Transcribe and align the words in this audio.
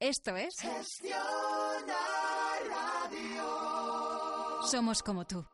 Esto 0.00 0.34
es 0.34 0.58
Gestiona 0.58 1.98
Radio. 2.70 4.62
Somos 4.62 5.02
como 5.02 5.26
tú. 5.26 5.44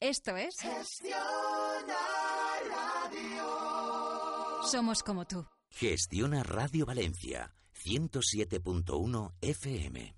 Esto 0.00 0.36
es 0.36 0.54
Gestiona 0.60 1.98
Radio. 2.70 4.62
Somos 4.62 5.02
como 5.02 5.26
tú. 5.26 5.44
Gestiona 5.70 6.44
Radio 6.44 6.86
Valencia, 6.86 7.52
107.1 7.84 9.32
FM. 9.40 10.14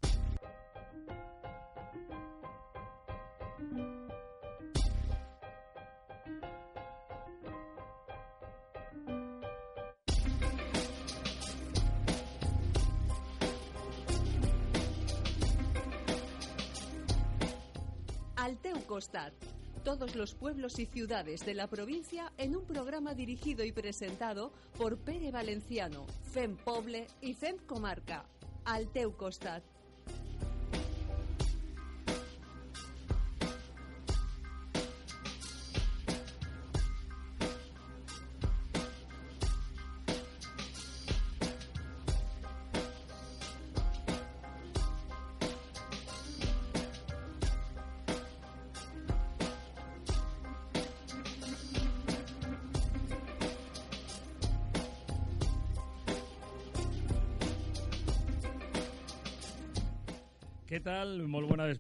Los 20.27 20.35
pueblos 20.35 20.81
y 20.81 20.87
ciudades 20.87 21.47
de 21.47 21.55
la 21.55 21.69
provincia 21.69 22.33
en 22.37 22.57
un 22.57 22.65
programa 22.65 23.15
dirigido 23.15 23.65
y 23.65 23.71
presentado 23.71 24.51
por 24.77 24.99
Pere 24.99 25.31
Valenciano, 25.31 26.05
FEM 26.33 26.57
Poble 26.57 27.07
y 27.21 27.35
FEM 27.35 27.59
Comarca. 27.59 28.25
Al 28.65 28.89
teu 28.91 29.13
costat. 29.15 29.63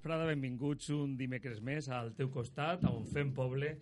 Vesprada, 0.06 0.30
benvinguts 0.30 0.86
un 0.94 1.16
dimecres 1.18 1.58
més 1.66 1.88
al 1.90 2.12
teu 2.14 2.28
costat, 2.30 2.84
on 2.86 3.02
fem 3.10 3.34
poble 3.34 3.72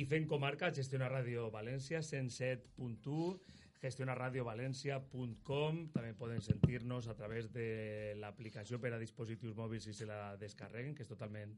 i 0.00 0.08
fem 0.08 0.24
comarca, 0.24 0.72
Gestiona 0.72 1.04
Ràdio 1.12 1.52
València, 1.52 2.00
107.1, 2.00 3.36
gestionarradiovalència.com, 3.82 5.92
també 5.92 6.14
poden 6.16 6.40
sentir-nos 6.40 7.10
a 7.12 7.14
través 7.18 7.52
de 7.52 8.16
l'aplicació 8.22 8.80
per 8.80 8.96
a 8.96 8.98
dispositius 9.02 9.52
mòbils 9.58 9.84
si 9.84 9.92
se 9.92 10.08
la 10.08 10.32
descarreguen, 10.40 10.96
que 10.96 11.04
és 11.04 11.12
totalment 11.12 11.52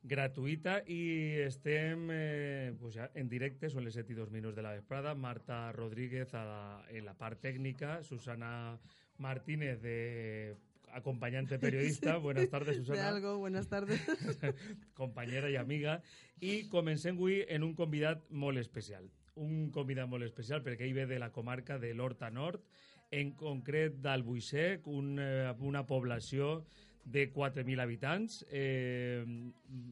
gratuïta. 0.00 0.80
I 0.88 1.44
estem 1.44 2.08
eh, 2.14 2.72
pues 2.80 2.96
ja, 2.96 3.12
en 3.20 3.28
directe, 3.28 3.68
són 3.68 3.84
les 3.84 3.92
7 4.00 4.14
i 4.14 4.16
2 4.16 4.32
minuts 4.32 4.56
de 4.56 4.64
la 4.64 4.72
vesprada, 4.78 5.12
Marta 5.12 5.76
Rodríguez 5.76 6.32
a 6.32 6.40
la, 6.48 6.80
en 6.88 7.04
la 7.04 7.12
part 7.20 7.36
tècnica, 7.44 8.00
Susana 8.00 8.80
Martínez 9.20 9.84
de 9.84 10.56
acompañante 10.92 11.58
periodista. 11.66 12.16
Buenas 12.16 12.48
tardes, 12.48 12.76
Susana. 12.76 13.00
De 13.00 13.06
algo, 13.06 13.38
buenas 13.38 13.68
tardes. 13.68 14.00
Compañera 14.94 15.50
i 15.50 15.56
amiga. 15.56 16.00
I 16.40 16.68
comencem 16.72 17.16
avui 17.16 17.44
en 17.48 17.64
un 17.64 17.74
convidat 17.74 18.24
molt 18.30 18.58
especial. 18.58 19.06
Un 19.36 19.70
convidat 19.72 20.08
molt 20.08 20.24
especial 20.24 20.64
perquè 20.64 20.88
ell 20.88 20.96
ve 20.96 21.06
de 21.06 21.20
la 21.20 21.32
comarca 21.32 21.78
de 21.78 21.92
l'Horta 21.94 22.30
Nord, 22.30 22.64
en 23.10 23.32
concret 23.38 24.00
d'Albuixec, 24.02 24.86
un, 24.90 25.16
eh, 25.20 25.54
una 25.60 25.86
població 25.86 26.64
de 27.06 27.30
4.000 27.32 27.80
habitants. 27.80 28.42
Eh, 28.50 29.22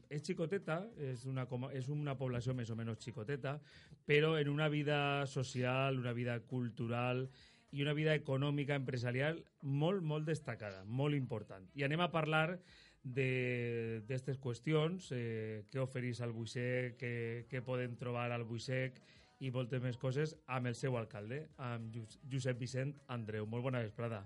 és 0.09 0.21
xicoteta, 0.21 0.81
és 0.99 1.25
una, 1.25 1.47
és 1.73 1.89
una 1.89 2.17
població 2.19 2.53
més 2.53 2.69
o 2.69 2.75
menys 2.75 2.99
xicoteta, 3.05 3.57
però 4.05 4.35
en 4.37 4.49
una 4.51 4.67
vida 4.69 5.25
social, 5.25 5.99
una 5.99 6.13
vida 6.13 6.39
cultural 6.45 7.29
i 7.75 7.83
una 7.83 7.93
vida 7.97 8.13
econòmica, 8.15 8.77
empresarial 8.79 9.41
molt, 9.61 10.01
molt 10.07 10.25
destacada, 10.29 10.85
molt 10.87 11.15
important. 11.17 11.67
I 11.75 11.83
anem 11.83 11.99
a 12.05 12.11
parlar 12.13 12.59
de- 13.03 14.01
d'aquestes 14.07 14.39
qüestions, 14.41 15.11
eh, 15.11 15.63
què 15.71 15.81
oferís 15.83 16.21
al 16.21 16.31
Buixec, 16.33 16.95
què, 16.97 17.11
què 17.51 17.61
podem 17.61 17.97
trobar 17.99 18.31
al 18.31 18.45
Buixec 18.47 19.01
i 19.43 19.51
moltes 19.51 19.81
més 19.83 19.97
coses 19.99 20.37
amb 20.47 20.67
el 20.71 20.75
seu 20.79 20.95
alcalde, 20.97 21.49
amb 21.57 21.93
Josep 22.31 22.57
Vicent 22.57 22.95
Andreu. 23.07 23.45
Molt 23.45 23.63
bona 23.67 23.83
vesprada. 23.83 24.23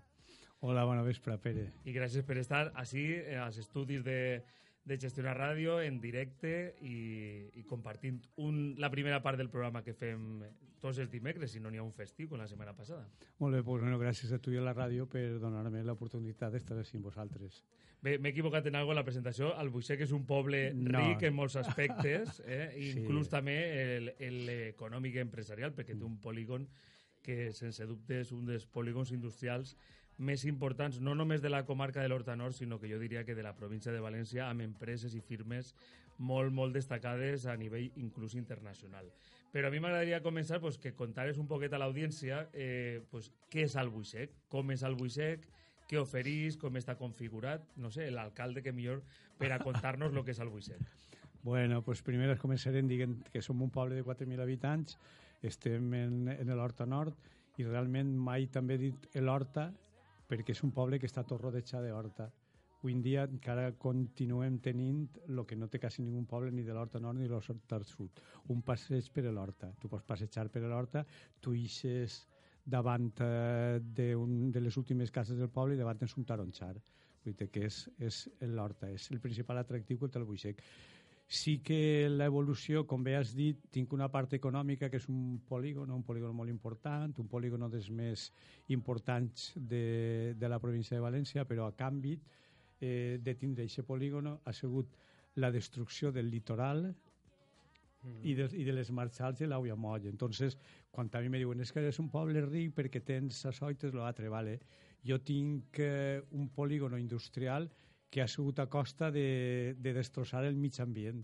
Hola, 0.62 0.84
bona 0.86 1.02
vespre, 1.02 1.38
Pere. 1.40 1.72
I 1.88 1.94
gràcies 1.96 2.24
per 2.28 2.38
estar 2.38 2.72
així 2.76 3.06
eh, 3.16 3.36
als 3.40 3.58
estudis 3.58 4.04
de, 4.04 4.44
de 4.86 4.98
Gestionar 5.00 5.36
Ràdio 5.38 5.80
en 5.82 6.00
directe 6.04 6.76
i, 6.82 7.50
i 7.56 7.64
compartint 7.64 8.22
un, 8.38 8.76
la 8.78 8.90
primera 8.92 9.22
part 9.24 9.38
del 9.40 9.50
programa 9.50 9.82
que 9.84 9.94
fem 9.96 10.44
tots 10.80 10.98
els 11.00 11.12
dimecres, 11.12 11.52
si 11.52 11.60
no 11.60 11.70
n'hi 11.70 11.78
ha 11.78 11.84
un 11.84 11.92
festiu, 11.94 12.28
com 12.30 12.40
la 12.40 12.48
setmana 12.48 12.74
passada. 12.76 13.08
Molt 13.40 13.56
bé, 13.56 13.64
pues, 13.64 13.82
bueno, 13.84 14.00
gràcies 14.00 14.32
a 14.34 14.40
tu 14.40 14.52
i 14.52 14.58
a 14.58 14.62
la 14.62 14.74
ràdio 14.74 15.08
per 15.08 15.40
donar-me 15.40 15.84
l'oportunitat 15.84 16.52
d'estar 16.54 16.78
així 16.78 16.98
amb 16.98 17.06
vosaltres. 17.06 17.64
Bé, 18.02 18.18
m'he 18.18 18.30
equivocat 18.32 18.66
en 18.68 18.76
algo 18.80 18.92
en 18.94 18.96
la 18.96 19.04
presentació. 19.04 19.54
Albuixec 19.60 20.02
és 20.02 20.12
un 20.16 20.26
poble 20.26 20.74
No. 20.74 21.00
ric 21.00 21.24
en 21.24 21.34
molts 21.36 21.56
aspectes, 21.60 22.40
eh? 22.48 22.72
Sí. 22.76 23.00
inclús 23.02 23.28
també 23.30 23.58
el- 23.98 24.14
el 24.20 24.50
econòmic 24.74 25.16
i 25.16 25.20
empresarial, 25.20 25.74
perquè 25.76 25.98
té 25.98 26.04
un 26.06 26.18
polígon 26.20 26.68
que, 27.22 27.52
sense 27.52 27.86
dubte, 27.86 28.22
és 28.22 28.32
un 28.32 28.46
dels 28.46 28.66
polígons 28.66 29.12
industrials 29.12 29.76
més 30.18 30.44
importants, 30.46 31.00
no 31.00 31.14
només 31.16 31.42
de 31.42 31.50
la 31.50 31.66
comarca 31.66 32.02
de 32.02 32.08
l'Horta 32.10 32.36
Nord, 32.36 32.54
sinó 32.54 32.80
que 32.80 32.90
jo 32.90 32.98
diria 33.00 33.24
que 33.26 33.36
de 33.36 33.44
la 33.44 33.56
província 33.56 33.92
de 33.92 34.00
València, 34.02 34.50
amb 34.50 34.62
empreses 34.62 35.14
i 35.16 35.22
firmes 35.22 35.74
molt, 36.18 36.52
molt 36.52 36.74
destacades 36.74 37.46
a 37.46 37.56
nivell 37.56 37.92
inclús 37.96 38.36
internacional. 38.36 39.12
Però 39.54 39.70
a 39.70 39.74
mi 39.74 39.80
m'agradaria 39.82 40.22
començar 40.22 40.60
pues, 40.62 40.78
que 40.78 40.94
contares 40.94 41.40
un 41.42 41.48
poquet 41.50 41.74
a 41.74 41.80
l'audiència 41.82 42.44
eh, 42.54 43.02
pues, 43.10 43.32
què 43.50 43.66
és 43.66 43.76
Albuixec, 43.80 44.36
com 44.50 44.70
és 44.76 44.84
Albuixec, 44.86 45.48
què 45.90 45.98
oferís, 45.98 46.58
com 46.62 46.78
està 46.78 46.94
configurat, 47.00 47.66
no 47.82 47.90
sé, 47.90 48.12
l'alcalde 48.14 48.62
que 48.62 48.74
millor 48.76 49.02
per 49.40 49.50
a 49.56 49.60
contar-nos 49.64 50.14
el 50.14 50.26
que 50.26 50.36
és 50.36 50.42
Albuixec. 50.44 50.84
Bueno, 51.42 51.82
pues 51.82 52.04
primer 52.06 52.36
començarem 52.38 52.88
dient 52.88 53.16
que 53.34 53.42
som 53.42 53.62
un 53.64 53.72
poble 53.74 53.96
de 53.96 54.04
4.000 54.06 54.44
habitants, 54.44 55.00
estem 55.42 55.94
en, 55.96 56.28
en 56.34 56.52
l'Horta 56.52 56.86
Nord 56.86 57.16
i 57.58 57.66
realment 57.66 58.12
mai 58.20 58.50
també 58.52 58.76
he 58.76 58.84
dit 58.90 59.08
l'Horta 59.18 59.70
perquè 60.30 60.54
és 60.54 60.62
un 60.68 60.74
poble 60.76 61.00
que 61.00 61.08
està 61.10 61.24
tot 61.26 61.42
rodejat 61.42 61.88
d'horta. 61.88 62.30
Avui 62.80 62.94
en 62.96 63.02
dia 63.04 63.26
encara 63.28 63.74
continuem 63.76 64.56
tenint 64.64 65.02
el 65.28 65.42
que 65.44 65.56
no 65.60 65.68
té 65.68 65.82
quasi 65.84 66.00
ningú 66.00 66.22
poble 66.24 66.54
ni 66.56 66.64
de 66.64 66.72
l'Horta 66.72 67.02
Nord 67.04 67.20
ni 67.20 67.28
de 67.28 67.34
l'Horta 67.34 67.80
Sud. 67.84 68.22
Un 68.56 68.62
passeig 68.64 69.10
per 69.12 69.26
l'Horta. 69.28 69.74
Tu 69.82 69.92
pots 69.92 70.06
passejar 70.08 70.48
per 70.48 70.62
l'Horta, 70.64 71.04
tu 71.44 71.52
ixes 71.52 72.22
davant 72.64 73.12
eh, 73.20 73.82
de, 73.84 74.16
un, 74.16 74.48
de 74.52 74.64
les 74.64 74.78
últimes 74.80 75.12
cases 75.12 75.36
del 75.36 75.52
poble 75.52 75.76
i 75.76 75.82
davant 75.82 76.00
tens 76.00 76.16
un 76.16 76.24
taronxar. 76.24 76.78
Vull 77.26 77.36
dir 77.36 77.50
que 77.52 77.68
és, 77.68 77.82
és 78.00 78.22
l'Horta, 78.48 78.88
és 78.96 79.12
el 79.12 79.20
principal 79.20 79.60
atractiu 79.60 80.00
que 80.00 80.08
té 80.08 80.24
el 80.24 80.30
Buixec. 80.30 80.64
Sí 81.28 81.60
que 81.60 82.08
l'evolució, 82.10 82.88
com 82.88 83.04
bé 83.04 83.20
has 83.20 83.36
dit, 83.36 83.60
tinc 83.76 83.92
una 83.94 84.08
part 84.10 84.32
econòmica 84.40 84.88
que 84.90 85.04
és 85.04 85.12
un 85.12 85.42
polígon, 85.46 85.92
un 85.92 86.08
polígon 86.08 86.32
molt 86.34 86.50
important, 86.50 87.12
un 87.20 87.28
polígon 87.28 87.68
dels 87.70 87.92
més 87.92 88.30
importants 88.72 89.52
de, 89.60 90.34
de 90.40 90.50
la 90.50 90.64
província 90.64 90.96
de 90.96 91.04
València, 91.04 91.44
però 91.44 91.68
a 91.68 91.76
canvi 91.76 92.16
eh, 92.82 93.20
de 93.22 93.36
tindre 93.36 93.66
aquest 93.66 93.88
polígon 93.88 94.32
ha 94.34 94.54
sigut 94.54 94.96
la 95.36 95.52
destrucció 95.52 96.12
del 96.12 96.30
litoral 96.30 96.88
i, 98.24 98.34
de, 98.34 98.48
i 98.56 98.64
de 98.64 98.74
les 98.74 98.92
marxals 98.96 99.40
de 99.40 99.48
l'Auia 99.48 99.76
Moll. 99.76 100.08
Entonces, 100.08 100.58
quan 100.92 101.10
a 101.14 101.22
mi 101.22 101.30
me 101.30 101.42
diuen 101.42 101.60
és 101.62 101.72
que 101.72 101.84
és 101.88 102.00
un 102.00 102.10
poble 102.10 102.42
ric 102.48 102.74
perquè 102.78 103.04
tens 103.06 103.44
això 103.50 103.70
i 103.72 103.78
tens 103.80 103.96
l'altre, 103.96 104.30
vale. 104.32 104.60
Jo 105.06 105.20
tinc 105.24 105.80
eh, 105.80 106.22
un 106.32 106.50
polígon 106.50 106.98
industrial 107.00 107.70
que 108.10 108.24
ha 108.24 108.28
sigut 108.28 108.60
a 108.60 108.68
costa 108.68 109.12
de, 109.12 109.76
de 109.78 109.94
destrossar 109.94 110.44
el 110.46 110.58
mig 110.58 110.80
ambient 110.82 111.22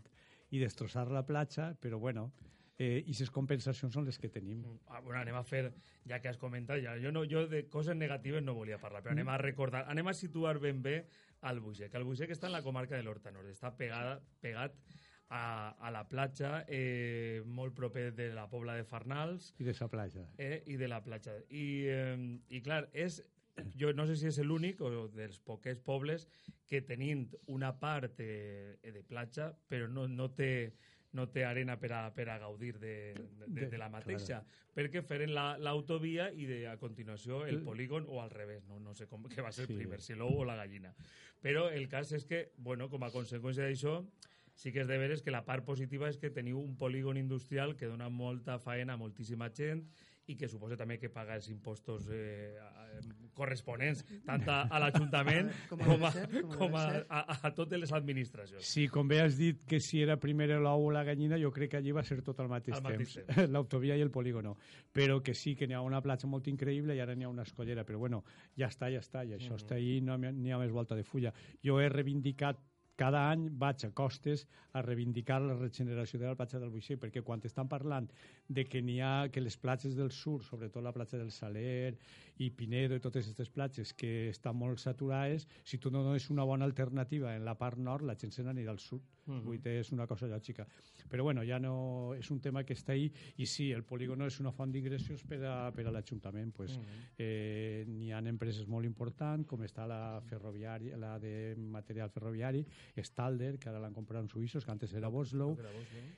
i 0.51 0.62
destrossar 0.62 1.09
la 1.12 1.25
platja, 1.25 1.74
però 1.81 1.97
bueno, 2.00 2.29
eh, 2.77 3.04
i 3.07 3.13
les 3.16 3.31
compensacions 3.31 3.94
són 3.94 4.06
les 4.06 4.19
que 4.19 4.30
tenim. 4.30 4.63
Ah, 4.88 5.00
bueno, 5.01 5.19
anem 5.22 5.38
a 5.39 5.44
fer, 5.48 5.69
ja 6.10 6.19
que 6.22 6.30
has 6.30 6.38
comentat, 6.42 6.81
ja, 6.83 6.98
jo, 7.01 7.12
no, 7.16 7.24
jo 7.30 7.45
de 7.51 7.66
coses 7.72 7.95
negatives 7.95 8.44
no 8.44 8.56
volia 8.57 8.80
parlar, 8.81 9.01
però 9.04 9.16
anem 9.16 9.30
a 9.31 9.38
recordar, 9.42 9.86
anem 9.92 10.07
a 10.12 10.13
situar 10.13 10.60
ben 10.60 10.81
bé 10.83 11.06
al 11.42 11.60
Buixec. 11.63 11.94
El 11.95 12.04
Buixec 12.07 12.31
està 12.36 12.48
en 12.48 12.56
la 12.57 12.63
comarca 12.66 12.98
de 12.98 13.04
l'Horta 13.04 13.31
Nord, 13.31 13.50
està 13.51 13.72
pegada, 13.77 14.19
pegat 14.42 14.75
a, 15.30 15.75
a 15.80 15.92
la 15.92 16.04
platja, 16.10 16.66
eh, 16.68 17.42
molt 17.45 17.75
proper 17.75 18.12
de 18.13 18.31
la 18.33 18.48
Pobla 18.50 18.75
de 18.75 18.83
Farnals, 18.83 19.54
I 19.60 19.63
de 19.63 19.75
la 19.80 19.88
platja. 19.89 20.27
eh, 20.38 20.63
i 20.68 20.75
de 20.77 20.88
la 20.92 21.01
platja. 21.04 21.38
I, 21.50 21.66
eh, 21.88 22.39
i 22.50 22.62
clar, 22.62 22.89
és, 22.94 23.22
jo 23.80 23.94
no 23.95 24.06
sé 24.06 24.18
si 24.19 24.27
és 24.27 24.38
l'únic 24.44 24.81
o 24.83 25.07
dels 25.16 25.39
poques 25.39 25.80
pobles 25.80 26.27
que 26.68 26.81
tenint 26.81 27.30
una 27.48 27.72
part 27.80 28.19
eh, 28.19 28.77
de 28.83 29.04
platja, 29.07 29.54
però 29.69 29.88
no, 29.88 30.07
no 30.07 30.30
té 30.36 30.74
no 31.15 31.29
té 31.31 31.45
arena 31.47 31.77
per 31.79 31.91
a, 31.95 32.01
per 32.13 32.27
a 32.29 32.38
gaudir 32.41 32.73
de, 32.79 32.91
de, 33.15 33.47
de, 33.47 33.67
De- 33.71 33.77
la 33.79 33.88
mateixa, 33.89 34.41
perquè 34.75 35.01
feren 35.03 35.31
la- 35.33 35.56
l'autovia 35.57 36.27
i 36.35 36.45
de, 36.50 36.59
a 36.67 36.75
continuació 36.77 37.45
el 37.45 37.62
El- 37.62 37.63
polígon 37.63 38.06
o 38.07 38.21
al 38.21 38.29
revés, 38.33 38.65
no, 38.67 38.79
no 38.79 38.94
sé 38.94 39.07
com, 39.07 39.23
què 39.31 39.41
va 39.41 39.51
ser 39.56 39.67
Sí. 39.67 39.73
primer, 39.79 40.01
si 40.01 40.13
l'ou 40.15 40.41
o 40.41 40.45
la 40.45 40.57
gallina. 40.59 40.94
Però 41.41 41.69
el 41.71 41.88
cas 41.88 42.12
és 42.12 42.25
que, 42.25 42.51
bueno, 42.57 42.89
com 42.89 43.03
a 43.03 43.12
conseqüència 43.13 43.63
d'això, 43.69 44.01
sí 44.56 44.71
que 44.71 44.81
és 44.83 44.88
de 44.88 44.97
veres 44.97 45.21
que 45.23 45.31
la 45.31 45.44
part 45.45 45.65
positiva 45.65 46.09
és 46.09 46.17
que 46.17 46.29
teniu 46.31 46.59
un 46.59 46.75
polígon 46.77 47.17
industrial 47.17 47.75
que 47.75 47.88
dona 47.91 48.09
molta 48.09 48.59
faena 48.59 48.94
a 48.94 48.97
moltíssima 48.97 49.50
gent 49.51 49.85
i 50.27 50.36
que 50.36 50.48
suposa 50.50 50.75
també 50.77 50.98
que 50.98 51.10
paga 51.13 51.36
els 51.36 51.50
impostos 51.50 52.07
eh, 52.10 52.56
a- 52.60 52.83
corresponents 53.36 54.06
tant 54.25 54.45
a, 54.50 54.62
a 54.72 54.80
l'Ajuntament 54.80 55.50
Com 55.69 55.81
a, 56.07 56.12
com 56.56 56.75
a, 56.80 56.83
a, 57.10 57.38
a 57.44 57.51
totes 57.54 57.80
les 57.81 57.92
administracions. 57.94 58.63
Sí, 58.66 58.88
com 58.88 59.07
bé 59.07 59.19
has 59.22 59.36
dit 59.38 59.66
que 59.68 59.80
si 59.83 60.01
era 60.01 60.16
primer 60.22 60.48
l'ou 60.56 60.88
o 60.88 60.92
la 60.95 61.04
gallina, 61.04 61.38
jo 61.42 61.51
crec 61.51 61.72
que 61.74 61.77
allí 61.81 61.92
va 61.95 62.04
ser 62.07 62.22
tot 62.24 62.39
al 62.39 62.48
mateix 62.51 62.77
Al 62.77 62.83
mateix 62.88 63.18
temps. 63.19 63.50
L'autovia 63.54 63.98
i 64.00 64.01
el 64.06 64.12
polígono. 64.12 64.56
Però 64.95 65.19
que 65.22 65.33
sí, 65.36 65.56
que 65.56 65.68
n'hi 65.68 65.75
ha 65.75 65.81
una 65.83 66.01
platja 66.01 66.27
molt 66.31 66.48
increïble 66.48 66.95
i 66.95 67.01
ara 67.04 67.16
n'hi 67.16 67.27
ha 67.27 67.30
una 67.33 67.44
escollera. 67.44 67.83
Però 67.83 68.00
bueno, 68.00 68.24
ja 68.57 68.69
està, 68.72 68.89
ja 68.94 69.04
està. 69.04 69.25
I 69.27 69.36
això 69.36 69.54
Mhm. 69.56 69.62
està 69.62 69.75
ahí, 69.75 70.00
no 70.01 70.18
n'hi 70.18 70.51
ha 70.51 70.57
més 70.62 70.72
volta 70.72 70.95
de 70.95 71.04
fulla. 71.04 71.33
Jo 71.63 71.80
he 71.81 71.89
reivindicat 71.89 72.57
cada 72.95 73.25
any 73.31 73.47
vaig 73.62 73.86
a 73.86 73.92
costes 73.92 74.45
a 74.74 74.81
reivindicar 74.86 75.42
la 75.44 75.56
regeneració 75.57 76.19
de 76.19 76.30
la 76.30 76.38
platja 76.39 76.59
del 76.59 76.71
Buixer, 76.74 76.97
perquè 77.00 77.24
quan 77.24 77.44
estan 77.44 77.68
parlant 77.71 78.07
de 78.47 78.65
que 78.68 78.81
n'hi 78.81 79.00
ha 79.03 79.27
que 79.31 79.44
les 79.44 79.57
platges 79.57 79.95
del 80.00 80.12
sur, 80.12 80.42
sobretot 80.44 80.83
la 80.83 80.94
platja 80.95 81.19
del 81.19 81.31
Saler 81.31 81.97
i 82.37 82.49
Pinedo 82.51 82.95
i 82.95 82.99
totes 82.99 83.25
aquestes 83.29 83.49
platges 83.49 83.93
que 83.93 84.29
estan 84.29 84.57
molt 84.57 84.79
saturades, 84.79 85.47
si 85.63 85.77
tu 85.77 85.91
no 85.91 86.03
dones 86.03 86.29
una 86.29 86.43
bona 86.43 86.65
alternativa 86.65 87.35
en 87.35 87.45
la 87.45 87.55
part 87.57 87.77
nord, 87.77 88.03
la 88.03 88.15
gent 88.19 88.31
se 88.31 88.43
n'anirà 88.43 88.71
al 88.71 88.79
sud. 88.79 89.01
Mhm. 89.25 89.41
Vull 89.41 89.57
dir, 89.61 89.79
és 89.79 89.91
una 89.91 90.05
cosa 90.05 90.27
lògica. 90.27 90.67
Però 91.09 91.23
bueno, 91.23 91.41
ja 91.43 91.57
no... 91.59 92.13
És 92.13 92.29
un 92.31 92.39
tema 92.39 92.63
que 92.63 92.73
està 92.75 92.93
ahí 92.93 93.11
i 93.37 93.45
sí, 93.45 93.71
el 93.71 93.83
polígono 93.83 94.25
és 94.27 94.39
una 94.39 94.51
font 94.51 94.71
d'ingressos 94.71 95.23
per 95.25 95.39
a, 95.45 95.71
per 95.73 95.85
a 95.87 95.91
l'Ajuntament. 95.91 96.51
Pues, 96.53 96.77
Mhm. 96.77 96.85
eh, 97.17 97.85
n'hi 97.87 98.11
ha 98.11 98.19
empreses 98.19 98.67
molt 98.67 98.85
importants, 98.85 99.47
com 99.47 99.61
està 99.63 99.88
la 99.88 100.21
ferroviària, 100.21 100.97
la 100.97 101.17
de 101.19 101.55
material 101.57 102.09
ferroviari, 102.09 102.65
Stalder, 102.97 103.57
que 103.57 103.69
ara 103.69 103.79
l'han 103.79 103.93
comprat 103.93 104.21
en 104.21 104.29
suïssos, 104.29 104.63
que 104.65 104.71
antes 104.71 104.93
era 104.93 105.07
Boslow, 105.09 105.55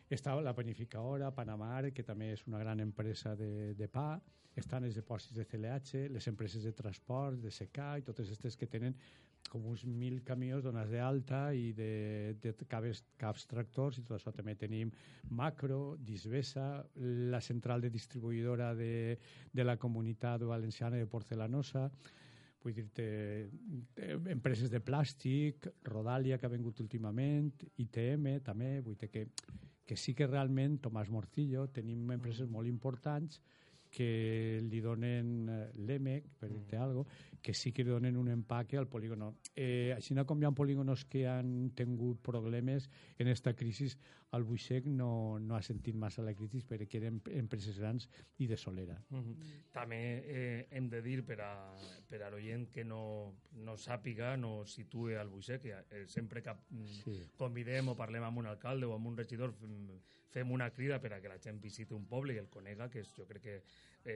està 0.09 0.35
la 0.41 0.53
panificadora, 0.55 1.31
Panamar, 1.33 1.93
que 1.93 2.03
també 2.03 2.33
és 2.33 2.45
una 2.47 2.59
gran 2.59 2.79
empresa 2.79 3.35
de, 3.35 3.73
de 3.73 3.87
pa, 3.87 4.21
estan 4.61 4.87
els 4.87 4.97
depòsits 4.97 5.35
de 5.37 5.45
CLH, 5.45 6.07
les 6.13 6.27
empreses 6.29 6.63
de 6.65 6.73
transport, 6.75 7.39
de 7.41 7.51
SECA 7.53 7.95
i 7.99 8.05
totes 8.05 8.29
aquestes 8.29 8.57
que 8.57 8.69
tenen 8.69 8.95
com 9.47 9.63
uns 9.71 9.85
mil 9.87 10.19
camions 10.27 10.65
donats 10.65 10.91
d'alta 10.91 11.41
i 11.55 11.71
de, 11.75 12.35
de 12.41 12.53
caps, 12.67 13.03
caps 13.19 13.45
tractors 13.47 13.99
i 13.99 14.03
tot 14.03 14.17
això. 14.17 14.33
També 14.35 14.57
tenim 14.59 14.91
Macro, 15.37 15.95
Disbesa, 16.03 16.83
la 17.31 17.41
central 17.41 17.85
de 17.85 17.91
distribuïdora 17.93 18.73
de, 18.75 19.17
de 19.53 19.65
la 19.65 19.77
comunitat 19.79 20.43
valenciana 20.43 20.99
de 20.99 21.07
porcelanosa, 21.07 21.87
vull 22.63 22.75
dir-te, 22.75 23.07
eh, 24.03 24.17
empreses 24.33 24.73
de 24.73 24.81
plàstic, 24.83 25.69
Rodalia, 25.87 26.37
que 26.37 26.49
ha 26.49 26.51
vengut 26.51 26.81
últimament, 26.83 27.53
ITM 27.85 28.41
també, 28.43 28.79
vull 28.83 28.97
dir 28.99 29.11
que, 29.13 29.27
que 29.87 29.95
sí 29.95 30.17
que 30.17 30.27
realment, 30.27 30.81
Tomàs 30.83 31.13
Morcillo, 31.13 31.69
tenim 31.71 32.11
empreses 32.17 32.49
molt 32.51 32.67
importants 32.67 33.39
que 33.91 34.59
li 34.63 34.81
donen 34.81 35.49
eh, 35.49 35.59
l'EMEC, 35.87 36.29
per 36.39 36.51
dir-te 36.51 36.77
mm. 36.77 36.83
algo, 36.83 37.05
que 37.41 37.53
sí 37.53 37.71
que 37.71 37.85
li 37.85 37.93
donen 37.93 38.17
un 38.17 38.29
empaque 38.33 38.77
al 38.77 38.87
polígono. 38.87 39.35
Eh, 39.55 39.93
així 39.95 40.15
com 40.27 40.41
hi 40.41 40.47
ha 40.47 40.51
polígonos 40.51 41.05
que 41.05 41.27
han 41.27 41.71
tingut 41.75 42.21
problemes 42.23 42.89
en 43.17 43.27
esta 43.27 43.53
crisi, 43.55 43.87
el 44.35 44.43
Buixec 44.43 44.85
no, 44.91 45.39
no 45.39 45.55
ha 45.55 45.61
sentit 45.63 45.95
massa 45.95 46.23
la 46.25 46.33
crisi 46.35 46.59
perquè 46.67 46.99
eren 46.99 47.21
empreses 47.31 47.77
grans 47.79 48.09
i 48.43 48.47
de 48.47 48.57
solera. 48.59 48.97
Mhm. 49.09 49.53
També 49.71 50.01
eh, 50.25 50.67
hem 50.71 50.89
de 50.91 51.01
dir 51.01 51.21
per 51.25 51.39
a, 51.45 51.51
per 52.09 52.21
a 52.25 52.31
l'oient 52.33 52.67
que 52.73 52.83
no, 52.83 53.01
no 53.63 53.77
sàpiga, 53.79 54.35
no 54.37 54.65
situe 54.65 55.17
al 55.17 55.31
Buixec, 55.31 55.63
que 55.63 55.79
eh, 55.79 56.05
sempre 56.07 56.43
que 56.43 56.53
mm, 56.53 56.85
Sí. 56.97 57.17
convidem 57.37 57.93
o 57.93 57.95
parlem 57.95 58.23
amb 58.23 58.43
un 58.43 58.47
alcalde 58.51 58.87
o 58.87 58.95
amb 58.95 59.07
un 59.07 59.17
regidor 59.17 59.53
fem, 60.33 60.51
una 60.51 60.69
crida 60.73 60.99
per 61.01 61.13
a 61.13 61.21
que 61.21 61.31
la 61.31 61.39
gent 61.43 61.61
visiti 61.61 61.95
un 61.95 62.07
poble 62.07 62.35
i 62.35 62.41
el 62.41 62.49
conega, 62.49 62.89
que 62.89 63.01
és, 63.03 63.13
jo 63.15 63.27
crec 63.29 63.43
que 63.43 63.61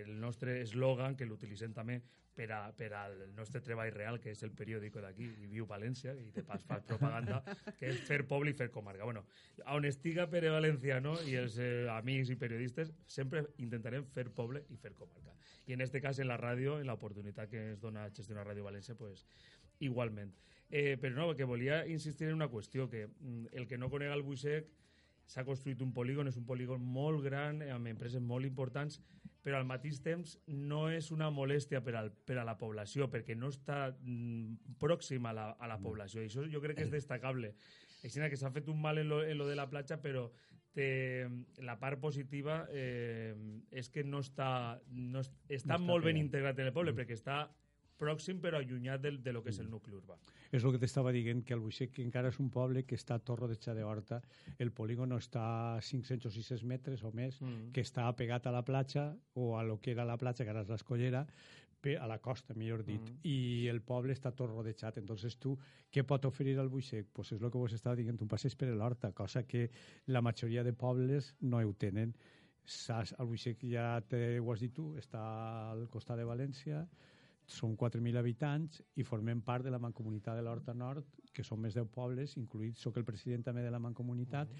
el 0.01 0.19
nostre 0.19 0.61
eslògan, 0.61 1.17
que 1.19 1.27
l'utilitzem 1.27 1.73
també 1.75 1.99
per, 2.35 2.47
a, 2.55 2.59
per 2.75 2.91
al 2.95 3.17
nostre 3.35 3.61
treball 3.63 3.91
real, 3.91 4.19
que 4.23 4.31
és 4.31 4.43
el 4.47 4.53
periòdico 4.55 5.01
d'aquí, 5.03 5.27
i 5.43 5.49
viu 5.51 5.67
València, 5.67 6.13
i 6.15 6.31
de 6.35 6.43
pas 6.47 6.63
fa 6.67 6.79
propaganda, 6.89 7.41
que 7.79 7.89
és 7.91 7.99
fer 8.07 8.21
poble 8.27 8.53
i 8.53 8.57
fer 8.57 8.69
comarca. 8.71 9.07
Bueno, 9.07 9.25
on 9.75 9.87
estiga 9.89 10.29
Pere 10.31 10.53
Valenciano 10.53 11.17
i 11.27 11.35
els 11.41 11.57
eh, 11.59 11.87
amics 11.91 12.31
i 12.31 12.39
periodistes, 12.39 12.93
sempre 13.05 13.45
intentarem 13.63 14.07
fer 14.15 14.29
poble 14.35 14.63
i 14.69 14.79
fer 14.79 14.93
comarca. 14.95 15.35
I 15.67 15.75
en 15.75 15.81
este 15.81 16.01
cas, 16.01 16.19
en 16.19 16.31
la 16.31 16.39
ràdio, 16.39 16.79
en 16.79 16.87
l'oportunitat 16.89 17.51
que 17.51 17.65
ens 17.73 17.81
dona 17.83 18.07
gestionar 18.15 18.47
Ràdio 18.47 18.65
València, 18.65 18.95
pues, 18.97 19.25
igualment. 19.81 20.31
Eh, 20.71 20.95
però 20.95 21.17
no, 21.17 21.31
que 21.35 21.43
volia 21.43 21.83
insistir 21.87 22.29
en 22.29 22.37
una 22.39 22.47
qüestió, 22.47 22.87
que 22.89 23.07
mm, 23.07 23.51
el 23.51 23.67
que 23.67 23.77
no 23.77 23.89
conega 23.91 24.15
el 24.15 24.23
Buixec 24.23 24.69
s'ha 25.31 25.45
construït 25.47 25.81
un 25.83 25.93
polígon, 25.95 26.27
és 26.27 26.37
un 26.39 26.45
polígon 26.45 26.83
molt 26.83 27.23
gran, 27.23 27.61
eh, 27.63 27.71
amb 27.71 27.87
empreses 27.87 28.21
molt 28.21 28.45
importants, 28.47 28.99
però 29.41 29.57
al 29.57 29.65
mateix 29.65 30.01
temps 30.03 30.35
no 30.47 30.83
és 30.91 31.09
una 31.15 31.31
molèstia 31.33 31.81
per, 31.81 31.95
al, 31.97 32.11
per 32.27 32.37
a 32.37 32.45
la 32.45 32.57
població, 32.59 33.07
perquè 33.09 33.37
no 33.37 33.49
està 33.49 33.87
mm, 33.95 34.75
pròxim 34.81 35.25
a 35.25 35.33
la, 35.33 35.47
a 35.57 35.69
la 35.71 35.79
població. 35.81 36.21
I 36.21 36.29
això 36.29 36.45
jo 36.51 36.61
crec 36.61 36.77
que 36.77 36.85
és 36.89 36.93
destacable. 36.93 37.55
Així 38.03 38.19
que 38.21 38.37
s'ha 38.37 38.51
fet 38.53 38.69
un 38.69 38.81
mal 38.81 38.97
en 38.97 39.09
lo, 39.09 39.23
en 39.23 39.37
lo 39.37 39.47
de 39.47 39.55
la 39.55 39.69
platja, 39.69 39.97
però 40.01 40.27
té, 40.73 41.27
la 41.63 41.77
part 41.79 41.99
positiva 41.99 42.65
eh, 42.71 43.33
és 43.71 43.89
que 43.89 44.03
no 44.03 44.21
està, 44.23 44.79
no 44.91 45.21
es- 45.21 45.31
està, 45.47 45.75
està 45.75 45.79
molt 45.81 46.05
ben 46.05 46.17
integrat 46.17 46.59
en 46.59 46.69
el 46.69 46.75
poble, 46.75 46.93
perquè 46.97 47.17
està 47.17 47.43
pròxim 48.01 48.41
però 48.41 48.57
allunyat 48.59 49.01
del, 49.03 49.21
de 49.23 49.31
lo 49.35 49.43
que 49.45 49.53
és 49.53 49.59
el 49.61 49.69
nucli 49.69 49.93
urbà. 49.95 50.17
És 50.51 50.65
el 50.65 50.73
que 50.73 50.81
t'estava 50.81 51.13
dient, 51.15 51.43
que 51.45 51.53
el 51.55 51.61
Buixec 51.63 51.99
encara 52.03 52.31
és 52.33 52.39
un 52.41 52.49
poble 52.51 52.83
que 52.83 52.97
està 52.97 53.15
a 53.15 53.23
Torro 53.23 53.47
de 53.47 53.55
Xa 53.61 53.75
de 53.77 53.85
Horta, 53.87 54.21
el 54.59 54.73
polígono 54.75 55.17
està 55.21 55.45
a 55.77 55.81
500 55.85 56.25
o 56.27 56.33
600 56.33 56.65
metres 56.65 57.03
o 57.07 57.11
més, 57.13 57.39
Mm. 57.41 57.71
que 57.71 57.81
està 57.85 58.09
pegat 58.17 58.47
a 58.47 58.51
la 58.51 58.63
platja, 58.65 59.15
o 59.35 59.57
a 59.57 59.63
lo 59.63 59.79
que 59.79 59.91
era 59.91 60.03
la 60.05 60.17
platja, 60.17 60.43
que 60.43 60.49
ara 60.49 60.61
és 60.65 60.69
l'escollera, 60.69 61.25
a 61.99 62.05
la 62.05 62.19
costa, 62.21 62.53
millor 62.53 62.83
dit, 62.85 63.01
Mm. 63.01 63.19
i 63.23 63.67
el 63.67 63.81
poble 63.81 64.13
està 64.13 64.29
tot 64.35 64.51
rodejat. 64.51 64.97
Entonces 64.99 65.37
tu, 65.39 65.57
què 65.91 66.03
pot 66.05 66.23
oferir 66.25 66.57
el 66.59 66.69
Buixec? 66.69 67.07
Pues 67.11 67.31
és 67.31 67.41
el 67.41 67.49
que 67.49 67.57
vos 67.57 67.73
estava 67.73 67.95
dient, 67.95 68.21
un 68.21 68.27
passeig 68.27 68.55
per 68.55 68.67
l'Horta, 68.69 69.11
cosa 69.13 69.43
que 69.47 69.71
la 70.05 70.21
majoria 70.21 70.63
de 70.63 70.73
pobles 70.73 71.33
no 71.41 71.57
ho 71.57 71.73
tenen. 71.73 72.13
Saps, 72.63 73.15
el 73.17 73.25
Buixec 73.25 73.63
ja 73.63 73.99
te, 74.01 74.39
ho 74.39 74.51
has 74.53 74.59
dit 74.59 74.71
tu, 74.73 74.95
està 74.95 75.71
al 75.71 75.87
costat 75.89 76.17
de 76.17 76.23
València, 76.25 76.87
són 77.47 77.75
4.000 77.77 78.19
habitants 78.19 78.81
i 78.99 79.03
formem 79.03 79.41
part 79.43 79.65
de 79.65 79.71
la 79.73 79.79
Mancomunitat 79.81 80.37
de 80.37 80.43
l'Horta 80.45 80.73
Nord, 80.77 81.07
que 81.33 81.43
són 81.43 81.61
més 81.63 81.75
de 81.75 81.83
10 81.83 81.91
pobles, 81.93 82.35
incluït 82.39 82.77
soc 82.79 82.97
el 82.99 83.05
president 83.07 83.43
també 83.45 83.63
de 83.63 83.71
la 83.71 83.79
Mancomunitat, 83.79 84.51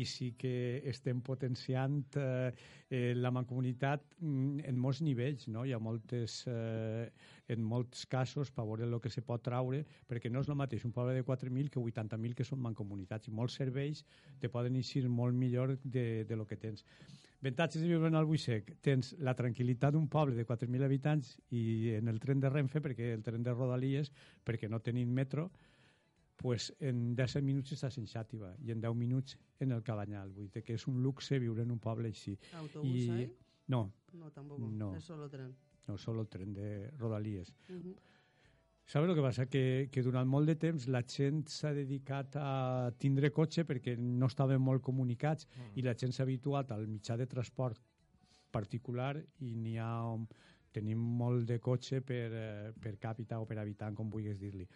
i 0.00 0.06
sí 0.06 0.32
que 0.38 0.80
estem 0.90 1.20
potenciant 1.26 2.00
eh, 2.18 2.50
eh, 2.88 3.12
la 3.16 3.32
Mancomunitat 3.34 4.04
mm, 4.18 4.66
en 4.70 4.78
molts 4.78 5.02
nivells, 5.06 5.48
no? 5.48 5.64
Hi 5.66 5.74
ha 5.74 5.80
moltes, 5.82 6.40
eh, 6.50 7.08
en 7.50 7.64
molts 7.66 8.06
casos 8.10 8.52
per 8.54 8.66
veure 8.66 8.86
el 8.88 9.00
que 9.02 9.12
se 9.12 9.24
pot 9.26 9.42
traure, 9.46 9.84
perquè 10.08 10.30
no 10.30 10.42
és 10.44 10.50
el 10.50 10.58
mateix 10.58 10.86
un 10.86 10.94
poble 10.96 11.16
de 11.18 11.26
4.000 11.26 11.70
que 11.70 11.82
80.000 11.82 12.38
que 12.38 12.46
són 12.46 12.62
mancomunitats, 12.62 13.28
i 13.28 13.34
molts 13.34 13.58
serveis 13.60 14.04
te 14.40 14.50
poden 14.50 14.78
eixir 14.78 15.06
molt 15.08 15.34
millor 15.34 15.76
de, 15.82 16.24
de 16.24 16.36
lo 16.38 16.46
que 16.46 16.58
tens. 16.58 16.86
Avantatges 17.40 17.80
de 17.80 17.88
viure 17.88 18.08
en 18.10 18.16
el 18.18 18.26
Buixec. 18.28 18.74
Tens 18.84 19.14
la 19.24 19.32
tranquil·litat 19.36 19.94
d'un 19.94 20.06
poble 20.12 20.34
de 20.36 20.44
4.000 20.44 20.84
habitants 20.84 21.38
i 21.56 21.90
en 21.96 22.08
el 22.12 22.18
tren 22.20 22.40
de 22.42 22.50
Renfe, 22.52 22.82
perquè 22.84 23.14
el 23.14 23.22
tren 23.24 23.42
de 23.42 23.54
Rodalies, 23.54 24.10
perquè 24.44 24.68
no 24.68 24.80
tenim 24.84 25.08
metro, 25.16 25.46
pues 26.36 26.70
en 26.80 27.14
10 27.16 27.40
minuts 27.44 27.72
estàs 27.76 27.96
en 28.00 28.06
Xàtiva 28.08 28.52
i 28.64 28.72
en 28.72 28.80
10 28.80 28.94
minuts 28.96 29.38
en 29.60 29.72
el 29.72 29.82
Cabanyal. 29.82 30.30
Vull 30.36 30.50
dir 30.52 30.62
que 30.64 30.76
és 30.76 30.86
un 30.88 31.00
luxe 31.04 31.38
viure 31.40 31.62
en 31.64 31.70
un 31.72 31.78
poble 31.80 32.08
així. 32.12 32.36
¿Autobús 32.60 32.92
I- 33.06 33.10
hay? 33.10 33.32
No, 33.68 33.90
No, 34.12 34.30
tampoco. 34.32 34.66
No. 34.68 34.94
Es 34.96 35.04
solo 35.04 35.28
tren. 35.30 35.54
no 35.86 35.96
solo 35.98 36.20
el 36.22 36.28
tren 36.28 36.52
de 36.52 36.90
Rodalies. 36.98 37.52
Ujú. 37.68 37.94
Saps 38.86 39.06
el 39.06 39.14
que 39.14 39.22
passa? 39.22 39.46
Que, 39.46 39.88
que 39.92 40.02
durant 40.02 40.26
molt 40.26 40.46
de 40.50 40.56
temps 40.58 40.86
la 40.90 41.02
gent 41.06 41.44
s'ha 41.48 41.72
dedicat 41.76 42.34
a 42.36 42.90
tindre 42.98 43.30
cotxe 43.30 43.64
perquè 43.64 43.96
no 43.98 44.26
estaven 44.26 44.60
molt 44.60 44.82
comunicats 44.82 45.46
Mm. 45.46 45.78
i 45.78 45.82
la 45.82 45.94
gent 45.94 46.12
s'ha 46.12 46.24
habituat 46.24 46.72
al 46.72 46.86
mitjà 46.86 47.16
de 47.16 47.26
transport 47.26 47.78
particular 48.50 49.16
i 49.40 49.54
n'hi 49.54 49.76
ha... 49.78 50.16
Tenim 50.70 50.98
molt 51.18 51.48
de 51.48 51.58
cotxe 51.58 51.98
per, 52.00 52.30
eh, 52.30 52.72
per 52.78 52.92
càpita 53.02 53.40
o 53.40 53.44
per 53.44 53.56
habitant, 53.58 53.92
com 53.92 54.08
vulguis 54.08 54.38
dir-li. 54.38 54.68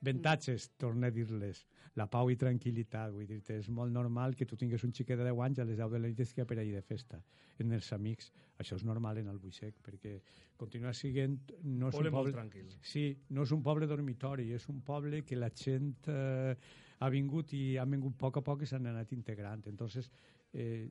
Avantatges, 0.00 0.70
torno 0.78 1.06
a 1.06 1.10
dir-les, 1.10 1.64
la 1.98 2.06
pau 2.06 2.28
i 2.30 2.36
tranquil·litat, 2.38 3.10
vull 3.10 3.26
dir 3.26 3.40
és 3.50 3.68
molt 3.74 3.92
normal 3.92 4.36
que 4.38 4.46
tu 4.46 4.56
tingues 4.56 4.84
un 4.86 4.92
xiquet 4.94 5.18
de 5.18 5.26
10 5.26 5.40
anys 5.46 5.58
a 5.58 5.66
les 5.66 5.80
10 5.80 5.90
de 5.90 5.98
la 5.98 6.10
nit 6.12 6.34
queda 6.36 6.46
per 6.46 6.58
ahir 6.62 6.74
de 6.76 6.82
festa, 6.86 7.18
en 7.58 7.72
els 7.72 7.90
amics. 7.96 8.30
Això 8.62 8.78
és 8.78 8.84
normal 8.86 9.18
en 9.18 9.28
el 9.32 9.40
Buixec, 9.42 9.80
perquè 9.82 10.20
continua 10.56 10.92
sent... 10.94 11.52
No 11.64 11.90
és 11.90 11.98
Poble 11.98 12.12
un 12.12 12.14
molt 12.14 12.30
poble, 12.30 12.36
tranquil. 12.36 12.70
Sí, 12.82 13.04
no 13.34 13.42
és 13.42 13.52
un 13.54 13.62
poble 13.66 13.90
dormitori, 13.90 14.52
és 14.54 14.68
un 14.70 14.80
poble 14.86 15.24
que 15.26 15.36
la 15.36 15.50
gent 15.50 15.92
eh, 16.14 16.54
ha 16.98 17.10
vingut 17.10 17.54
i 17.58 17.76
ha 17.78 17.86
vingut 17.86 18.14
a 18.14 18.22
poc 18.24 18.38
a 18.38 18.46
poc 18.46 18.62
i 18.62 18.70
s'han 18.70 18.86
anat 18.86 19.12
integrant. 19.18 19.66
Entonces, 19.66 20.10
eh, 20.52 20.88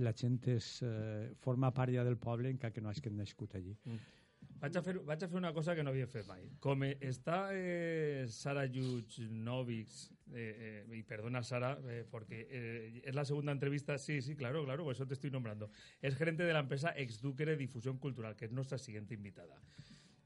la 0.00 0.12
gent 0.12 0.40
és, 0.52 0.82
eh, 0.82 1.32
forma 1.40 1.72
part 1.72 1.92
ja 1.92 2.04
del 2.04 2.16
poble 2.16 2.50
encara 2.52 2.72
que 2.72 2.80
no 2.80 2.88
hagin 2.88 3.16
nascut 3.16 3.54
allí. 3.54 3.76
Vaig 4.60 4.76
a, 4.78 4.82
fer, 4.82 4.96
una 5.36 5.52
cosa 5.52 5.74
que 5.76 5.82
no 5.84 5.92
havia 5.92 6.06
fet 6.08 6.26
mai. 6.28 6.46
Com 6.64 6.84
està 6.86 7.50
eh, 7.52 8.24
Sara 8.32 8.64
Yujnovics, 8.66 9.98
eh, 10.32 10.84
eh, 10.88 10.96
y 10.96 11.02
perdona 11.02 11.42
Sara, 11.42 11.76
eh, 11.84 12.04
porque 12.10 12.46
eh, 12.50 13.02
es 13.04 13.14
la 13.14 13.24
segunda 13.24 13.52
entrevista, 13.52 13.98
sí, 13.98 14.22
sí, 14.22 14.34
claro, 14.34 14.64
claro, 14.64 14.84
por 14.84 14.94
eso 14.94 15.06
te 15.06 15.14
estoy 15.14 15.30
nombrando. 15.30 15.70
Es 16.00 16.16
gerente 16.16 16.44
de 16.44 16.52
la 16.52 16.60
empresa 16.60 16.94
Exducere 16.96 17.56
Difusión 17.56 17.98
Cultural, 17.98 18.36
que 18.36 18.46
es 18.46 18.52
nuestra 18.52 18.78
siguiente 18.78 19.14
invitada. 19.14 19.60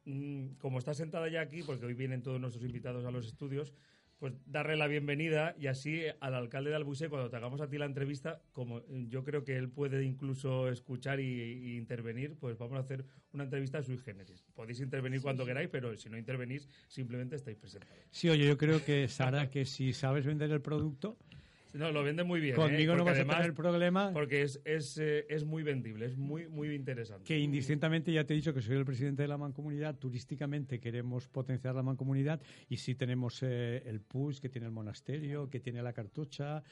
Mm, 0.04 0.54
como 0.58 0.78
está 0.78 0.94
sentada 0.94 1.28
ya 1.28 1.40
aquí, 1.40 1.62
porque 1.62 1.86
hoy 1.86 1.94
vienen 1.94 2.22
todos 2.22 2.40
nuestros 2.40 2.64
invitados 2.64 3.04
a 3.04 3.10
los 3.10 3.26
estudios, 3.26 3.74
pues 4.20 4.34
darle 4.44 4.76
la 4.76 4.86
bienvenida 4.86 5.56
y 5.58 5.66
así 5.66 6.02
al 6.20 6.34
alcalde 6.34 6.68
de 6.70 6.76
Albusé, 6.76 7.08
cuando 7.08 7.30
te 7.30 7.36
hagamos 7.36 7.62
a 7.62 7.68
ti 7.68 7.78
la 7.78 7.86
entrevista, 7.86 8.42
como 8.52 8.82
yo 9.08 9.24
creo 9.24 9.44
que 9.44 9.56
él 9.56 9.70
puede 9.70 10.04
incluso 10.04 10.68
escuchar 10.68 11.20
y, 11.20 11.24
y 11.24 11.76
intervenir, 11.78 12.36
pues 12.38 12.58
vamos 12.58 12.76
a 12.76 12.80
hacer 12.80 13.06
una 13.32 13.44
entrevista 13.44 13.82
sui 13.82 13.96
generis. 13.96 14.44
Podéis 14.54 14.80
intervenir 14.80 15.22
cuando 15.22 15.46
queráis, 15.46 15.70
pero 15.70 15.96
si 15.96 16.10
no 16.10 16.18
intervenís, 16.18 16.68
simplemente 16.86 17.36
estáis 17.36 17.56
presentados. 17.56 17.96
Sí, 18.10 18.28
oye, 18.28 18.46
yo 18.46 18.58
creo 18.58 18.84
que, 18.84 19.08
Sara, 19.08 19.50
que 19.50 19.64
si 19.64 19.94
sabes 19.94 20.26
vender 20.26 20.50
el 20.50 20.60
producto, 20.60 21.16
No, 21.72 21.92
lo 21.92 22.02
vende 22.02 22.24
muy 22.24 22.40
bien. 22.40 22.56
conmigo 22.56 22.94
¿eh? 22.94 22.96
no 22.96 23.04
vas 23.04 23.12
a 23.12 23.16
además- 23.16 23.36
tener 23.38 23.54
problema. 23.54 24.12
Porque 24.12 24.42
es, 24.42 24.60
es, 24.64 24.98
eh, 24.98 25.26
es 25.28 25.44
muy 25.44 25.62
vendible, 25.62 26.06
es 26.06 26.16
muy, 26.16 26.48
muy 26.48 26.74
interesante. 26.74 27.24
que 27.24 27.38
indistintamente 27.38 28.12
ya 28.12 28.24
te 28.24 28.34
he 28.34 28.36
dicho 28.36 28.52
que 28.54 28.60
soy 28.62 28.76
el 28.76 28.84
presidente 28.84 29.22
de 29.22 29.28
la 29.28 29.38
mancomunidad, 29.38 29.96
turísticamente 29.96 30.80
queremos 30.80 31.28
potenciar 31.28 31.74
la 31.74 31.82
mancomunidad 31.82 32.40
y 32.68 32.76
sí 32.78 32.94
tenemos 32.94 33.42
eh, 33.42 33.82
el 33.86 34.00
PUS, 34.00 34.40
que 34.40 34.48
tiene 34.48 34.66
el 34.66 34.72
monasterio, 34.72 35.48
que 35.48 35.60
tiene 35.60 35.82
la 35.82 35.92
cartucha, 35.92 36.62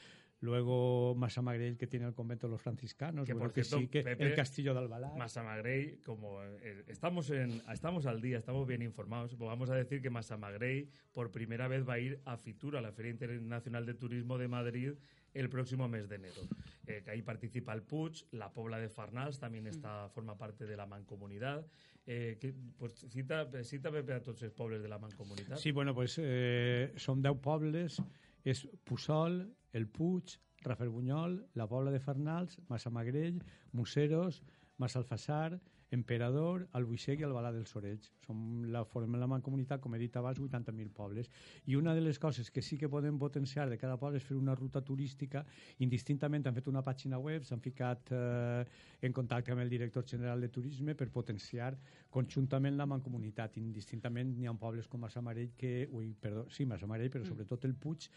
luego 0.41 1.15
Massamagrell, 1.15 1.77
que 1.77 1.87
tiene 1.87 2.07
el 2.07 2.15
convento 2.15 2.47
de 2.47 2.53
los 2.53 2.63
franciscanos, 2.63 3.27
Que, 3.27 3.35
por 3.35 3.53
que 3.53 3.65
cierto, 3.65 3.81
sí, 3.81 3.89
que 3.89 4.03
Pepe, 4.03 4.27
el 4.27 4.35
castillo 4.35 4.73
de 4.75 4.81
Albalá. 4.81 5.13
Massamagrey, 5.17 5.99
como 6.05 6.43
eh, 6.43 6.85
estamos, 6.87 7.31
en, 7.31 7.63
estamos 7.73 8.07
al 8.07 8.21
día, 8.21 8.39
estamos 8.39 8.67
bien 8.67 8.83
informados, 8.83 9.37
vamos 9.37 9.71
a 9.71 9.75
decir 9.75 10.01
que 10.01 10.11
Massamagrey 10.11 10.89
por 11.13 11.31
primera 11.31 11.69
vez 11.69 11.89
va 11.89 11.95
a 11.95 11.99
ir 11.99 12.21
a 12.25 12.37
Fitur, 12.37 12.77
a 12.77 12.81
la 12.81 12.93
Feria 12.93 13.11
Internacional 13.11 13.87
de 13.87 13.95
Turismo 13.95 14.39
de 14.39 14.49
Madrid, 14.49 14.93
el 15.35 15.49
próximo 15.49 15.89
mes 15.89 16.09
de 16.09 16.17
enero. 16.17 16.43
Eh, 16.87 17.03
que 17.05 17.11
ahí 17.11 17.23
participa 17.23 17.73
el 17.75 17.83
Puig, 17.83 18.25
la 18.33 18.53
Pobla 18.53 18.79
de 18.79 18.89
Farnals 18.89 19.39
también 19.39 19.67
está, 19.67 20.09
forma 20.09 20.37
parte 20.37 20.65
de 20.67 20.77
la 20.77 20.87
mancomunidad. 20.87 21.67
Eh, 22.11 22.39
que, 22.41 22.55
pues 22.79 23.05
cita, 23.11 23.47
cita 23.63 23.91
Pepe 23.93 24.15
a 24.17 24.23
tots 24.25 24.41
els 24.47 24.55
pobles 24.57 24.81
de 24.81 24.89
la 24.89 24.97
mancomunitat. 24.97 25.59
Sí, 25.61 25.73
bueno, 25.77 25.93
pues 25.93 26.15
eh, 26.17 26.95
som 26.97 27.21
10 27.21 27.37
pobles, 27.45 27.99
és 28.45 28.67
Puçol, 28.85 29.41
el 29.73 29.89
Puig, 29.89 30.37
Rafelbunyol, 30.65 31.39
la 31.55 31.67
Pobla 31.71 31.93
de 31.95 32.01
Farnals, 32.03 32.59
Massamagrell, 32.69 33.41
Museros, 33.73 34.43
Massalfassar, 34.79 35.59
Emperador, 35.91 36.67
Albuixec 36.77 37.23
i 37.23 37.25
Albalà 37.25 37.51
dels 37.55 37.73
Oreig. 37.79 38.05
Som 38.27 38.65
la, 38.73 38.83
formem 38.89 39.17
la 39.21 39.29
mancomunitat, 39.31 39.81
com 39.81 39.95
he 39.97 40.01
dit 40.03 40.17
abans, 40.21 40.41
80.000 40.43 40.93
pobles. 40.95 41.31
I 41.67 41.79
una 41.79 41.95
de 41.97 42.03
les 42.05 42.19
coses 42.21 42.51
que 42.51 42.63
sí 42.63 42.77
que 42.77 42.91
podem 42.93 43.19
potenciar 43.19 43.69
de 43.71 43.79
cada 43.81 43.97
poble 44.01 44.21
és 44.21 44.27
fer 44.27 44.37
una 44.37 44.57
ruta 44.59 44.83
turística. 44.85 45.45
Indistintament 45.85 46.47
han 46.47 46.59
fet 46.59 46.69
una 46.69 46.85
pàgina 46.85 47.21
web, 47.23 47.47
s'han 47.49 47.65
ficat 47.65 48.13
eh, 48.13 48.65
en 49.01 49.17
contacte 49.17 49.55
amb 49.55 49.65
el 49.65 49.73
director 49.73 50.05
general 50.05 50.45
de 50.45 50.53
turisme 50.53 50.95
per 50.95 51.09
potenciar 51.15 51.73
conjuntament 52.11 52.77
la 52.77 52.89
mancomunitat. 52.89 53.57
Indistintament 53.63 54.37
n'hi 54.37 54.49
ha 54.49 54.57
pobles 54.59 54.89
com 54.89 55.01
Massamarell 55.07 55.55
que... 55.57 55.89
Ui, 55.93 56.13
perdó, 56.21 56.49
sí, 56.53 56.67
Massamarell, 56.69 57.11
però 57.13 57.25
sobretot 57.25 57.65
el 57.65 57.77
Puig, 57.79 58.11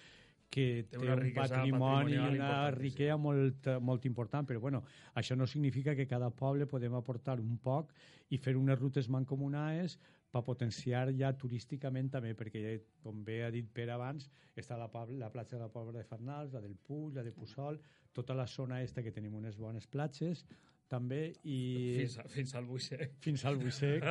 que 0.52 0.66
Té 0.84 0.98
té, 0.98 1.00
una 1.00 1.16
un 1.16 1.30
patrimoni 1.36 2.18
i 2.18 2.22
una 2.22 2.54
riquesa 2.76 3.18
molt, 3.18 3.70
molt 3.80 4.08
important, 4.10 4.48
però 4.48 4.60
bueno, 4.60 4.84
això 5.16 5.38
no 5.40 5.48
significa 5.48 5.96
que 5.96 6.10
cada 6.10 6.30
poble 6.30 6.68
podem 6.68 6.98
aportar 7.00 7.40
un 7.40 7.56
poc 7.64 7.94
i 8.30 8.38
fer 8.38 8.58
unes 8.60 8.80
rutes 8.80 9.08
mancomunades 9.10 9.98
per 10.32 10.44
potenciar 10.48 11.10
ja 11.16 11.32
turísticament 11.36 12.12
també, 12.12 12.34
perquè 12.40 12.78
com 13.04 13.24
bé 13.24 13.42
ha 13.46 13.52
dit 13.52 13.68
Pere 13.76 13.96
abans, 13.96 14.30
està 14.56 14.78
la, 14.80 14.88
la 15.20 15.32
platja 15.32 15.58
de 15.58 15.64
la 15.66 15.72
Pobla 15.72 15.98
de 15.98 16.06
Farnals, 16.08 16.54
la 16.56 16.62
del 16.64 16.76
Puig, 16.76 17.16
la 17.16 17.24
de 17.24 17.34
Puçol, 17.36 17.80
tota 18.16 18.36
la 18.36 18.48
zona 18.48 18.82
esta 18.84 19.04
que 19.04 19.12
tenim 19.16 19.36
unes 19.40 19.58
bones 19.60 19.88
platges 19.88 20.46
també 20.92 21.22
i 21.48 21.60
Fins, 22.02 22.18
a, 22.20 22.26
fins 22.32 22.54
al 22.60 22.68
Buixec. 22.68 23.16
fins 23.24 23.46
al 23.48 23.58
Buixec. 23.62 24.04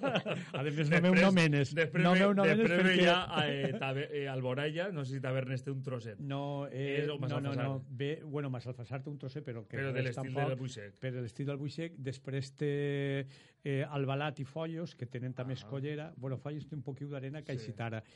a 0.56 0.62
més, 0.62 0.92
no 0.92 1.00
meu 1.08 1.16
nomenes. 1.18 1.74
Després, 1.76 2.04
no 2.06 2.14
meu 2.18 2.34
nomenes 2.36 2.62
després 2.62 2.86
perquè... 2.86 3.06
ja 3.08 3.16
a, 3.26 3.44
eh, 3.50 4.06
eh, 4.22 4.24
Alboraya, 4.30 4.90
no 4.94 5.04
sé 5.04 5.18
si 5.18 5.22
Tavernes 5.24 5.66
té 5.66 5.74
un 5.74 5.82
trosset. 5.86 6.20
No, 6.22 6.42
eh, 6.70 7.06
no, 7.08 7.40
no, 7.42 7.54
no. 7.58 7.70
Ve, 7.90 8.12
bueno, 8.24 8.52
Massalfassar 8.54 9.02
té 9.04 9.10
un 9.12 9.18
trosset, 9.20 9.44
però 9.46 9.64
que 9.66 9.80
Però 9.80 9.94
de 9.96 10.06
l'estil 10.06 10.34
del 10.36 10.56
Buixec. 10.60 10.98
Per 11.02 11.14
l'estil 11.18 11.50
del 11.50 11.60
Buixec. 11.60 11.98
Després 12.10 12.54
té 12.60 12.74
eh, 13.62 13.84
Albalat 13.84 14.38
i 14.40 14.44
Follos, 14.44 14.94
que 14.96 15.06
tenen 15.06 15.34
també 15.34 15.52
Ah. 15.52 15.58
escollera. 15.58 16.12
Bueno, 16.16 16.38
Follos 16.38 16.66
té 16.66 16.74
un 16.74 16.82
poquiu 16.82 17.08
d'arena 17.08 17.42
que 17.42 17.58
Sí. 17.58 17.72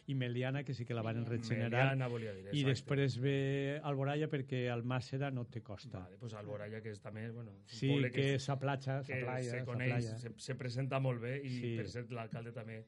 I 0.06 0.14
Meliana, 0.14 0.64
que 0.64 0.72
sí 0.74 0.84
que 0.84 0.94
la 0.94 1.02
van 1.02 1.24
regenerar. 1.26 1.70
Meliana 1.90 2.08
volia 2.08 2.32
dir, 2.32 2.44
I 2.46 2.48
exacte. 2.48 2.66
després 2.70 3.18
ve 3.20 3.80
Alboraya 3.82 4.28
perquè 4.28 4.70
al 4.70 4.84
Màssera 4.84 5.30
no 5.30 5.44
té 5.46 5.60
costa. 5.62 6.00
Vale, 6.00 6.16
pues 6.18 6.32
Alboraya, 6.34 6.80
que 6.80 6.90
és 6.90 7.00
també, 7.00 7.30
bueno, 7.30 7.50
un 7.52 7.62
Sí, 7.66 7.88
poble 7.88 8.10
que 8.10 8.34
és 8.34 8.48
a 8.48 8.58
platja, 8.58 9.02
que 9.02 9.20
sa 9.20 9.26
playa, 9.26 9.50
se 9.50 9.64
coneix, 9.64 9.90
playa. 9.90 10.18
se, 10.18 10.32
se 10.36 10.54
presenta 10.54 10.98
molt 11.00 11.20
bé 11.20 11.40
i 11.44 11.48
Sí. 11.50 11.76
per 11.76 11.88
cert 11.88 12.10
l'alcalde 12.10 12.52
també 12.52 12.84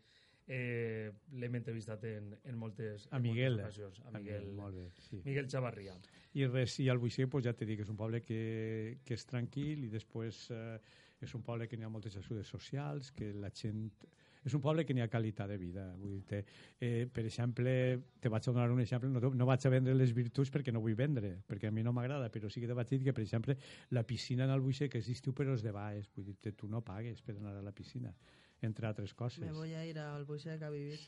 eh, 0.48 1.10
l'hem 1.32 1.54
entrevistat 1.56 2.04
en, 2.04 2.38
en 2.44 2.56
moltes, 2.56 3.08
A 3.10 3.16
en 3.16 3.22
Miguel. 3.22 3.56
moltes 3.56 3.78
ocasions. 3.78 4.00
A 4.06 4.10
Miguel, 4.18 4.52
Molt 4.54 4.76
bé, 4.76 4.90
sí. 4.94 5.20
Miguel 5.24 5.48
Chavarria. 5.48 5.96
I 6.34 6.46
res, 6.46 6.78
i 6.78 6.88
el 6.88 6.98
Buixer, 6.98 7.28
pues, 7.28 7.44
ja 7.44 7.52
t'he 7.52 7.66
dit 7.66 7.76
que 7.76 7.82
és 7.82 7.90
un 7.90 7.96
poble 7.96 8.20
que, 8.22 8.98
que 9.04 9.14
és 9.14 9.26
tranquil 9.26 9.82
i 9.84 9.88
després 9.88 10.50
eh, 10.52 10.78
és 11.20 11.34
un 11.34 11.42
poble 11.42 11.66
que 11.68 11.78
n'hi 11.78 11.86
ha 11.86 11.92
moltes 11.92 12.16
ajudes 12.20 12.48
socials, 12.48 13.12
que 13.16 13.32
la 13.34 13.50
gent... 13.54 13.88
És 14.46 14.54
un 14.54 14.62
poble 14.62 14.84
que 14.86 14.94
n'hi 14.94 15.02
ha 15.02 15.08
qualitat 15.10 15.48
de 15.50 15.56
vida. 15.58 15.88
Vull 15.98 16.20
dir 16.30 16.42
eh, 16.78 17.08
per 17.10 17.24
exemple, 17.26 17.72
te 18.22 18.30
vaig 18.30 18.44
donar 18.46 18.68
un 18.70 18.78
exemple, 18.78 19.10
no, 19.10 19.32
no 19.34 19.48
vaig 19.48 19.66
a 19.66 19.72
vendre 19.72 19.96
les 19.96 20.12
virtuts 20.14 20.52
perquè 20.54 20.70
no 20.70 20.84
vull 20.84 20.94
vendre, 20.94 21.32
perquè 21.50 21.66
a 21.66 21.74
mi 21.74 21.82
no 21.82 21.90
m'agrada, 21.96 22.30
però 22.30 22.46
sí 22.52 22.62
que 22.62 22.70
te 22.70 22.76
vaig 22.78 22.92
dir 22.92 23.00
que, 23.08 23.16
per 23.16 23.24
exemple, 23.24 23.56
la 23.90 24.04
piscina 24.06 24.46
en 24.46 24.54
el 24.54 24.62
Buixer 24.62 24.86
que 24.92 25.02
és 25.02 25.10
d'estiu 25.10 25.34
però 25.34 25.56
és 25.58 25.66
de 25.66 25.74
baix, 25.74 26.06
vull 26.14 26.30
dir 26.30 26.54
tu 26.54 26.70
no 26.70 26.84
pagues 26.86 27.24
per 27.26 27.34
anar 27.40 27.56
a 27.58 27.64
la 27.66 27.74
piscina 27.74 28.14
entre 28.62 28.86
altres 28.86 29.12
coses. 29.14 29.44
Me 29.44 29.52
voy 29.52 29.74
a 29.74 29.84
ir 29.86 29.98
al 29.98 30.24
Buixec 30.24 30.62
a 30.62 30.70
vivir. 30.70 30.98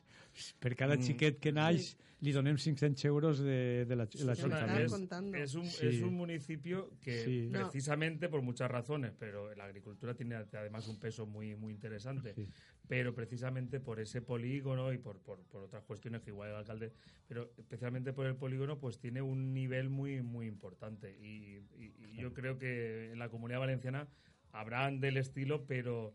Per 0.60 0.76
cada 0.76 0.96
Mm. 0.96 1.02
xiquet 1.02 1.38
que 1.40 1.50
naix 1.50 1.96
li 2.20 2.32
donem 2.32 2.56
500 2.56 3.04
euros 3.06 3.38
de, 3.38 3.84
de 3.86 3.96
la, 3.96 4.06
l'Ajuntament. 4.24 4.88
contando. 4.90 5.36
Es 5.36 5.54
un, 5.54 5.64
Sí. 5.64 5.86
es 5.86 6.02
un 6.02 6.14
municipio 6.14 6.90
que 7.00 7.24
Sí. 7.24 7.48
No. 7.50 7.60
precisamente 7.62 8.28
por 8.28 8.42
muchas 8.42 8.70
razones, 8.70 9.12
pero 9.18 9.54
la 9.54 9.64
agricultura 9.64 10.14
tiene 10.14 10.34
además 10.36 10.86
un 10.88 10.98
peso 11.00 11.26
muy, 11.26 11.54
muy 11.56 11.72
interesante, 11.72 12.34
Sí. 12.34 12.46
pero 12.86 13.14
precisamente 13.14 13.80
por 13.80 13.98
ese 13.98 14.20
polígono 14.20 14.92
y 14.92 14.98
por, 14.98 15.18
por, 15.20 15.40
por 15.44 15.62
otras 15.62 15.82
cuestiones 15.84 16.20
que 16.22 16.30
igual 16.30 16.50
el 16.50 16.56
alcalde, 16.56 16.92
pero 17.26 17.50
especialmente 17.56 18.12
por 18.12 18.26
el 18.26 18.36
polígono, 18.36 18.78
pues 18.78 18.98
tiene 18.98 19.22
un 19.22 19.54
nivel 19.54 19.88
muy, 19.88 20.20
muy 20.22 20.46
importante. 20.46 21.16
Y, 21.18 21.56
y- 21.78 21.94
y 21.98 22.16
yo 22.20 22.32
creo 22.34 22.58
que 22.58 23.10
en 23.12 23.18
la 23.18 23.28
comunidad 23.30 23.60
valenciana 23.60 24.06
habrán 24.52 25.00
del 25.00 25.16
estilo, 25.16 25.66
pero 25.66 26.14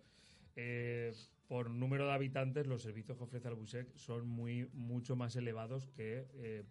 eh, 0.56 1.14
por 1.48 1.70
número 1.70 2.06
de 2.08 2.14
habitantes 2.14 2.68
los 2.68 2.82
servicios 2.82 3.18
que 3.18 3.24
ofrece 3.24 3.48
Albusec 3.48 3.94
son 3.96 4.28
muy 4.28 4.68
mucho 4.74 5.16
más 5.16 5.36
elevados 5.36 5.88
que, 5.88 6.26
eh, 6.36 6.64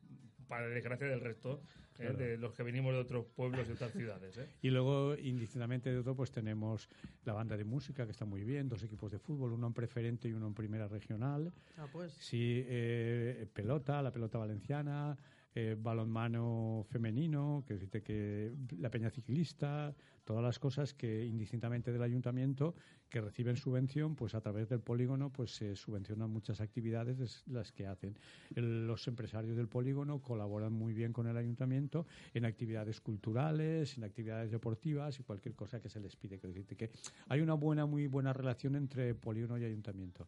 para 0.48 0.68
desgracia 0.68 1.06
del 1.06 1.20
resto, 1.20 1.62
eh, 1.94 1.96
Claro. 1.96 2.16
de 2.18 2.36
los 2.36 2.52
que 2.52 2.62
venimos 2.62 2.92
de 2.92 2.98
otros 2.98 3.26
pueblos 3.26 3.66
y 3.68 3.72
otras 3.72 3.92
ciudades. 3.92 4.36
¿eh? 4.36 4.48
Y 4.60 4.70
luego, 4.70 5.14
indistintamente 5.16 5.90
de 5.90 6.02
todo, 6.02 6.14
pues 6.16 6.30
tenemos 6.30 6.88
la 7.24 7.32
banda 7.32 7.56
de 7.56 7.64
música, 7.64 8.04
que 8.04 8.10
está 8.12 8.24
muy 8.26 8.44
bien, 8.44 8.68
dos 8.68 8.82
equipos 8.82 9.10
de 9.12 9.18
fútbol, 9.18 9.52
uno 9.52 9.66
en 9.68 9.72
preferente 9.72 10.28
y 10.28 10.32
uno 10.32 10.46
en 10.48 10.54
primera 10.54 10.88
regional. 10.88 11.52
Ah, 11.78 11.86
pues. 11.90 12.12
Sí, 12.14 12.64
eh, 12.66 13.46
pelota, 13.54 14.02
la 14.02 14.12
pelota 14.12 14.36
valenciana, 14.38 15.16
eh, 15.54 15.76
balonmano 15.78 16.84
femenino, 16.88 17.64
que 17.66 17.78
que 18.02 18.52
la 18.78 18.90
peña 18.90 19.10
ciclista, 19.10 19.94
todas 20.24 20.42
las 20.42 20.58
cosas 20.58 20.94
que 20.94 21.26
indistintamente 21.26 21.92
del 21.92 22.02
ayuntamiento 22.02 22.74
que 23.08 23.20
reciben 23.20 23.56
subvención, 23.56 24.14
pues 24.14 24.34
a 24.34 24.40
través 24.40 24.68
del 24.68 24.80
polígono 24.80 25.30
pues 25.30 25.54
se 25.54 25.76
subvencionan 25.76 26.30
muchas 26.30 26.60
actividades 26.60 27.20
es 27.20 27.44
las 27.46 27.70
que 27.70 27.86
hacen. 27.86 28.16
Los 28.54 29.06
empresarios 29.08 29.56
del 29.56 29.68
polígono 29.68 30.22
colaboran 30.22 30.72
muy 30.72 30.94
bien 30.94 31.12
con 31.12 31.26
el 31.26 31.36
ayuntamiento 31.36 32.06
en 32.32 32.46
actividades 32.46 33.00
culturales, 33.00 33.98
en 33.98 34.04
actividades 34.04 34.50
deportivas 34.50 35.20
y 35.20 35.22
cualquier 35.22 35.54
cosa 35.54 35.80
que 35.80 35.90
se 35.90 36.00
les 36.00 36.16
pide. 36.16 36.38
Que 36.38 36.64
que 36.64 36.90
hay 37.28 37.40
una 37.40 37.54
buena, 37.54 37.84
muy 37.84 38.06
buena 38.06 38.32
relación 38.32 38.76
entre 38.76 39.14
polígono 39.14 39.58
y 39.58 39.64
ayuntamiento. 39.64 40.26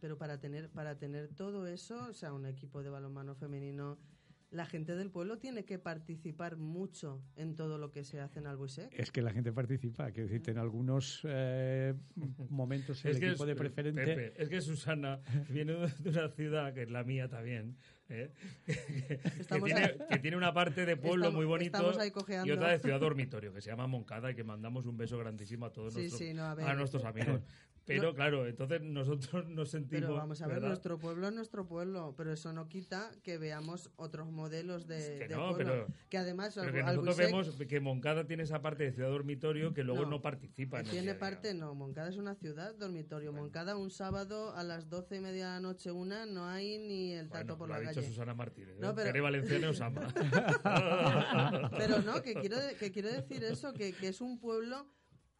Pero 0.00 0.18
para 0.18 0.40
tener, 0.40 0.70
para 0.70 0.98
tener 0.98 1.28
todo 1.28 1.66
eso, 1.66 2.08
o 2.08 2.12
sea, 2.12 2.32
un 2.32 2.46
equipo 2.46 2.82
de 2.82 2.90
balonmano 2.90 3.34
femenino, 3.34 3.98
la 4.54 4.66
gente 4.66 4.94
del 4.94 5.10
pueblo 5.10 5.38
tiene 5.38 5.64
que 5.64 5.80
participar 5.80 6.56
mucho 6.56 7.20
en 7.36 7.56
todo 7.56 7.76
lo 7.76 7.90
que 7.90 8.04
se 8.04 8.20
hace 8.20 8.38
en 8.38 8.46
Albuisec. 8.46 8.88
Es 8.92 9.10
que 9.10 9.20
la 9.20 9.32
gente 9.32 9.52
participa, 9.52 10.12
quiero 10.12 10.28
decirte, 10.28 10.52
en 10.52 10.58
algunos 10.58 11.22
eh, 11.24 11.94
momentos 12.48 13.04
el 13.04 13.12
Es 13.12 13.18
que, 13.18 13.26
equipo 13.30 13.46
de 13.46 13.56
preferente... 13.56 14.04
Pepe, 14.04 14.32
es 14.40 14.48
que 14.48 14.60
Susana 14.60 15.20
viene 15.50 15.72
de 15.72 16.08
una 16.08 16.28
ciudad 16.28 16.72
que 16.72 16.82
es 16.84 16.90
la 16.90 17.02
mía 17.02 17.28
también, 17.28 17.76
¿eh? 18.08 18.30
que, 18.66 19.60
tiene, 19.64 19.94
que 20.10 20.18
tiene 20.18 20.36
una 20.36 20.52
parte 20.52 20.86
de 20.86 20.96
pueblo 20.96 21.26
Estamos- 21.26 21.34
muy 21.34 21.46
bonito 21.46 21.78
y 22.44 22.50
otra 22.50 22.68
de 22.70 22.78
ciudad 22.78 23.00
dormitorio 23.00 23.52
que 23.52 23.60
se 23.60 23.70
llama 23.70 23.86
Moncada 23.86 24.30
y 24.30 24.34
que 24.34 24.44
mandamos 24.44 24.86
un 24.86 24.96
beso 24.96 25.18
grandísimo 25.18 25.66
a 25.66 25.72
todos 25.72 25.94
Sí, 25.94 26.00
nuestros, 26.00 26.18
sí, 26.20 26.34
no, 26.34 26.42
a 26.44 26.52
a, 26.52 26.54
ver. 26.54 26.76
nuestros 26.76 27.04
amigos. 27.04 27.40
Pero 27.86 28.14
claro, 28.14 28.46
entonces 28.46 28.80
nosotros 28.80 29.46
nos 29.50 29.68
sentimos. 29.70 30.04
Pero 30.04 30.14
vamos 30.14 30.40
a 30.40 30.46
ver, 30.46 30.54
¿verdad? 30.54 30.68
nuestro 30.68 30.98
pueblo 30.98 31.28
es 31.28 31.34
nuestro 31.34 31.66
pueblo, 31.66 32.14
pero 32.16 32.32
eso 32.32 32.50
no 32.54 32.66
quita 32.66 33.10
que 33.22 33.36
veamos 33.36 33.90
otros 33.96 34.30
modelos 34.30 34.86
de, 34.86 35.18
Que 35.18 35.28
de 35.28 35.36
no, 35.36 35.48
pueblo. 35.54 35.56
pero- 35.86 35.86
que 36.08 36.16
además 36.16 36.54
Pero 36.54 36.72
que 36.72 36.82
nosotros 36.82 37.16
vemos 37.18 37.50
que 37.68 37.80
Moncada 37.80 38.26
tiene 38.26 38.44
esa 38.44 38.62
parte 38.62 38.84
de 38.84 38.92
ciudad 38.92 39.10
dormitorio 39.10 39.74
que 39.74 39.84
luego 39.84 40.06
no, 40.06 40.22
participa. 40.22 40.80
en 40.80 40.86
Tiene 40.86 41.10
a 41.10 41.12
día. 41.12 41.18
parte, 41.18 41.52
no, 41.52 41.74
Moncada 41.74 42.08
es 42.08 42.16
una 42.16 42.34
ciudad 42.34 42.74
dormitorio. 42.74 43.34
Moncada 43.34 43.76
un 43.76 43.90
sábado 43.90 44.56
a 44.56 44.64
las 44.64 44.88
doce 44.88 45.16
y 45.16 45.20
media 45.20 45.48
de 45.48 45.52
la 45.56 45.60
noche, 45.60 45.92
una, 45.92 46.24
no 46.24 46.46
hay 46.48 46.78
ni 46.78 47.12
el 47.12 47.28
tato 47.28 47.56
Bueno, 47.56 47.58
por 47.58 47.68
lo 47.68 47.74
la 47.74 47.80
ha 47.80 47.92
Susana 48.02 48.34
Martínez. 48.34 48.76
No, 48.78 48.90
¿eh? 48.90 48.94
pero- 48.96 49.70
os 49.70 49.80
ama. 49.80 50.12
Pero 51.78 52.02
no, 52.02 52.22
que 52.22 52.34
quiero, 52.34 52.58
de- 52.60 52.76
que 52.76 52.90
quiero 52.92 53.10
decir 53.10 53.44
eso, 53.44 53.72
que, 53.72 53.92
que 53.92 54.08
es 54.08 54.20
un 54.20 54.38
pueblo 54.38 54.88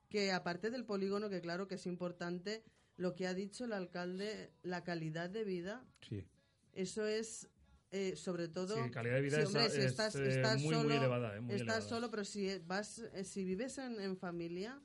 que 0.08 0.32
aparte 0.32 0.70
del 0.70 0.84
polígono, 0.84 1.28
que 1.28 1.40
claro 1.40 1.66
que 1.66 1.74
es 1.76 1.86
importante, 1.86 2.62
lo 2.96 3.14
que 3.14 3.26
ha 3.26 3.34
dicho 3.34 3.64
el 3.64 3.72
alcalde, 3.72 4.52
la 4.62 4.84
calidad 4.84 5.28
de 5.30 5.44
vida, 5.44 5.84
Sí. 6.08 6.24
eso 6.72 7.06
es 7.06 7.48
eh, 7.90 8.16
sobre 8.16 8.48
todo... 8.48 8.74
Sí, 8.82 8.90
calidad 8.90 9.14
de 9.16 9.20
vida 9.22 9.40
es- 9.40 9.50
si 9.50 9.56
es, 9.58 9.74
estás, 9.76 10.14
estás 10.16 10.56
muy, 10.60 10.74
muy 10.74 10.82
solo, 10.82 10.94
elevada, 10.94 11.36
eh, 11.36 11.40
muy 11.40 11.54
estás 11.54 11.60
elevada. 11.76 11.88
solo, 11.88 12.10
pero 12.10 12.24
si 12.24 12.58
vas, 12.66 12.98
eh, 13.14 13.22
si 13.24 13.44
vives 13.44 13.78
en, 13.78 14.00
en 14.00 14.16
familia, 14.16 14.80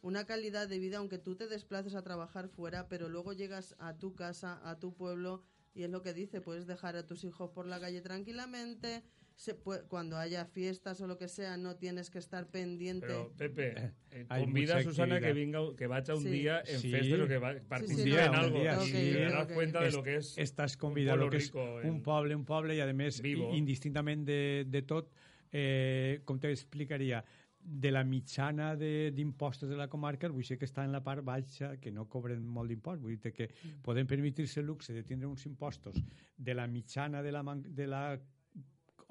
una 0.00 0.24
calidad 0.26 0.68
de 0.68 0.78
vida, 0.78 0.98
aunque 0.98 1.18
tú 1.18 1.34
te 1.36 1.46
desplaces 1.48 1.94
a 1.96 2.02
trabajar 2.02 2.48
fuera, 2.48 2.88
pero 2.88 3.08
luego 3.08 3.32
llegas 3.32 3.74
a 3.78 3.96
tu 3.98 4.14
casa, 4.14 4.60
a 4.68 4.78
tu 4.78 4.94
pueblo, 4.94 5.42
y 5.74 5.82
es 5.84 5.90
lo 5.90 6.02
que 6.02 6.12
dice, 6.12 6.40
puedes 6.40 6.66
dejar 6.66 6.96
a 6.96 7.06
tus 7.06 7.24
hijos 7.24 7.50
por 7.50 7.66
la 7.66 7.80
calle 7.80 8.00
tranquilamente, 8.00 9.02
se 9.34 9.58
pue- 9.58 9.82
cuando 9.88 10.18
haya 10.18 10.44
fiestas 10.44 11.00
o 11.00 11.06
lo 11.06 11.16
que 11.16 11.26
sea, 11.26 11.56
no 11.56 11.76
tienes 11.76 12.10
que 12.10 12.18
estar 12.18 12.46
pendiente. 12.50 13.06
Pero, 13.06 13.32
Pepe, 13.36 13.92
eh, 14.10 14.26
Hay 14.28 14.44
convida 14.44 14.76
a 14.76 14.82
Susana 14.82 15.20
que 15.20 15.32
venga, 15.32 15.60
que 15.76 15.86
vaya 15.86 16.14
un 16.14 16.22
Sí. 16.22 16.28
día 16.28 16.62
en 16.66 16.78
Sí. 16.78 16.90
festes 16.90 17.18
o 17.20 17.26
que 17.26 17.38
va, 17.38 17.54
participe 17.66 18.10
no, 18.10 18.16
en 18.26 18.34
algo. 18.34 18.58
día, 18.60 18.78
y 18.84 18.90
te 18.92 19.26
ok. 19.44 19.52
cuenta 19.54 19.80
de 19.80 19.90
lo 19.90 20.02
que 20.02 20.16
es 20.16 20.76
convidat, 20.76 21.14
pueblo 21.16 21.24
el 21.24 21.30
que 21.30 21.36
en- 21.82 21.90
un 21.90 22.02
poble, 22.02 22.36
un 22.36 22.44
poble, 22.44 22.76
i 22.76 22.80
a 22.80 22.92
més, 22.92 23.20
Vivo. 23.22 23.54
indistintament 23.54 24.26
de, 24.26 24.66
de 24.68 24.82
tot, 24.82 25.10
eh, 25.50 26.20
com 26.24 26.38
t'explicaria, 26.38 27.24
de 27.64 27.90
la 27.92 28.02
mitjana 28.04 28.74
de- 28.76 29.12
d'impostos 29.14 29.68
de, 29.68 29.74
de 29.74 29.78
la 29.78 29.88
comarca, 29.88 30.28
vull 30.28 30.42
dir 30.44 30.58
que 30.58 30.66
està 30.66 30.84
en 30.84 30.92
la 30.92 31.02
part 31.02 31.22
baixa, 31.24 31.76
que 31.80 31.90
no 31.94 32.08
cobren 32.10 32.42
molt 32.44 32.68
d'impost, 32.68 33.00
vull 33.02 33.16
dir 33.16 33.32
que 33.32 33.48
poden 33.82 34.06
permetir-se 34.06 34.60
el 34.60 34.66
luxe 34.66 34.92
de 34.92 35.02
tindre 35.02 35.28
uns 35.28 35.46
impostos 35.46 36.02
de 36.36 36.54
la 36.54 36.66
mitjana 36.66 37.22
de 37.22 37.32
la, 37.32 37.42
de 37.56 37.86
la 37.86 38.20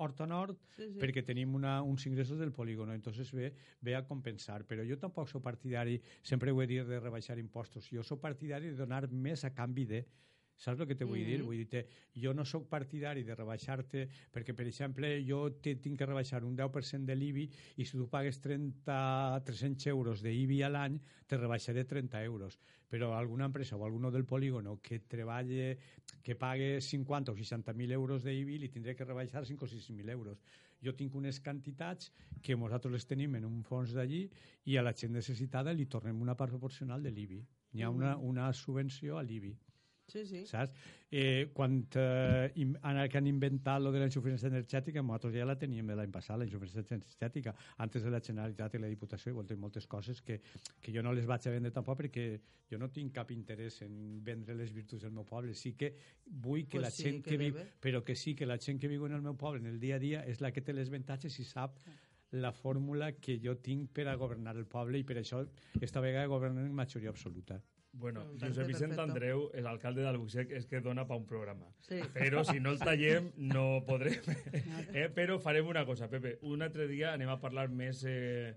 Horta 0.01 0.25
Nord 0.25 0.57
Sí, 0.75 0.87
sí. 0.89 0.97
perquè 0.99 1.21
tenim 1.23 1.53
una, 1.53 1.81
uns 1.85 2.05
ingressos 2.07 2.39
del 2.39 2.51
polígono, 2.51 2.93
entonces 2.93 3.31
ve, 3.31 3.53
ve 3.81 3.95
a 3.95 4.03
compensar. 4.07 4.63
Però 4.65 4.81
jo 4.87 4.97
tampoc 4.97 5.29
sóc 5.29 5.43
partidari, 5.43 5.99
sempre 6.23 6.51
ho 6.51 6.61
he 6.61 6.65
dit, 6.67 6.81
de 6.87 6.99
rebaixar 6.99 7.37
impostos. 7.37 7.87
Jo 7.93 8.01
sóc 8.03 8.19
partidari 8.19 8.71
de 8.71 8.75
donar 8.79 9.07
més 9.11 9.43
a 9.45 9.53
canvi 9.53 9.85
de... 9.85 10.05
Saps 10.57 10.81
el 10.83 10.87
que 10.87 10.95
te 10.95 11.05
vull 11.05 11.23
dir? 11.25 11.39
Mhm. 11.39 11.45
Vull 11.45 11.57
dir 11.57 11.67
-te, 11.67 11.85
jo 12.13 12.33
no 12.33 12.45
sóc 12.45 12.67
partidari 12.69 13.23
de 13.23 13.35
rebaixar-te, 13.35 14.07
perquè, 14.31 14.53
per 14.53 14.67
exemple, 14.67 15.23
jo 15.25 15.49
te 15.61 15.75
tinc 15.75 15.97
que 15.97 16.05
rebaixar 16.05 16.43
un 16.43 16.55
10% 16.55 17.05
de 17.05 17.15
l'IBI 17.15 17.49
i 17.77 17.85
si 17.85 17.97
tu 17.97 18.07
pagues 18.07 18.39
30, 18.39 19.41
300 19.43 19.87
euros 19.87 20.21
d'IBI 20.21 20.61
a 20.63 20.69
l'any, 20.69 20.99
te 21.27 21.37
rebaixaré 21.37 21.85
30 21.85 22.23
euros. 22.23 22.59
Però 22.87 23.15
alguna 23.17 23.45
empresa 23.45 23.75
o 23.75 23.85
alguno 23.85 24.11
del 24.11 24.25
polígono 24.25 24.79
que 24.81 24.99
treballe, 24.99 25.77
que 26.21 26.35
pague 26.35 26.81
50 26.81 27.31
o 27.31 27.35
60.000 27.35 27.91
euros 27.91 28.23
d'IBI, 28.23 28.57
li 28.57 28.69
tindré 28.69 28.95
que 28.95 29.05
rebaixar 29.05 29.45
5 29.45 29.65
o 29.65 29.67
6.000 29.67 30.09
euros. 30.09 30.43
Jo 30.83 30.93
tinc 30.93 31.15
unes 31.15 31.39
quantitats 31.39 32.11
que 32.41 32.57
nosaltres 32.57 32.91
les 32.91 33.05
tenim 33.05 33.35
en 33.35 33.45
un 33.45 33.63
fons 33.63 33.93
d'allí 33.93 34.29
i 34.65 34.77
a 34.77 34.83
la 34.83 34.93
gent 34.93 35.13
necessitada 35.13 35.73
li 35.73 35.85
tornem 35.85 36.21
una 36.21 36.35
part 36.35 36.51
proporcional 36.51 37.01
de 37.01 37.11
l'IBI. 37.11 37.41
Hi 37.73 37.83
ha 37.83 37.89
una, 37.89 38.17
una 38.17 38.51
subvenció 38.53 39.17
a 39.17 39.23
l'IBI. 39.23 39.55
Sí, 40.07 40.25
sí. 40.25 40.45
saps? 40.45 40.73
Eh, 41.11 41.49
quan 41.53 41.77
eh, 41.95 42.65
ara 42.87 43.07
que 43.09 43.17
han 43.17 43.27
inventat 43.27 43.81
lo 43.81 43.91
de 43.91 43.99
la 43.99 44.07
insuficiència 44.07 44.49
energètica, 44.49 45.03
nosaltres 45.03 45.35
ja 45.35 45.45
la 45.47 45.57
teníem 45.59 45.87
de 45.87 45.95
l'any 45.95 46.11
passat, 46.11 46.39
la 46.39 46.47
insuficiència 46.47 46.97
energètica, 46.97 47.53
antes 47.83 48.03
de 48.03 48.11
la 48.11 48.19
Generalitat 48.23 48.75
i 48.75 48.81
la 48.81 48.89
Diputació, 48.91 49.35
té 49.47 49.55
moltes 49.55 49.87
coses 49.87 50.21
que, 50.21 50.41
que 50.81 50.91
jo 50.95 51.03
no 51.03 51.13
les 51.13 51.27
vaig 51.27 51.47
a 51.47 51.53
vendre 51.55 51.71
tampoc 51.71 52.01
perquè 52.03 52.25
jo 52.71 52.79
no 52.79 52.87
tinc 52.91 53.13
cap 53.15 53.31
interès 53.35 53.81
en 53.83 54.21
vendre 54.23 54.55
les 54.55 54.71
virtuts 54.71 55.03
del 55.03 55.11
meu 55.15 55.25
poble. 55.27 55.53
Sí 55.53 55.73
que 55.75 55.93
vull 56.25 56.63
que 56.67 56.79
Pues 56.79 56.87
la 56.87 56.91
sí, 56.91 57.03
gent 57.03 57.23
que 57.23 57.35
que, 57.35 57.37
viu, 57.37 57.59
però 57.83 58.03
que 58.03 58.15
sí 58.15 58.35
que 58.35 58.47
la 58.47 58.57
gent 58.57 58.79
que 58.79 58.87
viu 58.91 59.05
en 59.05 59.17
el 59.19 59.21
meu 59.21 59.35
poble 59.35 59.59
en 59.59 59.67
el 59.67 59.79
dia 59.79 59.95
a 59.95 59.99
dia 59.99 60.23
és 60.27 60.39
la 60.41 60.51
que 60.51 60.63
té 60.63 60.73
les 60.73 60.91
avantatges 60.91 61.39
i 61.39 61.47
sap 61.47 61.79
la 62.31 62.53
fórmula 62.55 63.11
que 63.19 63.39
jo 63.43 63.57
tinc 63.59 63.91
per 63.91 64.07
a 64.07 64.15
governar 64.15 64.55
el 64.55 64.65
poble 64.65 64.99
i 64.99 65.03
per 65.03 65.19
això 65.19 65.43
esta 65.81 65.99
vegada 65.99 66.31
governen 66.31 66.65
en 66.65 66.73
majoria 66.73 67.11
absoluta. 67.11 67.59
Bueno, 67.93 68.23
parece 68.23 68.47
Josep 68.47 68.67
Vicent 68.67 68.91
perfecto. 68.91 69.01
Andreu, 69.03 69.41
el 69.53 69.67
alcalde 69.67 70.01
d'Albuixec, 70.05 70.51
és 70.55 70.65
que 70.65 70.79
dona 70.81 71.03
pa 71.07 71.17
un 71.19 71.25
programa. 71.27 71.67
Sí. 71.83 71.99
Però 72.15 72.45
si 72.47 72.61
no 72.63 72.71
el 72.71 72.79
tallem 72.79 73.31
no 73.35 73.83
podrem. 73.87 74.21
eh? 74.95 75.09
Però 75.13 75.39
farem 75.43 75.67
una 75.67 75.83
cosa, 75.85 76.07
Pepe. 76.09 76.37
Un 76.47 76.63
altre 76.63 76.87
dia 76.87 77.11
anem 77.13 77.29
a 77.33 77.39
parlar 77.43 77.67
més 77.69 78.05
eh, 78.07 78.55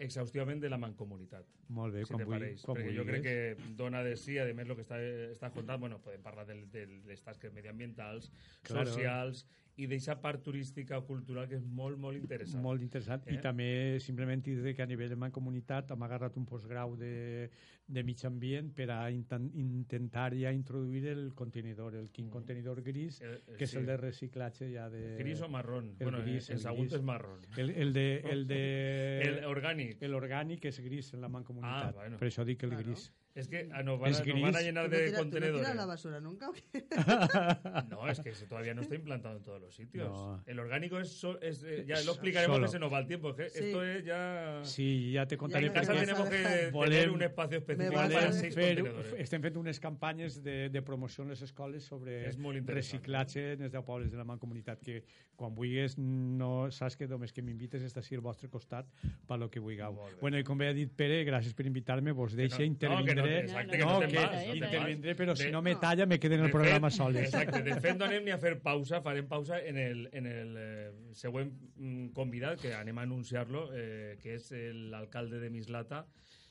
exhaustivament 0.00 0.62
de 0.62 0.70
la 0.72 0.78
mancomunitat. 0.80 1.44
Molt 1.76 1.92
bé, 1.94 2.06
si 2.08 2.14
quan, 2.16 2.24
vull, 2.24 2.46
quan 2.64 2.78
Perquè 2.80 2.94
jo 2.96 3.04
crec 3.06 3.22
que 3.26 3.72
dona 3.76 4.00
de 4.02 4.16
sí, 4.16 4.38
a 4.40 4.46
més, 4.48 4.66
el 4.66 4.78
que 4.78 4.86
està, 4.86 4.98
està 5.28 5.52
contant, 5.54 5.78
bueno, 5.82 6.00
podem 6.00 6.22
parlar 6.24 6.46
de, 6.48 6.56
de 6.72 6.86
les 7.06 7.20
tasques 7.22 7.52
mediambientals, 7.52 8.32
Claro. 8.64 8.88
socials, 8.88 9.44
i 9.76 9.86
d'eixa 9.86 10.16
part 10.20 10.42
turística 10.42 10.98
o 10.98 11.04
cultural 11.06 11.46
que 11.48 11.56
és 11.56 11.64
molt, 11.64 11.96
molt 11.98 12.16
interessant. 12.18 12.62
Molt 12.62 12.82
interessant. 12.82 13.22
Eh? 13.26 13.34
I 13.34 13.38
també 13.40 13.98
simplement 14.00 14.42
dir 14.42 14.74
que 14.74 14.82
a 14.82 14.86
nivell 14.86 15.08
de 15.08 15.16
mancomunitat 15.16 15.90
hem 15.94 16.02
agarrat 16.02 16.36
un 16.36 16.44
postgrau 16.44 16.96
de, 16.96 17.48
de 17.86 18.02
mig 18.04 18.20
ambient 18.26 18.72
per 18.74 18.90
a 18.90 19.10
inten 19.10 19.50
intentar 19.54 20.34
ja 20.36 20.52
introduir 20.52 21.06
el 21.08 21.32
contenidor, 21.34 21.94
el 21.96 22.10
quin 22.10 22.28
contenidor 22.28 22.82
gris, 22.82 23.20
El- 23.22 23.40
el- 23.46 23.56
que 23.56 23.64
és 23.64 23.70
sí. 23.70 23.78
el 23.78 23.86
de 23.86 23.96
reciclatge 23.96 24.68
ja 24.74 24.88
de... 24.90 25.16
Gris 25.18 25.40
o 25.40 25.48
marrón? 25.48 25.94
El 25.98 26.04
bueno, 26.10 26.20
gris, 26.22 26.50
en 26.50 26.56
el 26.56 26.60
Sagunt 26.62 26.88
gris. 26.90 26.98
és 27.00 27.02
marrón. 27.02 27.40
El, 27.56 27.70
el 27.70 27.92
de... 27.92 28.06
El, 28.30 28.46
de, 28.46 28.60
El 29.30 29.44
orgànic. 29.46 29.96
el 30.02 30.14
orgànic 30.14 30.64
és 30.66 30.80
gris 30.80 31.14
en 31.14 31.20
la 31.22 31.28
mancomunitat. 31.28 31.94
Ah, 31.94 31.98
bueno. 32.02 32.18
Per 32.18 32.28
això 32.28 32.44
dic 32.44 32.62
el 32.64 32.70
Claro. 32.76 32.84
gris. 32.84 33.10
Es 33.32 33.46
que 33.46 33.68
ah, 33.72 33.82
nos, 33.84 34.00
van 34.00 34.08
a, 34.12 34.18
Es 34.18 34.26
nos 34.26 34.40
van 34.42 34.56
a 34.56 34.60
llenar 34.60 34.84
¿Tú 34.86 34.90
no 34.90 34.96
de 34.96 35.04
tiras- 35.04 35.10
tú 35.10 35.12
no 35.12 35.30
contenedores. 35.30 35.60
tiras 35.60 35.76
la 35.76 35.86
basura 35.86 36.20
nunca 36.20 36.50
o 36.50 36.52
qué? 36.52 36.84
No, 37.90 38.08
es 38.08 38.20
que 38.20 38.30
ese 38.30 38.46
todavía 38.46 38.74
no 38.74 38.82
está 38.82 38.94
implantado 38.96 39.36
en 39.36 39.42
todos 39.42 39.60
los 39.60 39.74
sitios. 39.74 40.08
No. 40.08 40.42
El 40.46 40.58
orgánico 40.58 40.98
es, 40.98 41.08
so- 41.10 41.40
es, 41.40 41.62
eh, 41.62 41.84
ya 41.86 42.00
lo 42.02 42.12
explicaremos 42.12 42.56
solo. 42.56 42.66
que 42.66 42.72
se 42.72 42.78
nos 42.80 42.92
va 42.92 42.98
el 42.98 43.06
tiempo. 43.06 43.34
que 43.34 43.48
Sí. 43.48 43.58
Esto 43.66 43.84
es 43.84 44.04
ya. 44.04 44.60
Sí, 44.64 45.12
ja 45.14 45.26
te 45.26 45.36
contaré 45.36 45.66
en 45.68 45.72
casa 45.72 45.92
tenemos 45.94 46.28
que 46.28 46.36
dejar. 46.38 46.52
tener 46.52 46.72
Volem- 46.72 47.12
un 47.14 47.22
espacio 47.22 47.58
específico 47.58 47.94
para 47.94 48.32
seis 48.32 48.54
fer, 48.54 48.76
contenedores. 48.82 49.14
estem 49.20 49.42
fent 49.42 49.56
unes 49.56 49.78
campanyes 49.80 50.42
de, 50.42 50.68
de 50.68 50.82
promoció 50.82 51.22
en 51.24 51.30
les 51.30 51.42
escoles 51.42 51.84
sobre 51.84 52.30
reciclatge 52.66 53.52
en 53.52 53.62
els 53.62 53.72
10 53.72 53.84
pobles 53.84 54.10
de 54.10 54.16
la 54.18 54.24
mancomunitat 54.24 54.80
que 54.82 55.04
quan 55.36 55.54
vulguis 55.54 55.96
no 55.98 56.70
saps 56.70 56.96
que 56.96 57.06
només 57.08 57.32
que 57.32 57.42
m'invites 57.42 57.82
és 57.82 57.96
així 57.96 58.14
al 58.14 58.20
vostre 58.24 58.48
costat 58.50 58.86
per 59.26 59.38
lo 59.38 59.48
que 59.50 59.60
vulgueu. 59.60 59.96
Bueno, 60.20 60.38
i 60.38 60.44
com 60.44 60.58
bé 60.58 60.68
ha 60.68 60.74
dit 60.76 60.90
Pere, 60.90 61.22
gràcies 61.24 61.54
per 61.54 61.66
invitar-me, 61.66 62.12
vos 62.12 62.34
deixa 62.36 62.58
no, 62.58 62.64
intervindré. 63.20 63.42
no, 63.42 63.52
exacte, 63.52 63.78
que 63.78 63.84
no 63.84 64.00
que 64.00 64.16
vas, 64.16 64.46
no 64.46 64.54
intervindré, 64.54 65.14
però 65.16 65.34
De- 65.36 65.44
si 65.44 65.50
no 65.50 65.62
me 65.62 65.74
talla 65.76 66.06
me 66.06 66.18
quedo 66.18 66.34
en 66.34 66.44
el 66.44 66.50
programa 66.50 66.90
fet, 66.90 66.96
soles. 66.98 67.24
Exacte, 67.24 67.62
de 67.62 67.80
fet 67.80 67.96
no 67.98 68.04
anem 68.04 68.24
ni 68.24 68.30
a 68.30 68.38
fer 68.38 68.60
pausa, 68.60 69.00
farem 69.02 69.28
pausa 69.28 69.60
en 69.60 69.78
el, 69.78 70.08
en 70.12 70.26
el 70.26 70.56
eh, 70.58 70.90
següent 71.12 71.52
mm, 71.76 72.08
convidat, 72.16 72.60
que 72.60 72.74
anem 72.74 72.98
a 72.98 73.02
anunciar-lo, 73.02 73.68
eh, 73.74 74.16
que 74.22 74.34
és 74.38 74.50
l'alcalde 74.90 75.38
de 75.40 75.50
Mislata, 75.50 76.06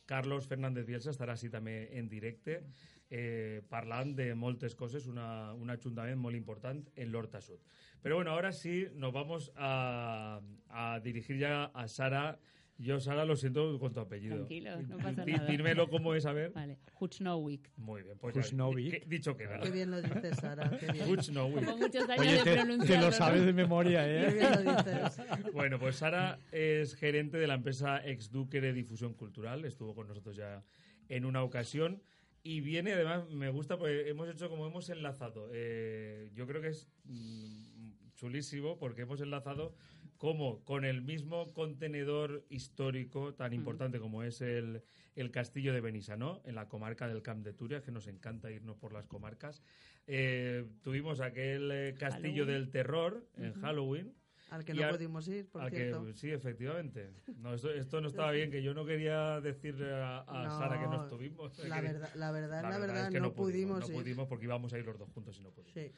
Carlos 0.09 0.47
Fernández 0.49 0.87
Bielsa, 0.87 1.11
estarà 1.11 1.35
així 1.37 1.49
també 1.53 1.89
en 1.99 2.07
directe, 2.09 2.63
eh, 3.11 3.61
parlant 3.69 4.15
de 4.17 4.33
moltes 4.35 4.73
coses, 4.75 5.05
una, 5.05 5.53
un 5.53 5.69
ajuntament 5.69 6.17
molt 6.17 6.35
important 6.35 6.81
en 6.95 7.11
l'Horta 7.11 7.41
Sud. 7.41 7.59
Però 8.01 8.15
bueno, 8.15 8.31
ahora 8.31 8.51
sí, 8.51 8.87
nos 8.95 9.11
vamos 9.13 9.51
a, 9.55 10.39
a 10.69 10.99
dirigir 11.01 11.37
ya 11.37 11.65
a 11.65 11.87
Sara. 11.87 12.39
Yo, 12.81 12.97
Sara, 13.01 13.25
lo 13.25 13.35
siento 13.35 13.77
con 13.77 13.91
tu 13.91 13.99
apellido. 13.99 14.37
Tranquilo, 14.37 14.81
no 14.83 14.97
pasa 14.99 15.25
nada. 15.25 15.45
Dímelo 15.47 15.89
cómo 15.89 16.15
es, 16.15 16.25
a 16.25 16.31
ver. 16.31 16.53
Vale, 16.53 16.77
Huchnowick. 16.97 17.69
Muy 17.75 18.03
bien, 18.03 18.17
pues 18.17 18.33
que- 18.33 19.03
dicho 19.05 19.35
queda. 19.35 19.59
Qué 19.59 19.69
bien 19.69 19.91
lo 19.91 20.01
dices, 20.01 20.37
Sara, 20.37 20.69
qué 20.79 20.89
bien. 20.93 21.09
Husnovic. 21.09 21.65
Como 21.65 21.77
muchos 21.77 22.07
años 22.07 22.19
Oye, 22.19 22.37
de 22.37 22.43
te, 22.77 22.87
te 22.87 22.97
lo 23.01 23.11
sabes 23.11 23.45
de 23.45 23.51
memoria, 23.51 24.05
Qué 24.05 24.27
¿eh? 24.29 24.33
bien 24.33 24.51
lo 24.65 24.75
dices. 24.77 25.21
Bueno, 25.53 25.77
pues 25.77 25.97
Sara 25.97 26.39
es 26.53 26.95
gerente 26.95 27.37
de 27.37 27.47
la 27.47 27.55
empresa 27.55 27.97
Exduque 27.97 28.61
de 28.61 28.71
Difusión 28.71 29.13
Cultural. 29.13 29.65
Estuvo 29.65 29.93
con 29.93 30.07
nosotros 30.07 30.37
ya 30.37 30.63
en 31.09 31.25
una 31.25 31.43
ocasión. 31.43 32.01
Y 32.43 32.61
viene, 32.61 32.93
además, 32.93 33.29
me 33.29 33.49
gusta 33.49 33.77
porque 33.77 34.09
hemos 34.09 34.29
hecho 34.29 34.49
como 34.49 34.65
hemos 34.65 34.89
enlazado. 34.89 35.49
Eh, 35.51 36.31
yo 36.33 36.47
creo 36.47 36.61
que 36.61 36.69
es 36.69 36.87
mm, 37.03 37.91
chulísimo 38.15 38.77
porque 38.79 39.01
hemos 39.01 39.19
enlazado 39.19 39.75
cómo 40.19 40.63
con 40.65 40.83
el 40.83 41.01
mismo 41.01 41.53
contenedor 41.53 42.45
histórico 42.49 43.33
tan 43.33 43.53
importante 43.53 43.99
como 43.99 44.21
es 44.21 44.41
el, 44.41 44.83
el 45.15 45.31
castillo 45.31 45.73
de 45.73 45.79
Benissanó, 45.81 46.41
en 46.43 46.55
la 46.55 46.67
comarca 46.67 47.07
del 47.07 47.21
Camp 47.23 47.43
de 47.43 47.53
Turia, 47.53 47.81
que 47.81 47.91
nos 47.91 48.05
encanta 48.05 48.51
irnos 48.51 48.75
por 48.77 48.91
las 48.93 49.07
comarcas, 49.07 49.63
eh, 50.07 50.65
tuvimos 50.83 51.21
aquel 51.21 51.71
eh, 51.71 51.95
castillo 51.97 52.43
Halloween. 52.43 52.47
del 52.63 52.69
terror 52.69 53.25
en 53.37 53.53
Halloween. 53.53 54.13
Al 54.49 54.65
que 54.65 54.73
no 54.73 54.89
pudimos 54.89 55.27
ir, 55.29 55.47
por 55.47 55.61
a 55.61 55.69
que- 55.69 55.95
sí, 56.15 56.31
efectivamente. 56.31 57.11
No, 57.37 57.53
esto, 57.53 57.71
esto 57.71 58.01
no 58.01 58.07
estaba 58.09 58.31
bien, 58.31 58.51
que 58.51 58.61
yo 58.61 58.73
no 58.73 58.83
quería 58.85 59.39
decirle 59.39 59.93
a, 59.93 60.21
a 60.27 60.43
No, 60.43 60.57
Sara 60.57 60.79
que 60.81 60.87
no 60.87 61.03
estuvimos. 61.03 61.57
La 61.59 61.79
verdad, 61.79 62.09
la 62.15 62.31
verdad, 62.31 62.63
la 62.63 62.69
la 62.71 62.77
verdad, 62.79 63.03
es 63.07 63.13
que 63.13 63.19
no, 63.21 63.33
pudimos, 63.33 63.79
No 63.81 63.87
ir. 63.87 63.93
pudimos 63.93 64.27
porque 64.27 64.45
íbamos 64.45 64.73
a 64.73 64.79
ir 64.79 64.85
los 64.85 64.97
dos 64.97 65.09
juntos 65.11 65.37
y 65.39 65.43
no 65.43 65.51
pudimos. 65.51 65.73
Sí. 65.75 65.91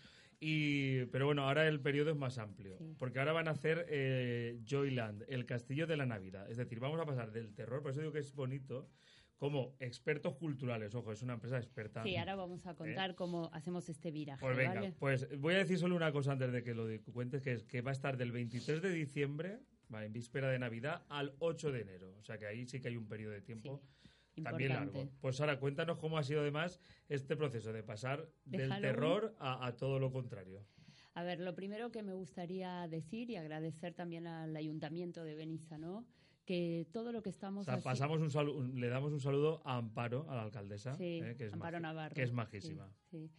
Y, 0.43 1.05
pero 1.05 1.27
bueno, 1.27 1.43
ahora 1.47 1.67
el 1.67 1.79
periodo 1.79 2.09
es 2.09 2.17
más 2.17 2.39
amplio, 2.39 2.75
Sí. 2.79 2.95
porque 2.97 3.19
ahora 3.19 3.31
van 3.31 3.47
a 3.47 3.51
hacer 3.51 3.85
eh, 3.89 4.59
Joyland, 4.67 5.23
el 5.29 5.45
castillo 5.45 5.85
de 5.85 5.95
la 5.97 6.07
Navidad. 6.07 6.49
Es 6.49 6.57
decir, 6.57 6.79
vamos 6.79 6.99
a 6.99 7.05
pasar 7.05 7.31
del 7.31 7.53
terror, 7.53 7.83
por 7.83 7.91
eso 7.91 7.99
digo 7.99 8.11
que 8.11 8.19
es 8.19 8.33
bonito, 8.33 8.89
como 9.37 9.75
expertos 9.79 10.35
culturales. 10.35 10.95
Ojo, 10.95 11.11
es 11.11 11.21
una 11.21 11.33
empresa 11.33 11.57
experta. 11.57 12.01
Sí, 12.03 12.15
ahora 12.17 12.35
vamos 12.35 12.65
a 12.65 12.73
contar 12.75 13.13
cómo 13.13 13.51
hacemos 13.53 13.87
este 13.87 14.09
viraje, 14.09 14.41
Pues 14.41 14.57
venga, 14.57 14.73
¿vale? 14.73 14.95
pues 14.99 15.39
voy 15.39 15.53
a 15.53 15.57
decir 15.59 15.77
solo 15.77 15.95
una 15.95 16.11
cosa 16.11 16.31
antes 16.31 16.51
de 16.51 16.63
que 16.63 16.73
lo 16.73 16.87
cuentes, 17.13 17.43
que 17.43 17.51
es 17.53 17.63
que 17.63 17.81
va 17.81 17.91
a 17.91 17.93
estar 17.93 18.17
del 18.17 18.31
23 18.31 18.81
de 18.81 18.89
diciembre, 18.91 19.59
vale, 19.89 20.07
en 20.07 20.13
víspera 20.13 20.49
de 20.49 20.57
Navidad, 20.57 21.03
al 21.09 21.33
8 21.39 21.71
de 21.71 21.81
enero. 21.81 22.15
O 22.19 22.23
sea 22.23 22.39
que 22.39 22.47
ahí 22.47 22.65
sí 22.65 22.79
que 22.81 22.87
hay 22.87 22.97
un 22.97 23.07
periodo 23.07 23.33
de 23.33 23.41
tiempo 23.41 23.79
Sí, 24.00 24.00
también 24.43 24.69
largo. 24.73 25.09
Pues 25.19 25.39
ahora 25.41 25.59
cuéntanos 25.59 25.97
cómo 25.97 26.17
ha 26.17 26.23
sido 26.23 26.41
además 26.41 26.79
este 27.09 27.35
proceso 27.35 27.73
de 27.73 27.83
pasar 27.83 28.27
De 28.45 28.59
del 28.59 28.81
terror 28.81 29.35
a, 29.39 29.65
a 29.65 29.75
todo 29.75 29.99
lo 29.99 30.11
contrario. 30.11 30.65
A 31.13 31.23
ver, 31.23 31.39
lo 31.41 31.53
primero 31.55 31.91
que 31.91 32.03
me 32.03 32.13
gustaría 32.13 32.87
decir 32.87 33.29
y 33.29 33.35
agradecer 33.35 33.93
también 33.93 34.27
al 34.27 34.55
Ayuntamiento 34.55 35.23
de 35.23 35.35
Benissanó 35.35 36.05
que 36.45 36.87
todo 36.91 37.11
lo 37.11 37.21
que 37.21 37.29
O 37.29 37.31
estamos 37.31 37.65
sea, 37.65 37.81
pasamos 37.81 38.19
un 38.21 38.29
salu- 38.29 38.55
un- 38.55 38.79
le 38.79 38.87
damos 38.87 39.11
un 39.11 39.19
saludo 39.19 39.61
a 39.65 39.77
Amparo, 39.77 40.25
a 40.29 40.35
la 40.35 40.43
alcaldesa, 40.43 40.93
Sí, 40.95 41.19
eh, 41.21 41.35
que, 41.37 41.47
es 41.47 41.53
Amparo 41.53 41.79
Navarro. 41.79 42.15
que 42.15 42.23
es 42.23 42.29
Sí, 42.29 42.35
majísima. 42.35 42.89
sí. 43.09 43.29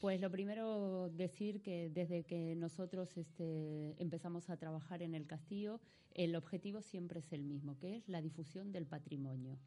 Pues 0.00 0.20
lo 0.20 0.30
primero 0.30 1.08
decir 1.10 1.60
que 1.60 1.90
desde 1.90 2.24
que 2.24 2.54
nosotros 2.54 3.16
este, 3.16 4.00
empezamos 4.00 4.48
a 4.48 4.56
trabajar 4.56 5.02
en 5.02 5.14
el 5.14 5.26
castillo, 5.26 5.80
el 6.14 6.34
objetivo 6.36 6.82
siempre 6.82 7.18
es 7.20 7.32
el 7.32 7.42
mismo, 7.42 7.78
que 7.78 7.96
es 7.96 8.08
la 8.08 8.22
difusión 8.22 8.70
del 8.72 8.86
patrimonio. 8.86 9.58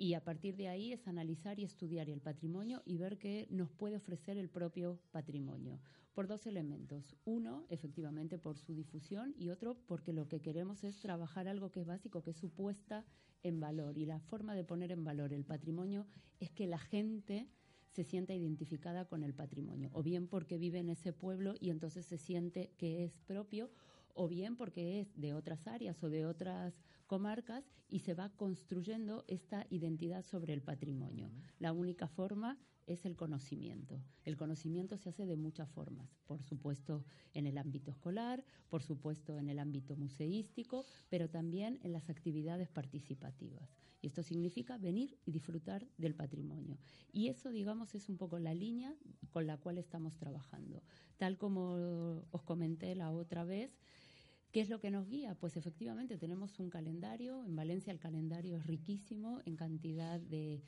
Y 0.00 0.14
a 0.14 0.24
partir 0.24 0.56
de 0.56 0.66
ahí 0.66 0.94
es 0.94 1.06
analizar 1.06 1.60
y 1.60 1.64
estudiar 1.64 2.08
el 2.08 2.22
patrimonio 2.22 2.80
y 2.86 2.96
ver 2.96 3.18
qué 3.18 3.46
nos 3.50 3.70
puede 3.70 3.96
ofrecer 3.96 4.38
el 4.38 4.48
propio 4.48 4.98
patrimonio. 5.12 5.78
Por 6.14 6.26
dos 6.26 6.46
elementos. 6.46 7.14
Uno, 7.26 7.66
efectivamente, 7.68 8.38
por 8.38 8.56
su 8.56 8.72
difusión 8.72 9.34
y 9.36 9.50
otro, 9.50 9.76
porque 9.86 10.14
lo 10.14 10.26
que 10.26 10.40
queremos 10.40 10.84
es 10.84 10.98
trabajar 11.00 11.48
algo 11.48 11.70
que 11.70 11.80
es 11.80 11.86
básico, 11.86 12.22
que 12.22 12.30
es 12.30 12.38
su 12.38 12.48
puesta 12.48 13.04
en 13.42 13.60
valor. 13.60 13.98
Y 13.98 14.06
la 14.06 14.20
forma 14.20 14.54
de 14.54 14.64
poner 14.64 14.90
en 14.90 15.04
valor 15.04 15.34
el 15.34 15.44
patrimonio 15.44 16.06
es 16.38 16.50
que 16.50 16.66
la 16.66 16.78
gente 16.78 17.50
se 17.90 18.02
sienta 18.02 18.32
identificada 18.32 19.04
con 19.04 19.22
el 19.22 19.34
patrimonio, 19.34 19.90
o 19.92 20.02
bien 20.02 20.28
porque 20.28 20.56
vive 20.56 20.78
en 20.78 20.88
ese 20.88 21.12
pueblo 21.12 21.56
y 21.60 21.68
entonces 21.68 22.06
se 22.06 22.16
siente 22.16 22.70
que 22.78 23.04
es 23.04 23.18
propio, 23.26 23.70
o 24.14 24.28
bien 24.28 24.56
porque 24.56 25.00
es 25.00 25.20
de 25.20 25.34
otras 25.34 25.66
áreas 25.66 26.02
o 26.02 26.08
de 26.08 26.24
otras 26.24 26.74
comarcas 27.10 27.64
y 27.88 27.98
se 27.98 28.14
va 28.14 28.28
construyendo 28.36 29.24
esta 29.26 29.66
identidad 29.68 30.22
sobre 30.22 30.52
el 30.52 30.62
patrimonio. 30.62 31.28
La 31.58 31.72
única 31.72 32.06
forma 32.06 32.56
es 32.86 33.04
el 33.04 33.16
conocimiento. 33.16 34.00
El 34.22 34.36
conocimiento 34.36 34.96
se 34.96 35.08
hace 35.08 35.26
de 35.26 35.36
muchas 35.36 35.68
formas, 35.68 36.08
por 36.24 36.40
supuesto 36.44 37.04
en 37.34 37.48
el 37.48 37.58
ámbito 37.58 37.90
escolar, 37.90 38.44
por 38.68 38.84
supuesto 38.84 39.38
en 39.38 39.48
el 39.48 39.58
ámbito 39.58 39.96
museístico, 39.96 40.84
pero 41.08 41.28
también 41.28 41.80
en 41.82 41.92
las 41.92 42.08
actividades 42.10 42.68
participativas. 42.68 43.68
Y 44.00 44.06
esto 44.06 44.22
significa 44.22 44.78
venir 44.78 45.18
y 45.26 45.32
disfrutar 45.32 45.88
del 45.98 46.14
patrimonio. 46.14 46.78
Y 47.12 47.26
eso, 47.26 47.50
digamos, 47.50 47.96
es 47.96 48.08
un 48.08 48.18
poco 48.18 48.38
la 48.38 48.54
línea 48.54 48.94
con 49.30 49.48
la 49.48 49.56
cual 49.56 49.78
estamos 49.78 50.16
trabajando. 50.16 50.84
Tal 51.16 51.38
como 51.38 52.22
os 52.30 52.42
comenté 52.44 52.94
la 52.94 53.10
otra 53.10 53.42
vez, 53.44 53.76
¿Qué 54.52 54.60
es 54.60 54.68
lo 54.68 54.80
que 54.80 54.90
nos 54.90 55.08
guía? 55.08 55.36
Pues 55.36 55.56
efectivamente 55.56 56.18
tenemos 56.18 56.58
un 56.58 56.70
calendario. 56.70 57.44
En 57.44 57.54
Valencia 57.54 57.92
el 57.92 58.00
calendario 58.00 58.56
es 58.56 58.66
riquísimo 58.66 59.40
en 59.44 59.54
cantidad 59.54 60.18
de, 60.18 60.60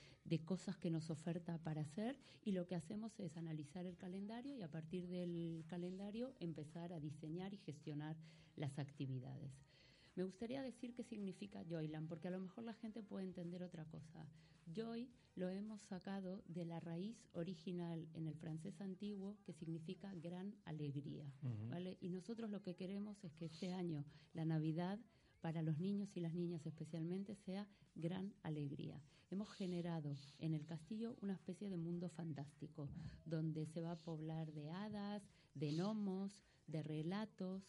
cosas 0.44 0.76
que 0.76 0.88
nos 0.88 1.10
oferta 1.10 1.58
para 1.58 1.80
hacer 1.80 2.16
y 2.44 2.52
lo 2.52 2.68
que 2.68 2.76
hacemos 2.76 3.18
es 3.18 3.36
analizar 3.36 3.84
el 3.84 3.96
calendario 3.96 4.56
y 4.56 4.62
a 4.62 4.70
partir 4.70 5.08
del 5.08 5.64
calendario 5.66 6.32
empezar 6.38 6.92
a 6.92 7.00
diseñar 7.00 7.54
y 7.54 7.58
gestionar 7.58 8.16
las 8.54 8.78
actividades. 8.78 9.71
Me 10.14 10.24
gustaría 10.24 10.62
decir 10.62 10.94
qué 10.94 11.04
significa 11.04 11.64
Joyland, 11.68 12.08
porque 12.08 12.28
a 12.28 12.30
lo 12.32 12.40
mejor 12.40 12.64
la 12.64 12.74
gente 12.74 13.02
puede 13.02 13.24
entender 13.24 13.62
otra 13.62 13.86
cosa. 13.86 14.26
Joy 14.74 15.08
lo 15.34 15.48
hemos 15.48 15.80
sacado 15.82 16.42
de 16.46 16.66
la 16.66 16.80
raíz 16.80 17.16
original 17.32 18.06
en 18.12 18.26
el 18.26 18.34
francés 18.36 18.80
antiguo 18.80 19.38
que 19.44 19.54
significa 19.54 20.14
gran 20.16 20.54
alegría. 20.64 21.32
¿vale? 21.70 21.96
Y 22.00 22.10
nosotros 22.10 22.50
lo 22.50 22.62
que 22.62 22.74
queremos 22.74 23.24
es 23.24 23.32
que 23.34 23.46
este 23.46 23.72
año 23.72 24.04
la 24.34 24.44
Navidad 24.44 24.98
para 25.40 25.62
los 25.62 25.78
niños 25.78 26.16
y 26.16 26.20
las 26.20 26.34
niñas 26.34 26.64
especialmente 26.66 27.34
sea 27.34 27.66
gran 27.94 28.34
alegría. 28.42 29.00
Hemos 29.30 29.50
generado 29.50 30.14
en 30.38 30.52
el 30.52 30.66
castillo 30.66 31.16
una 31.22 31.32
especie 31.32 31.70
de 31.70 31.78
mundo 31.78 32.10
fantástico, 32.10 32.90
donde 33.24 33.66
se 33.66 33.80
va 33.80 33.92
a 33.92 33.98
poblar 33.98 34.52
de 34.52 34.70
hadas, 34.70 35.22
de 35.54 35.72
gnomos, 35.72 36.38
de 36.66 36.82
relatos, 36.82 37.62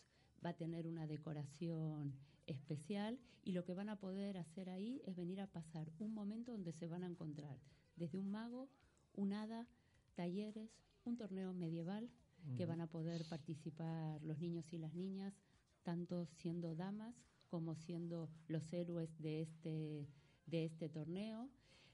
va 0.46 0.50
a 0.50 0.58
tener 0.58 0.88
una 0.88 1.08
decoración 1.08 2.14
especial 2.48 3.20
y 3.44 3.52
lo 3.52 3.64
que 3.64 3.74
van 3.74 3.90
a 3.90 4.00
poder 4.00 4.38
hacer 4.38 4.70
ahí 4.70 5.02
es 5.06 5.16
venir 5.16 5.42
a 5.42 5.48
pasar 5.48 5.92
un 6.00 6.14
momento 6.14 6.52
donde 6.52 6.72
se 6.72 6.88
van 6.88 7.04
a 7.04 7.08
encontrar 7.08 7.58
desde 7.96 8.18
un 8.18 8.32
mago, 8.32 8.70
un 9.14 9.34
hada, 9.34 9.68
talleres, 10.16 10.70
un 11.04 11.18
torneo 11.18 11.54
medieval 11.54 12.10
que 12.58 12.66
van 12.66 12.82
a 12.82 12.88
poder 12.88 13.26
participar 13.30 14.22
los 14.22 14.38
niños 14.40 14.74
y 14.74 14.78
las 14.78 14.94
niñas, 14.94 15.34
tanto 15.84 16.26
siendo 16.26 16.76
damas 16.76 17.16
como 17.48 17.76
siendo 17.76 18.30
los 18.48 18.74
héroes 18.74 19.18
de 19.22 19.42
este, 19.42 20.10
de 20.46 20.66
este 20.66 20.90
torneo. 20.90 21.50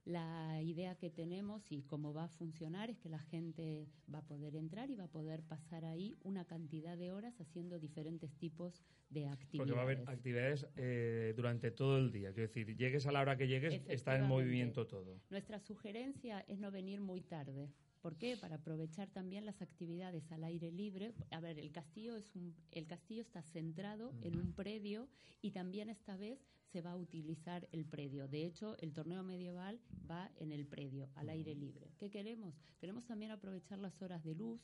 La 0.09 0.59
idea 0.63 0.95
que 0.95 1.11
tenemos 1.11 1.71
y 1.71 1.83
cómo 1.83 2.15
va 2.15 2.23
a 2.23 2.29
funcionar 2.29 2.89
es 2.89 2.97
que 2.97 3.09
la 3.09 3.19
gente 3.19 3.85
va 4.11 4.17
a 4.17 4.25
poder 4.25 4.55
entrar 4.55 4.89
y 4.89 4.95
va 4.95 5.03
a 5.03 5.11
poder 5.11 5.43
pasar 5.43 5.85
ahí 5.85 6.17
una 6.23 6.45
cantidad 6.45 6.97
de 6.97 7.11
horas 7.11 7.39
haciendo 7.39 7.77
diferentes 7.77 8.33
tipos 8.39 8.81
de 9.11 9.27
actividades. 9.27 9.57
Porque 9.57 9.73
va 9.73 9.81
a 9.81 9.83
haber 9.83 10.03
actividades 10.09 10.65
eh, 10.77 11.33
durante 11.35 11.69
todo 11.69 11.99
el 11.99 12.11
día. 12.11 12.33
Quiero 12.33 12.47
decir, 12.47 12.75
llegues 12.75 13.05
a 13.05 13.11
la 13.11 13.21
hora 13.21 13.37
que 13.37 13.47
llegues, 13.47 13.83
está 13.87 14.15
en 14.15 14.25
movimiento 14.25 14.87
todo. 14.87 15.21
Nuestra 15.29 15.59
sugerencia 15.59 16.43
es 16.47 16.57
no 16.57 16.71
venir 16.71 17.01
muy 17.01 17.21
tarde. 17.21 17.69
¿Por 18.01 18.17
qué? 18.17 18.35
Para 18.35 18.55
aprovechar 18.55 19.09
también 19.09 19.45
las 19.45 19.61
actividades 19.61 20.31
al 20.31 20.43
aire 20.43 20.71
libre. 20.71 21.13
A 21.29 21.39
ver, 21.39 21.59
el 21.59 21.71
castillo 21.71 22.15
es 22.15 22.35
un, 22.35 22.55
el 22.71 22.87
castillo 22.87 23.21
está 23.21 23.43
centrado 23.43 24.11
en 24.23 24.39
un 24.39 24.53
predio 24.53 25.07
y 25.43 25.51
también 25.51 25.87
esta 25.87 26.17
vez 26.17 26.39
se 26.71 26.81
va 26.81 26.91
a 26.91 26.95
utilizar 26.95 27.67
el 27.71 27.85
predio. 27.85 28.27
De 28.27 28.45
hecho, 28.45 28.77
el 28.79 28.93
torneo 28.93 29.23
medieval 29.23 29.79
va 30.09 30.31
en 30.37 30.51
el 30.51 30.65
predio, 30.65 31.09
al 31.15 31.29
aire 31.29 31.55
libre. 31.55 31.91
¿Qué 31.97 32.09
queremos? 32.09 32.53
Queremos 32.79 33.05
también 33.05 33.31
aprovechar 33.31 33.79
las 33.79 34.01
horas 34.01 34.23
de 34.23 34.35
luz. 34.35 34.61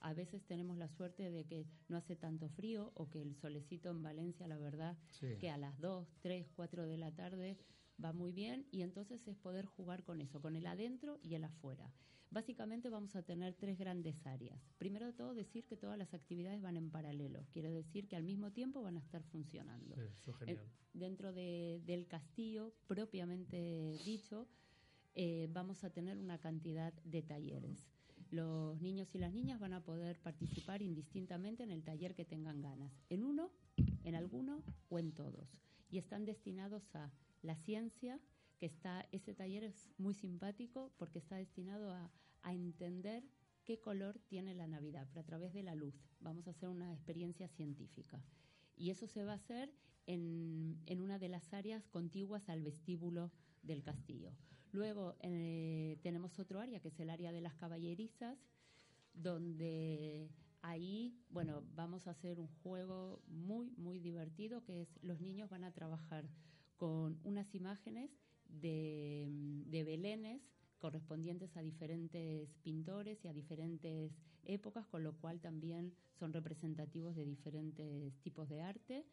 A 0.00 0.14
veces 0.14 0.44
tenemos 0.46 0.76
la 0.78 0.88
suerte 0.88 1.30
de 1.30 1.44
que 1.44 1.66
no 1.88 1.96
hace 1.96 2.14
tanto 2.14 2.48
frío 2.50 2.92
o 2.94 3.10
que 3.10 3.20
el 3.20 3.34
solecito 3.34 3.90
en 3.90 4.02
Valencia, 4.02 4.46
la 4.46 4.58
verdad, 4.58 4.96
Sí. 5.10 5.36
que 5.40 5.50
a 5.50 5.56
las 5.58 5.78
2, 5.80 6.06
3, 6.20 6.48
4 6.54 6.86
de 6.86 6.96
la 6.98 7.10
tarde 7.14 7.58
va 8.02 8.12
muy 8.12 8.30
bien 8.30 8.66
y 8.70 8.82
entonces 8.82 9.26
es 9.26 9.36
poder 9.36 9.64
jugar 9.66 10.04
con 10.04 10.20
eso, 10.20 10.40
con 10.40 10.54
el 10.54 10.66
adentro 10.66 11.18
y 11.22 11.34
el 11.34 11.42
afuera. 11.44 11.92
Básicamente 12.30 12.90
vamos 12.90 13.16
a 13.16 13.22
tener 13.22 13.54
tres 13.54 13.78
grandes 13.78 14.26
áreas. 14.26 14.60
Primero 14.76 15.06
de 15.06 15.14
todo, 15.14 15.34
decir 15.34 15.64
que 15.64 15.76
todas 15.76 15.96
las 15.96 16.12
actividades 16.12 16.60
van 16.60 16.76
en 16.76 16.90
paralelo. 16.90 17.46
Quiere 17.52 17.70
decir 17.70 18.06
que 18.06 18.16
al 18.16 18.22
mismo 18.24 18.52
tiempo 18.52 18.82
van 18.82 18.96
a 18.96 19.00
estar 19.00 19.22
funcionando. 19.22 19.94
Sí, 19.94 20.02
eso 20.02 20.30
es 20.32 20.36
Eh, 20.42 20.46
genial. 20.46 20.64
dentro 20.92 21.32
de- 21.32 21.80
del 21.86 22.06
castillo, 22.06 22.74
propiamente 22.86 23.98
dicho, 24.04 24.46
eh, 25.14 25.48
vamos 25.52 25.84
a 25.84 25.90
tener 25.90 26.18
una 26.18 26.38
cantidad 26.38 26.92
de 27.04 27.22
talleres. 27.22 27.88
Los 28.30 28.78
niños 28.82 29.14
y 29.14 29.18
las 29.18 29.32
niñas 29.32 29.58
van 29.58 29.72
a 29.72 29.82
poder 29.82 30.18
participar 30.20 30.82
indistintamente 30.82 31.62
en 31.62 31.70
el 31.70 31.82
taller 31.82 32.14
que 32.14 32.26
tengan 32.26 32.60
ganas, 32.60 32.92
en 33.08 33.24
uno, 33.24 33.50
en 34.04 34.14
alguno 34.14 34.62
o 34.90 34.98
en 34.98 35.12
todos. 35.12 35.48
Y 35.90 35.96
están 35.96 36.26
destinados 36.26 36.94
a 36.94 37.10
la 37.42 37.56
ciencia, 37.56 38.20
que 38.58 38.66
está, 38.66 39.06
ese 39.12 39.34
taller 39.34 39.64
es 39.64 39.90
muy 39.98 40.14
simpático 40.14 40.92
porque 40.98 41.18
está 41.18 41.36
destinado 41.36 41.92
a, 41.92 42.10
a 42.42 42.52
entender 42.52 43.24
qué 43.64 43.80
color 43.80 44.18
tiene 44.28 44.54
la 44.54 44.66
Navidad, 44.66 45.06
pero 45.10 45.20
a 45.20 45.26
través 45.26 45.52
de 45.52 45.62
la 45.62 45.74
luz. 45.74 45.94
Vamos 46.20 46.46
a 46.46 46.50
hacer 46.50 46.68
una 46.68 46.92
experiencia 46.92 47.48
científica. 47.48 48.22
Y 48.76 48.90
eso 48.90 49.06
se 49.06 49.24
va 49.24 49.32
a 49.32 49.36
hacer 49.36 49.72
en, 50.06 50.80
en 50.86 51.00
una 51.00 51.18
de 51.18 51.28
las 51.28 51.52
áreas 51.52 51.86
contiguas 51.88 52.48
al 52.48 52.62
vestíbulo 52.62 53.30
del 53.62 53.82
castillo. 53.82 54.32
Luego 54.72 55.16
eh, 55.20 55.98
tenemos 56.02 56.38
otro 56.38 56.60
área, 56.60 56.80
que 56.80 56.88
es 56.88 57.00
el 57.00 57.10
área 57.10 57.32
de 57.32 57.40
las 57.40 57.54
caballerizas, 57.54 58.38
donde 59.14 60.30
Ahí, 60.62 61.16
bueno, 61.30 61.62
vamos 61.76 62.06
a 62.06 62.10
hacer 62.10 62.40
un 62.40 62.48
juego 62.62 63.22
muy, 63.28 63.70
muy 63.76 64.00
divertido 64.00 64.64
que 64.64 64.82
es 64.82 64.98
los 65.02 65.20
niños 65.20 65.48
van 65.50 65.62
a 65.62 65.72
trabajar 65.72 66.28
con 66.76 67.20
unas 67.22 67.54
imágenes 67.54 68.10
de, 68.48 69.26
de 69.66 69.84
belenes 69.84 70.42
correspondientes 70.78 71.56
a 71.56 71.62
diferentes 71.62 72.54
pintores 72.62 73.24
y 73.24 73.28
a 73.28 73.32
diferentes 73.32 74.12
épocas, 74.44 74.86
con 74.86 75.02
lo 75.02 75.14
cual 75.16 75.40
también 75.40 75.92
son 76.18 76.32
representativos 76.32 77.14
de 77.14 77.24
diferentes 77.24 78.14
tipos 78.20 78.48
de 78.48 78.62
arte 78.62 79.04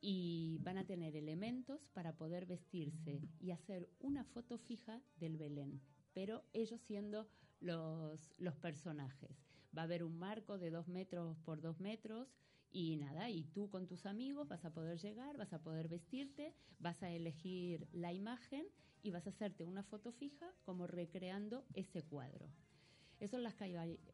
y 0.00 0.58
van 0.62 0.78
a 0.78 0.86
tener 0.86 1.14
elementos 1.16 1.80
para 1.92 2.16
poder 2.16 2.46
vestirse 2.46 3.20
y 3.38 3.50
hacer 3.50 3.88
una 4.00 4.24
foto 4.24 4.56
fija 4.58 5.02
del 5.18 5.36
Belén, 5.36 5.80
pero 6.14 6.42
ellos 6.52 6.80
siendo 6.80 7.28
los, 7.60 8.32
los 8.38 8.56
personajes. 8.56 9.30
Va 9.76 9.82
a 9.82 9.84
haber 9.84 10.02
un 10.02 10.18
marco 10.18 10.58
de 10.58 10.70
dos 10.70 10.88
metros 10.88 11.36
por 11.44 11.60
dos 11.60 11.80
metros 11.80 12.28
y 12.72 12.96
nada, 12.96 13.28
y 13.30 13.44
tú 13.44 13.68
con 13.68 13.86
tus 13.86 14.06
amigos 14.06 14.48
vas 14.48 14.64
a 14.64 14.72
poder 14.72 14.98
llegar, 14.98 15.36
vas 15.36 15.52
a 15.52 15.62
poder 15.62 15.88
vestirte, 15.88 16.54
vas 16.78 17.02
a 17.02 17.10
elegir 17.10 17.88
la 17.92 18.12
imagen 18.12 18.66
y 19.02 19.10
vas 19.10 19.26
a 19.26 19.30
hacerte 19.30 19.64
una 19.64 19.82
foto 19.82 20.12
fija 20.12 20.52
como 20.64 20.86
recreando 20.86 21.64
ese 21.74 22.02
cuadro. 22.02 22.48
Eso 23.20 23.32
son 23.32 23.42
las 23.42 23.54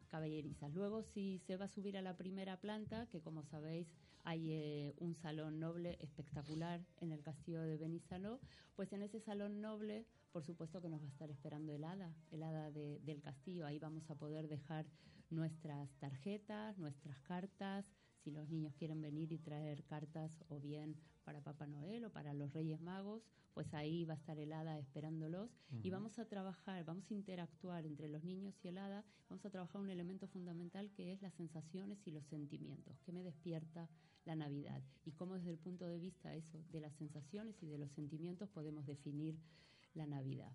caballerizas. 0.08 0.74
Luego, 0.74 1.04
si 1.04 1.38
se 1.46 1.56
va 1.56 1.66
a 1.66 1.68
subir 1.68 1.96
a 1.96 2.02
la 2.02 2.16
primera 2.16 2.60
planta, 2.60 3.06
que 3.06 3.20
como 3.20 3.44
sabéis 3.44 3.86
hay 4.24 4.50
eh, 4.50 4.94
un 4.98 5.14
salón 5.14 5.60
noble 5.60 5.96
espectacular 6.00 6.84
en 7.00 7.12
el 7.12 7.22
castillo 7.22 7.62
de 7.62 7.76
Benizano, 7.76 8.40
pues 8.74 8.92
en 8.92 9.02
ese 9.02 9.20
salón 9.20 9.60
noble, 9.60 10.06
por 10.32 10.42
supuesto 10.42 10.82
que 10.82 10.88
nos 10.88 11.00
va 11.00 11.06
a 11.06 11.10
estar 11.10 11.30
esperando 11.30 11.72
el 11.72 11.84
hada, 11.84 12.12
el 12.32 12.42
hada 12.42 12.72
del 12.72 13.22
castillo. 13.22 13.64
Ahí 13.64 13.78
vamos 13.78 14.10
a 14.10 14.16
poder 14.16 14.48
dejar 14.48 14.86
nuestras 15.30 15.88
tarjetas, 16.00 16.76
nuestras 16.78 17.20
cartas, 17.20 17.86
si 18.26 18.32
los 18.32 18.48
niños 18.48 18.74
quieren 18.74 19.00
venir 19.00 19.30
y 19.30 19.38
traer 19.38 19.84
cartas 19.84 20.42
o 20.48 20.58
bien 20.58 20.96
para 21.22 21.40
Papá 21.42 21.68
Noel 21.68 22.06
o 22.06 22.10
para 22.10 22.34
los 22.34 22.52
Reyes 22.52 22.80
Magos, 22.80 23.22
pues 23.54 23.72
ahí 23.72 24.04
va 24.04 24.14
a 24.14 24.16
estar 24.16 24.36
el 24.36 24.52
hada 24.52 24.80
esperándolos. 24.80 25.48
Y 25.84 25.90
vamos 25.90 26.18
a 26.18 26.24
trabajar, 26.24 26.84
vamos 26.84 27.08
a 27.08 27.14
interactuar 27.14 27.86
entre 27.86 28.08
los 28.08 28.24
niños 28.24 28.56
y 28.64 28.68
el 28.68 28.78
hada, 28.78 29.04
vamos 29.30 29.44
a 29.44 29.50
trabajar 29.50 29.80
un 29.80 29.90
elemento 29.90 30.26
fundamental 30.26 30.90
que 30.90 31.12
es 31.12 31.22
las 31.22 31.34
sensaciones 31.34 32.04
y 32.04 32.10
los 32.10 32.26
sentimientos, 32.26 32.98
que 33.02 33.12
me 33.12 33.22
despierta 33.22 33.88
la 34.24 34.34
Navidad. 34.34 34.82
Y 35.04 35.12
cómo 35.12 35.36
desde 35.36 35.50
el 35.50 35.58
punto 35.58 35.86
de 35.86 36.00
vista 36.00 36.34
eso 36.34 36.64
de 36.72 36.80
las 36.80 36.94
sensaciones 36.94 37.62
y 37.62 37.66
de 37.68 37.78
los 37.78 37.92
sentimientos 37.92 38.48
podemos 38.48 38.86
definir 38.86 39.38
la 39.94 40.08
Navidad. 40.08 40.52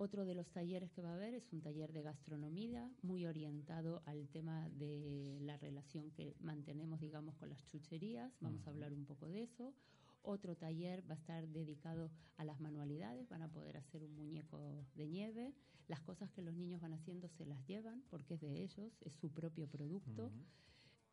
Otro 0.00 0.24
de 0.24 0.36
los 0.36 0.48
talleres 0.52 0.92
que 0.92 1.02
va 1.02 1.10
a 1.10 1.14
haber 1.14 1.34
es 1.34 1.52
un 1.52 1.60
taller 1.60 1.92
de 1.92 2.02
gastronomía 2.02 2.88
muy 3.02 3.26
orientado 3.26 4.00
al 4.06 4.28
tema 4.28 4.68
de 4.70 5.38
la 5.40 5.56
relación 5.56 6.12
que 6.12 6.36
mantenemos, 6.38 7.00
digamos, 7.00 7.34
con 7.34 7.50
las 7.50 7.64
chucherías. 7.66 8.32
Vamos 8.40 8.64
a 8.64 8.70
hablar 8.70 8.92
un 8.92 9.04
poco 9.04 9.26
de 9.26 9.42
eso. 9.42 9.74
Otro 10.22 10.56
taller 10.56 11.02
va 11.10 11.14
a 11.14 11.18
estar 11.18 11.48
dedicado 11.48 12.12
a 12.36 12.44
las 12.44 12.60
manualidades, 12.60 13.28
van 13.28 13.42
a 13.42 13.48
poder 13.48 13.76
hacer 13.76 14.04
un 14.04 14.14
muñeco 14.14 14.86
de 14.94 15.08
nieve. 15.08 15.52
Las 15.88 16.00
cosas 16.00 16.30
que 16.30 16.42
los 16.42 16.54
niños 16.54 16.80
van 16.80 16.92
haciendo 16.92 17.28
se 17.28 17.44
las 17.44 17.66
llevan 17.66 18.04
porque 18.08 18.34
es 18.34 18.40
de 18.40 18.62
ellos, 18.62 18.92
es 19.00 19.14
su 19.14 19.32
propio 19.32 19.66
producto. 19.66 20.30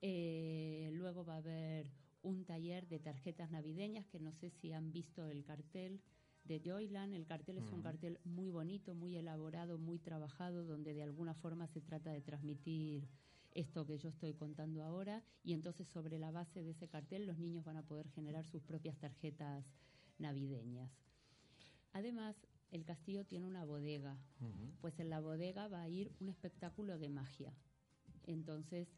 Eh, 0.03 0.91
luego 0.93 1.25
va 1.25 1.33
a 1.33 1.37
haber 1.37 1.89
un 2.21 2.45
taller 2.45 2.87
de 2.87 2.99
tarjetas 2.99 3.49
navideñas 3.49 4.05
que 4.05 4.19
no 4.19 4.31
sé 4.31 4.51
si 4.51 4.73
han 4.73 4.91
visto 4.91 5.27
el 5.27 5.43
cartel 5.43 6.01
de 6.47 6.61
Joyland. 6.63 7.13
El 7.13 7.25
cartel 7.25 7.57
es 7.57 7.71
un 7.71 7.81
cartel 7.81 8.19
muy 8.23 8.49
bonito, 8.49 8.93
muy 8.93 9.15
elaborado, 9.15 9.77
muy 9.77 9.99
trabajado, 9.99 10.63
donde 10.65 10.93
de 10.93 11.03
alguna 11.03 11.33
forma 11.33 11.67
se 11.67 11.81
trata 11.81 12.11
de 12.11 12.21
transmitir 12.21 13.07
esto 13.51 13.85
que 13.85 13.97
yo 13.97 14.09
estoy 14.09 14.33
contando 14.33 14.83
ahora 14.83 15.23
y 15.43 15.53
entonces 15.53 15.87
sobre 15.87 16.19
la 16.19 16.29
base 16.29 16.61
de 16.61 16.71
ese 16.71 16.87
cartel 16.89 17.25
los 17.25 17.37
niños 17.37 17.63
van 17.63 17.77
a 17.77 17.83
poder 17.83 18.09
generar 18.09 18.45
sus 18.45 18.61
propias 18.61 18.97
tarjetas 18.97 19.65
navideñas. 20.19 20.91
Además, 21.93 22.35
el 22.71 22.83
castillo 22.83 23.25
tiene 23.25 23.45
una 23.45 23.63
bodega, 23.63 24.17
pues 24.81 24.99
en 24.99 25.09
la 25.09 25.21
bodega 25.21 25.69
va 25.69 25.81
a 25.81 25.87
ir 25.87 26.11
un 26.19 26.27
espectáculo 26.27 26.97
de 26.97 27.09
magia. 27.09 27.53
Entonces, 28.27 28.89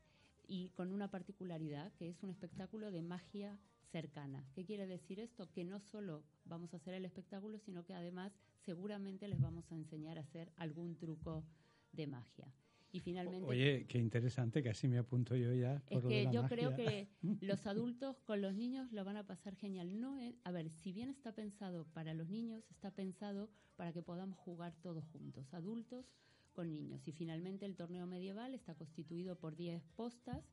y 0.47 0.69
con 0.69 0.91
una 0.91 1.11
particularidad, 1.11 1.93
que 1.93 2.09
es 2.09 2.23
un 2.23 2.31
espectáculo 2.31 2.89
de 2.89 3.03
magia 3.03 3.59
cercana. 3.91 4.45
¿Qué 4.53 4.65
quiere 4.65 4.87
decir 4.87 5.19
esto? 5.19 5.49
Que 5.51 5.63
no 5.63 5.79
solo 5.79 6.23
vamos 6.45 6.73
a 6.73 6.77
hacer 6.77 6.93
el 6.93 7.05
espectáculo, 7.05 7.57
sino 7.59 7.83
que 7.83 7.93
además 7.93 8.33
seguramente 8.65 9.27
les 9.27 9.39
vamos 9.39 9.71
a 9.71 9.75
enseñar 9.75 10.17
a 10.17 10.21
hacer 10.21 10.51
algún 10.57 10.97
truco 10.97 11.45
de 11.91 12.07
magia. 12.07 12.53
Y 12.91 13.01
finalmente. 13.01 13.45
Oye, 13.45 13.85
qué 13.87 13.97
interesante, 13.97 14.63
que 14.63 14.69
así 14.69 14.87
me 14.87 14.97
apunto 14.97 15.35
yo 15.35 15.53
ya. 15.53 15.83
es 15.87 16.03
que 16.05 16.29
yo 16.31 16.47
creo 16.47 16.73
que 16.75 17.09
los 17.41 17.67
adultos 17.67 18.21
con 18.21 18.41
los 18.41 18.55
niños 18.55 18.91
lo 18.91 19.03
van 19.03 19.17
a 19.17 19.27
pasar 19.27 19.55
genial. 19.55 19.99
No 19.99 20.17
a 20.43 20.51
ver, 20.51 20.69
si 20.69 20.93
bien 20.93 21.09
está 21.09 21.33
pensado 21.33 21.85
para 21.93 22.13
los 22.13 22.29
niños, 22.29 22.63
está 22.71 22.91
pensado 22.91 23.49
para 23.75 23.91
que 23.91 24.01
podamos 24.01 24.37
jugar 24.39 24.73
todos 24.81 25.05
juntos, 25.05 25.53
adultos 25.53 26.05
con 26.53 26.71
niños. 26.71 27.07
Y 27.07 27.11
finalmente 27.11 27.65
el 27.65 27.75
torneo 27.75 28.07
medieval 28.07 28.55
está 28.55 28.73
constituido 28.73 29.37
por 29.37 29.55
10 29.55 29.83
postas 29.95 30.43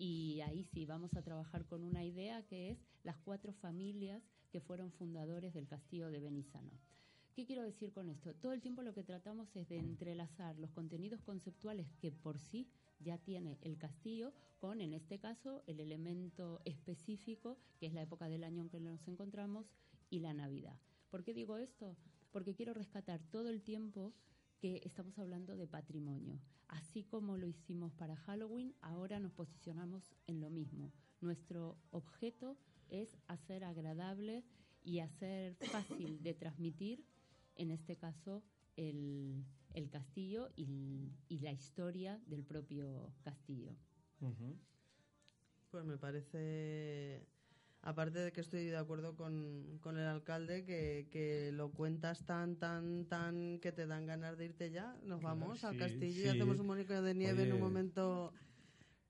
y 0.00 0.40
ahí 0.40 0.64
sí 0.64 0.86
vamos 0.86 1.14
a 1.14 1.22
trabajar 1.22 1.66
con 1.66 1.84
una 1.84 2.02
idea 2.02 2.42
que 2.46 2.70
es 2.70 2.78
las 3.04 3.18
cuatro 3.18 3.52
familias 3.52 4.22
que 4.50 4.62
fueron 4.62 4.90
fundadores 4.90 5.52
del 5.52 5.68
castillo 5.68 6.10
de 6.10 6.20
Benizano. 6.20 6.72
¿Qué 7.34 7.44
quiero 7.44 7.62
decir 7.62 7.92
con 7.92 8.08
esto? 8.08 8.34
Todo 8.34 8.54
el 8.54 8.62
tiempo 8.62 8.82
lo 8.82 8.94
que 8.94 9.02
tratamos 9.02 9.54
es 9.54 9.68
de 9.68 9.78
entrelazar 9.78 10.58
los 10.58 10.70
contenidos 10.70 11.20
conceptuales 11.20 11.86
que 12.00 12.12
por 12.12 12.38
sí 12.38 12.66
ya 12.98 13.18
tiene 13.18 13.58
el 13.60 13.76
castillo 13.76 14.32
con, 14.58 14.80
en 14.80 14.94
este 14.94 15.18
caso, 15.18 15.62
el 15.66 15.80
elemento 15.80 16.62
específico, 16.64 17.58
que 17.78 17.84
es 17.84 17.92
la 17.92 18.02
época 18.02 18.30
del 18.30 18.44
año 18.44 18.62
en 18.62 18.70
que 18.70 18.80
nos 18.80 19.06
encontramos, 19.06 19.66
y 20.08 20.20
la 20.20 20.32
Navidad. 20.32 20.78
¿Por 21.10 21.24
qué 21.24 21.34
digo 21.34 21.58
esto? 21.58 21.94
Porque 22.32 22.54
quiero 22.54 22.72
rescatar 22.72 23.20
todo 23.30 23.50
el 23.50 23.60
tiempo 23.60 24.14
que 24.60 24.82
estamos 24.84 25.18
hablando 25.18 25.56
de 25.56 25.66
patrimonio. 25.66 26.38
Así 26.68 27.02
como 27.02 27.36
lo 27.36 27.46
hicimos 27.46 27.92
para 27.94 28.14
Halloween, 28.14 28.74
ahora 28.82 29.18
nos 29.18 29.32
posicionamos 29.32 30.14
en 30.26 30.40
lo 30.40 30.50
mismo. 30.50 30.92
Nuestro 31.20 31.78
objeto 31.90 32.56
es 32.88 33.16
hacer 33.26 33.64
agradable 33.64 34.44
y 34.82 35.00
hacer 35.00 35.56
fácil 35.56 36.22
de 36.22 36.34
transmitir, 36.34 37.04
en 37.56 37.70
este 37.70 37.96
caso, 37.96 38.42
el, 38.76 39.44
castillo 39.90 40.50
y, 40.56 41.10
la 41.28 41.52
historia 41.52 42.20
del 42.26 42.44
propio 42.44 43.12
castillo. 43.22 43.74
Pues 45.70 45.84
me 45.84 45.96
parece 45.96 47.26
aparte 47.82 48.18
de 48.18 48.32
que 48.32 48.40
estoy 48.40 48.66
de 48.66 48.76
acuerdo 48.76 49.14
con, 49.16 49.78
con 49.80 49.98
el 49.98 50.06
alcalde, 50.06 50.64
que, 50.64 51.08
que, 51.10 51.50
lo 51.52 51.70
cuentas 51.70 52.24
tan, 52.24 52.56
tan, 52.56 53.06
tan 53.06 53.58
que 53.60 53.72
te 53.72 53.86
dan 53.86 54.06
ganas 54.06 54.36
de 54.36 54.46
irte 54.46 54.70
ya. 54.70 54.96
Nos 55.04 55.22
vamos 55.22 55.64
al 55.64 55.76
castillo 55.76 56.24
y 56.24 56.28
hacemos 56.28 56.60
un 56.60 56.66
mónico 56.66 57.00
de 57.00 57.14
nieve 57.14 57.44
en 57.44 57.52
un 57.52 57.60
momento. 57.60 58.32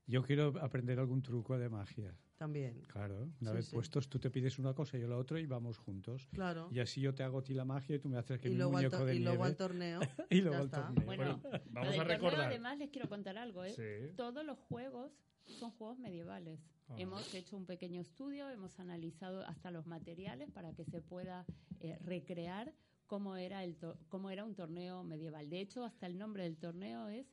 Yo 0.07 0.23
quiero 0.23 0.53
aprender 0.61 0.99
algún 0.99 1.21
truco 1.21 1.57
de 1.57 1.69
magia. 1.69 2.15
También. 2.37 2.81
Claro, 2.87 3.29
una 3.39 3.51
vez 3.51 3.69
puestos, 3.69 4.09
tú 4.09 4.17
te 4.17 4.31
pides 4.31 4.57
una 4.57 4.73
cosa 4.73 4.97
y 4.97 5.01
yo 5.01 5.07
la 5.07 5.17
otra 5.17 5.39
y 5.39 5.45
vamos 5.45 5.77
juntos. 5.77 6.27
Claro. 6.33 6.69
Y 6.71 6.79
así 6.79 6.99
yo 6.99 7.13
te 7.13 7.21
hago 7.21 7.37
a 7.37 7.43
ti 7.43 7.53
la 7.53 7.65
magia 7.65 7.97
y 7.97 7.99
tú 7.99 8.09
me 8.09 8.17
haces 8.17 8.39
que 8.39 8.49
y 8.49 8.55
mi 8.55 8.63
muñeco 8.63 9.05
de 9.05 9.15
y 9.15 9.19
nieve. 9.19 9.35
luego 9.35 9.43
al 9.43 9.55
torneo. 9.55 9.99
y 10.31 10.41
luego 10.41 10.57
al 10.57 10.71
torneo. 10.71 11.05
Bueno, 11.05 11.39
vamos 11.69 11.99
a 11.99 12.03
recordar. 12.03 12.47
además 12.47 12.79
les 12.79 12.89
quiero 12.89 13.07
contar 13.07 13.37
algo, 13.37 13.63
¿eh? 13.63 14.13
Todos 14.17 14.43
los 14.43 14.57
juegos 14.57 15.11
son 15.45 15.69
juegos 15.69 15.99
medievales. 15.99 16.59
Ah. 16.91 16.95
Hemos 16.97 17.33
hecho 17.33 17.55
un 17.55 17.65
pequeño 17.65 18.01
estudio, 18.01 18.49
hemos 18.49 18.79
analizado 18.79 19.45
hasta 19.45 19.71
los 19.71 19.87
materiales 19.87 20.51
para 20.51 20.73
que 20.73 20.83
se 20.83 21.01
pueda 21.01 21.45
eh, 21.79 21.97
recrear 22.01 22.73
cómo 23.07 23.35
era, 23.35 23.63
el 23.63 23.77
cómo 24.09 24.29
era 24.29 24.43
un 24.43 24.55
torneo 24.55 25.03
medieval. 25.03 25.49
De 25.49 25.61
hecho, 25.61 25.83
hasta 25.85 26.05
el 26.05 26.17
nombre 26.17 26.43
del 26.43 26.57
torneo 26.57 27.07
es 27.07 27.27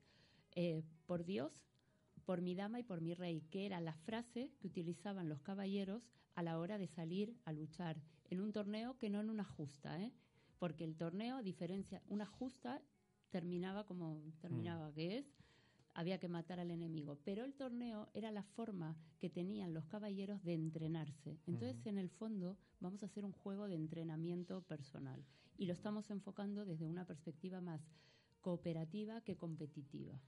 eh, 0.55 0.85
Por 1.07 1.25
Dios, 1.25 1.69
por 2.25 2.41
mi 2.41 2.55
dama 2.55 2.79
y 2.79 2.83
por 2.83 3.01
mi 3.01 3.15
rey, 3.15 3.41
que 3.51 3.67
era 3.67 3.81
la 3.81 3.95
frase 3.95 4.53
que 4.61 4.67
utilizaban 4.67 5.29
los 5.29 5.41
caballeros 5.41 6.03
a 6.35 6.43
la 6.43 6.59
hora 6.59 6.79
de 6.79 6.87
salir 6.87 7.37
a 7.45 7.53
luchar 7.53 8.01
en 8.31 8.41
un 8.41 8.53
torneo 8.53 8.97
que 8.99 9.11
no 9.11 9.21
en 9.21 9.31
una 9.31 9.45
justa, 9.45 10.01
¿eh? 10.01 10.13
porque 10.59 10.85
el 10.85 10.97
torneo, 10.97 11.37
a 11.37 11.43
diferencia, 11.43 12.03
una 12.09 12.27
justa 12.27 12.83
terminaba 13.31 13.87
como 13.87 14.23
terminaba, 14.41 14.93
que 14.93 15.19
es 15.19 15.27
había 15.99 16.21
que 16.21 16.29
matar 16.29 16.61
al 16.61 16.71
enemigo. 16.71 17.19
Pero 17.25 17.45
el 17.45 17.55
torneo 17.55 18.09
era 18.15 18.31
la 18.31 18.45
forma 18.45 18.97
que 19.19 19.29
tenían 19.29 19.75
los 19.75 19.85
caballeros 19.87 20.45
de 20.45 20.55
entrenarse. 20.55 21.41
Entonces, 21.49 21.85
en 21.87 21.99
el 21.99 22.09
fondo, 22.09 22.57
vamos 22.79 23.03
a 23.03 23.07
hacer 23.07 23.25
un 23.25 23.33
juego 23.33 23.67
de 23.67 23.75
entrenamiento 23.75 24.63
personal. 24.63 25.25
Y 25.57 25.67
lo 25.67 25.73
estamos 25.73 26.09
enfocando 26.13 26.65
desde 26.65 26.87
una 26.87 27.05
perspectiva 27.05 27.61
más 27.61 27.81
cooperativa 28.41 29.23
que 29.23 29.37
competitiva. 29.37 30.21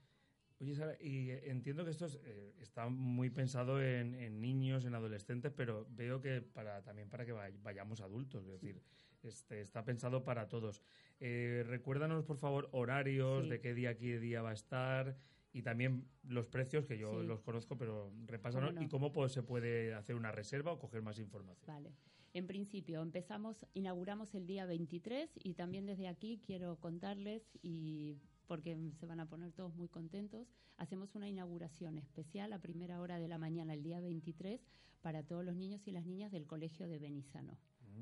Oye, 0.59 0.75
Sara, 0.75 0.97
y 0.99 1.29
entiendo 1.29 1.85
que 1.85 1.91
esto 1.91 2.07
eh, 2.25 2.53
está 2.59 2.89
muy 2.89 3.29
pensado 3.29 3.81
en, 3.81 4.41
niños, 4.41 4.83
en 4.83 4.93
adolescentes, 4.93 5.53
pero 5.55 5.87
veo 5.91 6.19
que 6.19 6.41
para 6.41 6.83
también 6.83 7.09
para 7.09 7.25
que 7.25 7.31
vayamos 7.31 8.01
adultos, 8.01 8.43
es 8.43 8.51
decir, 8.51 8.81
este, 9.23 9.61
está 9.61 9.85
pensado 9.85 10.25
para 10.25 10.49
todos. 10.49 10.83
Eh, 11.21 11.63
recuérdanos, 11.65 12.25
por 12.25 12.37
favor, 12.37 12.67
horarios, 12.73 13.47
de 13.47 13.61
qué 13.61 13.73
día, 13.73 13.97
qué 13.97 14.19
día 14.19 14.41
va 14.41 14.49
a 14.49 14.53
estar 14.53 15.15
y 15.53 15.61
también 15.63 16.07
los 16.23 16.47
precios, 16.47 16.85
que 16.85 16.97
yo 16.97 17.21
Sí. 17.21 17.27
los 17.27 17.41
conozco, 17.41 17.77
pero 17.77 18.11
repásanos, 18.25 18.69
¿Cómo 18.69 18.79
no? 18.79 18.85
y 18.85 18.89
cómo 18.89 19.11
pues, 19.11 19.31
se 19.33 19.43
puede 19.43 19.93
hacer 19.93 20.15
una 20.15 20.31
reserva 20.31 20.71
o 20.71 20.79
coger 20.79 21.01
más 21.01 21.19
información. 21.19 21.65
Vale. 21.67 21.91
En 22.33 22.47
principio, 22.47 23.01
empezamos, 23.01 23.65
inauguramos 23.73 24.33
el 24.35 24.47
día 24.47 24.65
23 24.65 25.29
y 25.43 25.53
también 25.55 25.85
desde 25.85 26.07
aquí 26.07 26.39
quiero 26.45 26.77
contarles 26.79 27.43
y 27.61 28.17
porque 28.47 28.77
se 28.99 29.05
van 29.05 29.19
a 29.19 29.27
poner 29.29 29.51
todos 29.51 29.75
muy 29.75 29.87
contentos, 29.89 30.47
hacemos 30.77 31.15
una 31.15 31.27
inauguración 31.27 31.97
especial 31.97 32.53
a 32.53 32.59
primera 32.59 32.99
hora 33.01 33.19
de 33.19 33.27
la 33.27 33.37
mañana 33.37 33.73
el 33.73 33.83
día 33.83 33.99
23 33.99 34.61
para 35.01 35.23
todos 35.23 35.43
los 35.43 35.55
niños 35.55 35.87
y 35.87 35.91
las 35.91 36.05
niñas 36.05 36.31
del 36.31 36.45
colegio 36.47 36.87
de 36.87 36.99
Benizano. 36.99 37.57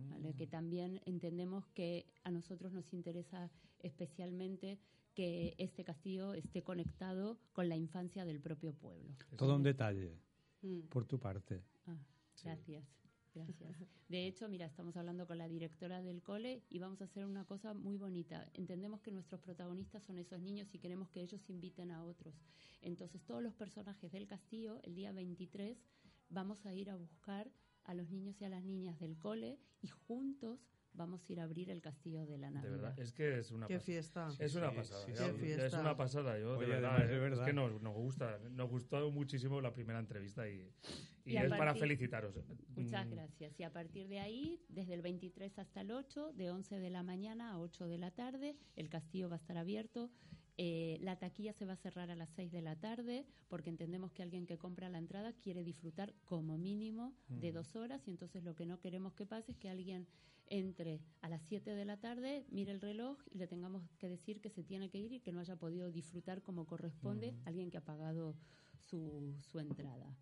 ¿vale? 0.10 0.34
Que 0.36 0.46
también 0.48 1.02
entendemos 1.06 1.68
que 1.70 2.06
a 2.24 2.30
nosotros 2.32 2.72
nos 2.72 2.94
interesa 2.94 3.50
especialmente 3.80 4.80
que 5.20 5.54
este 5.58 5.84
castillo 5.84 6.34
esté 6.34 6.64
conectado 6.64 7.38
con 7.52 7.68
la 7.68 7.76
infancia 7.76 8.24
del 8.24 8.40
propio 8.40 8.72
pueblo. 8.74 9.14
Todo 9.36 9.58
un 9.58 9.64
detalle, 9.64 10.18
Mm. 10.62 10.84
por 10.88 11.04
tu 11.06 11.20
parte. 11.20 11.62
Ah, 11.88 11.98
gracias, 12.42 12.86
gracias. 13.36 13.76
De 14.08 14.28
hecho, 14.28 14.48
mira, 14.48 14.66
estamos 14.66 14.96
hablando 14.96 15.28
con 15.28 15.38
la 15.38 15.50
directora 15.50 16.02
del 16.02 16.22
cole 16.24 16.64
y 16.70 16.80
vamos 16.80 17.02
a 17.02 17.04
hacer 17.04 17.26
una 17.26 17.44
cosa 17.44 17.74
muy 17.74 17.98
bonita. 17.98 18.50
Entendemos 18.54 19.02
que 19.02 19.12
nuestros 19.12 19.42
protagonistas 19.42 20.04
son 20.04 20.18
esos 20.20 20.40
niños 20.40 20.74
y 20.74 20.80
queremos 20.80 21.10
que 21.10 21.20
ellos 21.22 21.50
inviten 21.50 21.92
a 21.92 22.06
otros. 22.06 22.34
Entonces, 22.82 23.22
todos 23.26 23.44
los 23.44 23.54
personajes 23.54 24.14
del 24.14 24.26
castillo, 24.26 24.80
el 24.84 24.96
día 24.96 25.12
23, 25.12 25.78
vamos 26.30 26.66
a 26.66 26.74
ir 26.74 26.90
a 26.90 26.96
buscar 26.96 27.52
a 27.84 27.94
los 27.94 28.10
niños 28.10 28.40
y 28.40 28.46
a 28.46 28.50
las 28.50 28.64
niñas 28.64 28.98
del 29.00 29.18
cole 29.18 29.60
y 29.82 29.88
juntos 29.88 30.62
vamos 31.00 31.28
a 31.28 31.34
ir 31.34 31.40
a 31.40 31.44
abrir 31.46 31.72
el 31.72 31.82
castillo 31.82 32.26
de 32.28 32.38
la 32.38 32.48
De 32.50 32.54
Navidad. 32.54 32.72
verdad, 32.72 33.00
es 33.00 33.12
que 33.14 33.40
es 33.40 33.50
una 33.52 33.66
Qué 33.68 33.76
pasada. 33.76 33.86
fiesta. 33.86 34.28
Es 34.38 34.54
una 34.56 34.70
Sí, 34.70 34.76
pasada, 34.76 35.06
sí, 35.06 35.12
ya, 35.14 35.18
sí. 35.18 35.24
ya 35.24 35.32
Qué 35.34 35.40
fiesta. 35.40 35.66
es 35.66 35.74
una 35.74 35.98
pasada. 35.98 36.38
Yo, 36.40 36.52
de 36.52 36.58
Oye, 36.58 36.68
verdad, 36.68 36.92
además, 36.92 37.10
de 37.10 37.16
eh, 37.16 37.20
verdad. 37.20 37.40
es 37.40 37.46
que 37.48 37.54
nos, 37.54 37.82
nos 37.82 37.94
gusta, 37.96 38.38
nos 38.52 38.70
gustó 38.70 39.10
muchísimo 39.12 39.62
la 39.62 39.74
primera 39.74 39.98
entrevista 40.00 40.48
y, 40.48 40.70
y 41.26 41.32
Y 41.34 41.38
a 41.38 41.44
es 41.46 41.50
para 41.50 41.74
felicitaros. 41.74 42.36
Muchas 42.76 43.08
Mm, 43.08 43.12
gracias. 43.12 43.60
Y 43.60 43.64
a 43.64 43.72
partir 43.74 44.08
de 44.08 44.20
ahí, 44.20 44.62
desde 44.70 44.94
el 44.94 45.02
23 45.02 45.58
hasta 45.58 45.82
el 45.82 45.92
8, 45.92 46.34
de 46.34 46.52
11 46.52 46.80
de 46.80 46.90
la 46.90 47.02
mañana 47.02 47.52
a 47.54 47.60
8 47.60 47.88
de 47.88 47.98
la 47.98 48.12
tarde, 48.12 48.56
el 48.76 48.90
castillo 48.90 49.30
va 49.30 49.36
a 49.36 49.40
estar 49.40 49.58
abierto. 49.58 50.10
Eh, 50.62 50.98
la 51.00 51.18
taquilla 51.18 51.54
se 51.54 51.66
va 51.66 51.72
a 51.72 51.78
cerrar 51.78 52.12
a 52.12 52.16
las 52.16 52.32
6 52.32 52.52
de 52.52 52.62
la 52.62 52.76
tarde 52.76 53.26
porque 53.48 53.70
entendemos 53.70 54.12
que 54.12 54.24
alguien 54.24 54.46
que 54.46 54.58
compra 54.58 54.90
la 54.90 54.98
entrada 54.98 55.32
quiere 55.32 55.64
disfrutar 55.64 56.14
como 56.26 56.58
mínimo 56.58 57.14
de 57.30 57.54
dos 57.54 57.78
horas 57.78 58.06
y 58.10 58.12
entonces 58.12 58.44
lo 58.44 58.56
que 58.56 58.66
no 58.66 58.78
queremos 58.78 59.14
que 59.14 59.26
pase 59.26 59.54
es 59.54 59.58
que 59.58 59.70
alguien 59.70 60.06
entre 60.48 61.00
a 61.22 61.30
las 61.30 61.44
7 61.44 61.74
de 61.76 61.86
la 61.86 61.96
tarde, 61.96 62.46
mire 62.50 62.74
el 62.74 62.82
reloj 62.82 63.18
y 63.32 63.38
le 63.38 63.48
tengamos 63.48 63.84
que 64.00 64.10
decir 64.10 64.42
que 64.42 64.50
se 64.50 64.66
tiene 64.66 64.90
que 64.90 64.98
ir 64.98 65.14
y 65.14 65.22
que 65.22 65.32
no 65.32 65.40
haya 65.40 65.56
podido 65.56 65.92
disfrutar 65.92 66.42
como 66.42 66.68
corresponde 66.68 67.38
alguien 67.46 67.70
que 67.70 67.78
ha 67.78 67.86
pagado 67.86 68.36
su, 68.80 69.38
su 69.40 69.60
entrada. 69.62 70.14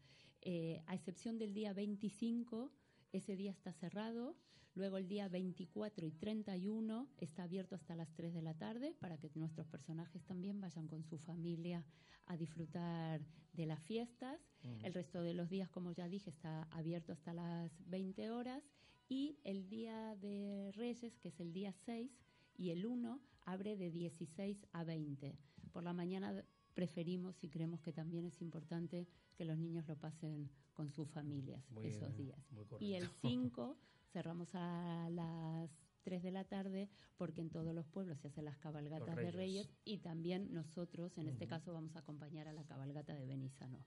Eh, 0.42 0.84
a 0.86 0.94
excepción 0.94 1.40
del 1.40 1.56
día 1.56 1.74
25, 1.74 2.72
ese 3.18 3.36
día 3.36 3.52
está 3.52 3.74
cerrado. 3.74 4.36
Luego 4.76 4.98
el 4.98 5.08
día 5.08 5.28
24 5.28 6.06
y 6.06 6.12
31 6.12 7.10
está 7.18 7.44
abierto 7.44 7.76
hasta 7.76 7.96
las 7.96 8.14
3 8.14 8.34
de 8.34 8.42
la 8.44 8.54
tarde 8.54 8.96
para 9.00 9.18
que 9.18 9.32
nuestros 9.34 9.66
personajes 9.68 10.24
también 10.24 10.62
vayan 10.62 10.88
con 10.88 11.04
su 11.04 11.18
familia 11.18 11.84
a 12.28 12.38
disfrutar 12.38 13.22
de 13.54 13.66
las 13.66 13.82
fiestas. 13.82 14.40
El 14.84 14.94
resto 14.94 15.22
de 15.22 15.34
los 15.34 15.50
días, 15.50 15.70
como 15.70 15.92
ya 15.92 16.08
dije, 16.08 16.30
está 16.30 16.64
abierto 16.72 17.12
hasta 17.12 17.34
las 17.34 17.72
20 17.90 18.30
horas. 18.30 18.64
Y 19.10 19.40
el 19.44 19.68
día 19.68 20.16
de 20.18 20.72
Reyes, 20.76 21.18
que 21.18 21.30
es 21.30 21.40
el 21.40 21.54
día 21.54 21.72
6, 21.72 22.12
y 22.58 22.70
el 22.70 22.86
1 22.86 23.20
abre 23.46 23.78
de 23.78 23.90
16 23.90 24.68
a 24.74 24.84
20. 24.84 25.36
Por 25.72 25.84
la 25.84 25.94
mañana 25.94 26.44
preferimos 26.74 27.44
y 27.44 27.50
creemos 27.50 27.82
que 27.82 27.94
también 27.94 28.26
es 28.26 28.42
importante 28.42 29.08
que 29.36 29.46
los 29.46 29.58
niños 29.58 29.88
lo 29.88 29.98
pasen 29.98 30.52
con 30.78 30.92
sus 30.92 31.10
familias 31.10 31.70
Muy 31.72 31.88
esos 31.88 32.16
días. 32.16 32.40
Y 32.80 32.94
el 32.94 33.10
correcto. 33.10 33.28
5 33.28 33.78
cerramos 34.14 34.54
a 34.54 35.10
las 35.10 35.72
3 36.04 36.22
de 36.22 36.32
la 36.32 36.44
tarde 36.44 36.88
porque 37.18 37.42
en 37.42 37.50
todos 37.50 37.74
los 37.74 37.88
pueblos 37.88 38.20
se 38.20 38.28
hacen 38.28 38.46
las 38.46 38.58
cabalgatas 38.60 39.16
Los 39.16 39.16
de 39.18 39.32
Reyes. 39.32 39.66
Reyes 39.66 39.80
y 39.86 39.98
también 39.98 40.54
nosotros, 40.54 41.18
en 41.18 41.28
este 41.28 41.46
Ujú. 41.46 41.50
caso, 41.50 41.74
vamos 41.74 41.96
a 41.96 42.00
acompañar 42.00 42.48
a 42.48 42.54
la 42.54 42.64
cabalgata 42.64 43.16
de 43.16 43.26
Benizano. 43.26 43.84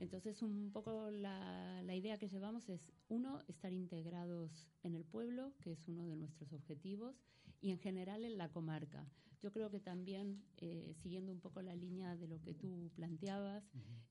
Entonces, 0.00 0.42
un 0.42 0.70
poco 0.72 1.10
la, 1.10 1.82
la 1.82 1.94
idea 1.94 2.16
que 2.18 2.28
llevamos 2.28 2.68
es, 2.68 2.92
uno, 3.08 3.42
estar 3.48 3.72
integrados 3.72 4.66
en 4.82 4.94
el 4.94 5.04
pueblo, 5.04 5.52
que 5.60 5.72
es 5.72 5.88
uno 5.88 6.06
de 6.06 6.16
nuestros 6.16 6.52
objetivos, 6.52 7.16
y 7.60 7.70
en 7.70 7.78
general 7.78 8.24
en 8.24 8.38
la 8.38 8.48
comarca. 8.48 9.04
Yo 9.42 9.52
creo 9.52 9.70
que 9.70 9.80
también, 9.80 10.42
eh, 10.56 10.94
siguiendo 11.02 11.32
un 11.32 11.40
poco 11.40 11.60
la 11.62 11.74
línea 11.74 12.16
de 12.16 12.28
lo 12.28 12.40
que 12.40 12.54
tú 12.54 12.90
planteabas, 12.94 13.64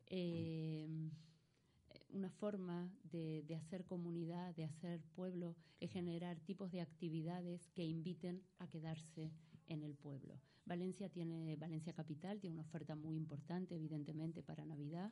eh, 0.08 0.88
una 2.10 2.30
forma 2.30 2.91
de, 3.12 3.43
de 3.48 3.56
hacer 3.56 3.86
comunidad, 3.86 4.56
de 4.56 4.63
hacer 4.65 5.02
pueblo, 5.15 5.56
es 5.80 5.91
generar 5.91 6.39
tipos 6.39 6.72
de 6.72 6.82
actividades 6.82 7.70
que 7.76 7.86
inviten 7.86 8.41
a 8.60 8.67
quedarse 8.67 9.32
en 9.67 9.84
el 9.84 9.96
pueblo. 9.96 10.39
Valencia 10.65 11.10
tiene, 11.10 11.56
Valencia 11.56 11.93
Capital 11.93 12.39
tiene 12.39 12.56
una 12.56 12.67
oferta 12.67 12.96
muy 12.96 13.15
importante, 13.15 13.76
evidentemente, 13.76 14.41
para 14.43 14.65
Navidad. 14.65 15.12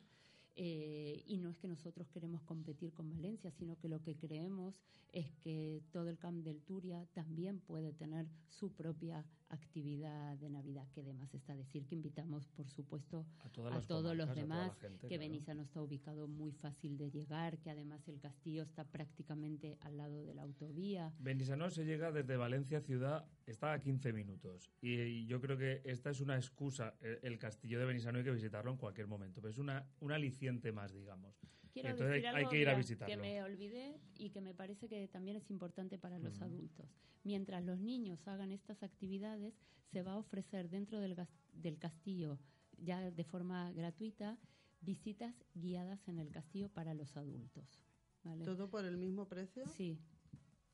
eh, 0.58 1.22
y 1.26 1.36
no 1.36 1.50
es 1.50 1.58
que 1.58 1.68
nosotros 1.68 2.08
queremos 2.08 2.42
competir 2.42 2.92
con 2.94 3.10
Valencia, 3.10 3.50
sino 3.50 3.76
que 3.76 3.88
lo 3.88 4.00
que 4.00 4.16
creemos 4.16 4.74
es 5.12 5.30
que 5.42 5.82
todo 5.92 6.08
el 6.08 6.16
Camp 6.16 6.42
del 6.44 6.62
Turia 6.62 7.06
también 7.12 7.60
puede 7.60 7.92
tener 7.92 8.26
su 8.48 8.72
propia 8.72 9.22
actividad 9.48 10.36
de 10.38 10.50
Navidad, 10.50 10.86
que 10.92 11.00
además 11.00 11.32
está 11.34 11.54
decir 11.54 11.86
que 11.86 11.94
invitamos, 11.94 12.46
por 12.48 12.68
supuesto, 12.68 13.26
A, 13.40 13.76
a 13.76 13.80
todos 13.82 14.16
los 14.16 14.34
demás, 14.34 14.76
gente, 14.78 15.08
que 15.08 15.16
claro. 15.16 15.20
Benizano 15.20 15.62
está 15.62 15.82
ubicado 15.82 16.28
muy 16.28 16.52
fácil 16.52 16.96
de 16.96 17.10
llegar, 17.10 17.58
que 17.58 17.70
además 17.70 18.06
el 18.08 18.18
castillo 18.20 18.62
está 18.62 18.84
prácticamente 18.84 19.78
al 19.80 19.96
lado 19.96 20.24
de 20.24 20.34
la 20.34 20.42
autovía. 20.42 21.12
Benissanó 21.18 21.70
se 21.70 21.84
llega 21.84 22.12
desde 22.12 22.36
Valencia 22.36 22.80
ciudad, 22.80 23.26
está 23.46 23.72
a 23.72 23.80
15 23.80 24.12
minutos. 24.12 24.70
Y, 24.80 25.26
yo 25.26 25.40
creo 25.40 25.56
que 25.56 25.82
esta 25.84 26.10
es 26.10 26.20
una 26.20 26.36
excusa. 26.36 26.94
El, 27.00 27.18
el 27.22 27.38
castillo 27.38 27.78
de 27.78 27.86
Benissanó 27.86 28.18
hay 28.18 28.24
que 28.24 28.30
visitarlo 28.30 28.70
en 28.70 28.76
cualquier 28.76 29.06
momento. 29.06 29.40
Pero 29.40 29.50
es 29.50 29.58
una, 29.58 29.86
un 30.00 30.12
aliciente 30.12 30.72
más, 30.72 30.92
digamos. 30.92 31.36
Quiero 31.82 31.90
Entonces 31.90 32.14
decir 32.14 32.26
hay- 32.28 32.34
algo 32.36 32.48
hay 32.48 32.56
que 32.56 32.60
ir 32.62 32.68
a 32.70 32.74
visitarlo. 32.74 33.14
que 33.14 33.20
me 33.20 33.42
olvidé 33.42 34.00
y 34.16 34.30
que 34.30 34.40
me 34.40 34.54
parece 34.54 34.88
que 34.88 35.08
también 35.08 35.36
es 35.36 35.50
importante 35.50 35.98
para 35.98 36.18
los 36.18 36.40
adultos. 36.40 36.88
Mientras 37.22 37.62
los 37.64 37.78
niños 37.78 38.26
hagan 38.26 38.50
estas 38.50 38.82
actividades, 38.82 39.52
se 39.92 40.02
va 40.02 40.12
a 40.12 40.16
ofrecer 40.16 40.70
dentro 40.70 41.00
del, 41.00 41.14
gas- 41.14 41.28
del 41.52 41.78
castillo, 41.78 42.38
ya 42.78 43.10
de 43.10 43.24
forma 43.24 43.72
gratuita, 43.72 44.38
visitas 44.80 45.34
guiadas 45.54 46.08
en 46.08 46.18
el 46.18 46.30
castillo 46.30 46.70
para 46.70 46.94
los 46.94 47.14
adultos. 47.16 47.78
¿vale? 48.24 48.42
¿Todo 48.44 48.70
por 48.70 48.86
el 48.86 48.96
mismo 48.96 49.28
precio? 49.28 49.66
Sí. 49.68 49.98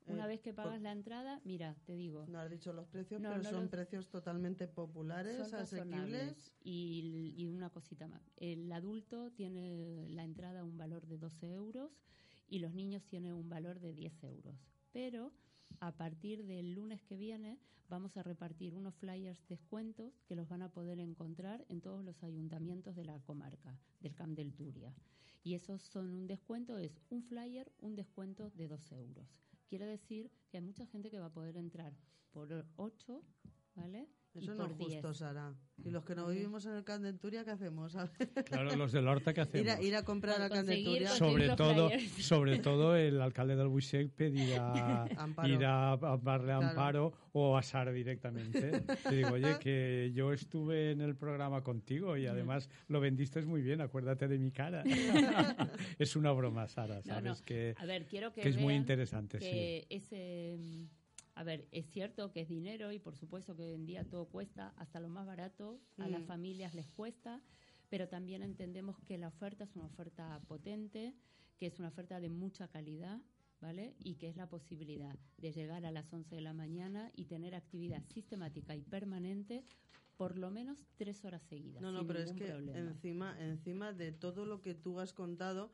Una 0.07 0.25
Eh, 0.25 0.29
vez 0.29 0.41
que 0.41 0.53
pagas 0.53 0.73
por- 0.75 0.83
la 0.83 0.93
entrada, 0.93 1.41
mira, 1.45 1.77
te 1.87 1.95
digo, 1.95 2.27
No 2.27 2.39
has 2.41 2.51
dicho 2.51 2.73
los 2.73 2.87
precios, 2.89 3.21
No, 3.21 3.31
pero 3.31 3.43
no 3.43 3.51
son 3.51 3.61
los- 3.63 3.71
precios 3.71 4.09
totalmente 4.09 4.67
populares, 4.67 5.37
son 5.49 5.61
asequibles. 5.61 6.53
Y, 6.65 7.35
y 7.37 7.47
una 7.47 7.71
cosita 7.71 8.09
más. 8.09 8.23
El 8.37 8.71
adulto 8.73 9.31
tiene 9.31 10.09
la 10.11 10.25
entrada 10.25 10.65
un 10.65 10.77
valor 10.77 11.07
de 11.07 11.19
12 11.19 11.53
euros 11.53 11.91
y 12.49 12.59
los 12.59 12.75
niños 12.75 13.05
tienen 13.07 13.33
un 13.35 13.49
valor 13.49 13.79
de 13.81 13.95
10 13.95 14.23
euros. 14.25 14.57
Pero 14.93 15.33
a 15.81 15.97
partir 15.97 16.45
del 16.45 16.75
lunes 16.75 17.03
que 17.03 17.17
viene 17.17 17.59
vamos 17.89 18.17
a 18.17 18.23
repartir 18.23 18.75
unos 18.75 18.95
flyers 18.97 19.47
descuentos 19.49 20.13
que 20.27 20.35
los 20.35 20.49
van 20.49 20.63
a 20.63 20.71
poder 20.73 20.99
encontrar 20.99 21.65
en 21.69 21.81
todos 21.81 22.05
los 22.05 22.23
ayuntamientos 22.23 22.97
de 22.97 23.05
la 23.05 23.21
comarca, 23.21 23.79
del 24.01 24.15
Camp 24.15 24.35
del 24.37 24.53
Turia. 24.55 24.95
Y 25.45 25.55
esos 25.55 25.83
son 25.83 26.09
un 26.11 26.27
descuento, 26.27 26.79
es 26.79 27.01
un 27.11 27.23
flyer, 27.23 27.71
un 27.81 27.95
descuento 27.97 28.51
de 28.51 28.69
2 28.69 28.91
euros. 28.93 29.27
Quiere 29.73 29.87
decir 29.87 30.31
que 30.51 30.59
hay 30.59 30.63
mucha 30.63 30.85
gente 30.85 31.11
que 31.11 31.19
va 31.19 31.29
a 31.29 31.33
poder 31.33 31.57
entrar 31.57 31.95
por 32.31 32.67
8, 32.77 33.25
¿vale? 33.75 34.07
Eso 34.35 34.55
no 34.55 34.65
es 34.67 34.73
justo, 34.73 35.09
10. 35.09 35.17
Sara. 35.17 35.55
Y 35.85 35.91
los 35.91 36.05
que 36.05 36.15
no 36.15 36.29
vivimos 36.29 36.65
en 36.67 36.73
el 36.75 36.85
Candenturia, 36.85 37.45
¿qué 37.45 37.51
hacemos? 37.51 37.95
Claro, 38.47 38.77
los 38.77 38.93
del 38.93 39.07
Horta, 39.09 39.35
¿qué 39.35 39.41
hacemos? 39.43 39.67
ir, 39.67 39.71
a, 39.71 39.83
ir 39.83 39.95
a 39.97 40.05
comprar 40.05 40.37
Con 40.37 40.45
a 40.45 40.49
conseguir 40.49 41.03
Candenturia. 41.05 41.09
sobre 41.09 41.49
todo, 41.57 41.89
flyers. 41.91 42.13
sobre 42.27 42.59
todo 42.61 42.97
el 42.97 43.21
alcalde 43.21 43.57
del 43.57 43.69
Buixec 43.69 44.11
pedirá 44.13 45.05
Amparo. 45.19 45.49
ir 45.49 45.65
a, 45.65 45.93
a 45.93 46.17
darle 46.17 46.47
Claro. 46.53 46.67
amparo 46.69 47.13
o 47.33 47.57
a 47.57 47.63
Sara 47.63 47.93
directamente. 47.93 48.85
Le 49.11 49.17
digo, 49.17 49.31
oye, 49.33 49.59
que 49.59 50.13
yo 50.15 50.33
estuve 50.33 50.93
en 50.93 51.01
el 51.01 51.15
programa 51.17 51.63
contigo 51.63 52.17
y 52.17 52.27
además 52.27 52.71
lo 52.89 53.01
vendiste 53.01 53.43
muy 53.43 53.61
bien, 53.63 53.81
acuérdate 53.81 54.29
de 54.29 54.39
mi 54.39 54.51
cara. 54.51 54.83
es 55.99 56.17
una 56.17 56.33
broma, 56.33 56.69
Sara, 56.69 57.03
sabes 57.03 57.41
no. 57.41 57.45
que, 57.45 57.75
A 57.79 57.87
ver, 57.87 58.07
quiero 58.07 58.33
que, 58.33 58.41
que 58.43 58.49
es 58.49 58.57
muy 58.57 58.75
interesante, 58.75 59.41
sí. 59.41 59.85
ese, 59.89 60.57
mm, 60.59 60.85
a 61.35 61.45
ver, 61.45 61.67
es 61.73 61.87
cierto 61.91 62.31
que 62.33 62.41
es 62.43 62.49
dinero 62.49 62.93
y 62.93 62.99
por 62.99 63.17
supuesto 63.17 63.57
que 63.57 63.63
hoy 63.65 63.73
en 63.73 63.87
día 63.87 64.05
todo 64.09 64.27
cuesta, 64.27 64.75
hasta 64.77 65.01
lo 65.01 65.09
más 65.09 65.27
barato 65.27 65.81
a 65.99 66.09
las 66.09 66.23
Mm. 66.23 66.27
familias 66.27 66.75
les 66.75 66.89
cuesta, 66.89 67.41
pero 67.89 68.09
también 68.09 68.43
entendemos 68.43 68.99
que 69.01 69.19
la 69.19 69.29
oferta 69.29 69.65
es 69.65 69.75
una 69.77 69.87
oferta 69.87 70.41
potente, 70.49 71.15
que 71.59 71.67
es 71.67 71.79
una 71.79 71.89
oferta 71.89 72.21
de 72.21 72.29
mucha 72.29 72.69
calidad. 72.69 73.21
¿Vale? 73.61 73.95
Y 74.01 74.17
que 74.17 74.27
es 74.29 74.35
la 74.35 74.49
posibilidad 74.49 75.17
de 75.39 75.53
llegar 75.53 75.87
a 75.87 75.93
las 75.93 76.13
11 76.13 76.35
de 76.35 76.41
la 76.41 76.53
mañana 76.53 77.13
y 77.15 77.27
tener 77.27 77.55
actividad 77.55 78.03
sistemática 78.09 78.75
y 78.75 78.81
permanente 78.83 79.65
por 80.17 80.37
lo 80.37 80.51
menos 80.51 80.85
tres 80.97 81.25
horas 81.25 81.45
seguidas. 81.45 81.81
No, 81.81 81.93
no, 81.93 82.05
pero 82.05 82.19
es 82.19 82.33
que 82.33 82.47
problema. 82.47 82.77
encima, 82.77 83.37
encima 83.41 83.93
de 83.93 84.11
todo 84.11 84.47
lo 84.47 84.63
que 84.63 84.75
tú 84.75 84.99
has 84.99 85.13
contado, 85.13 85.71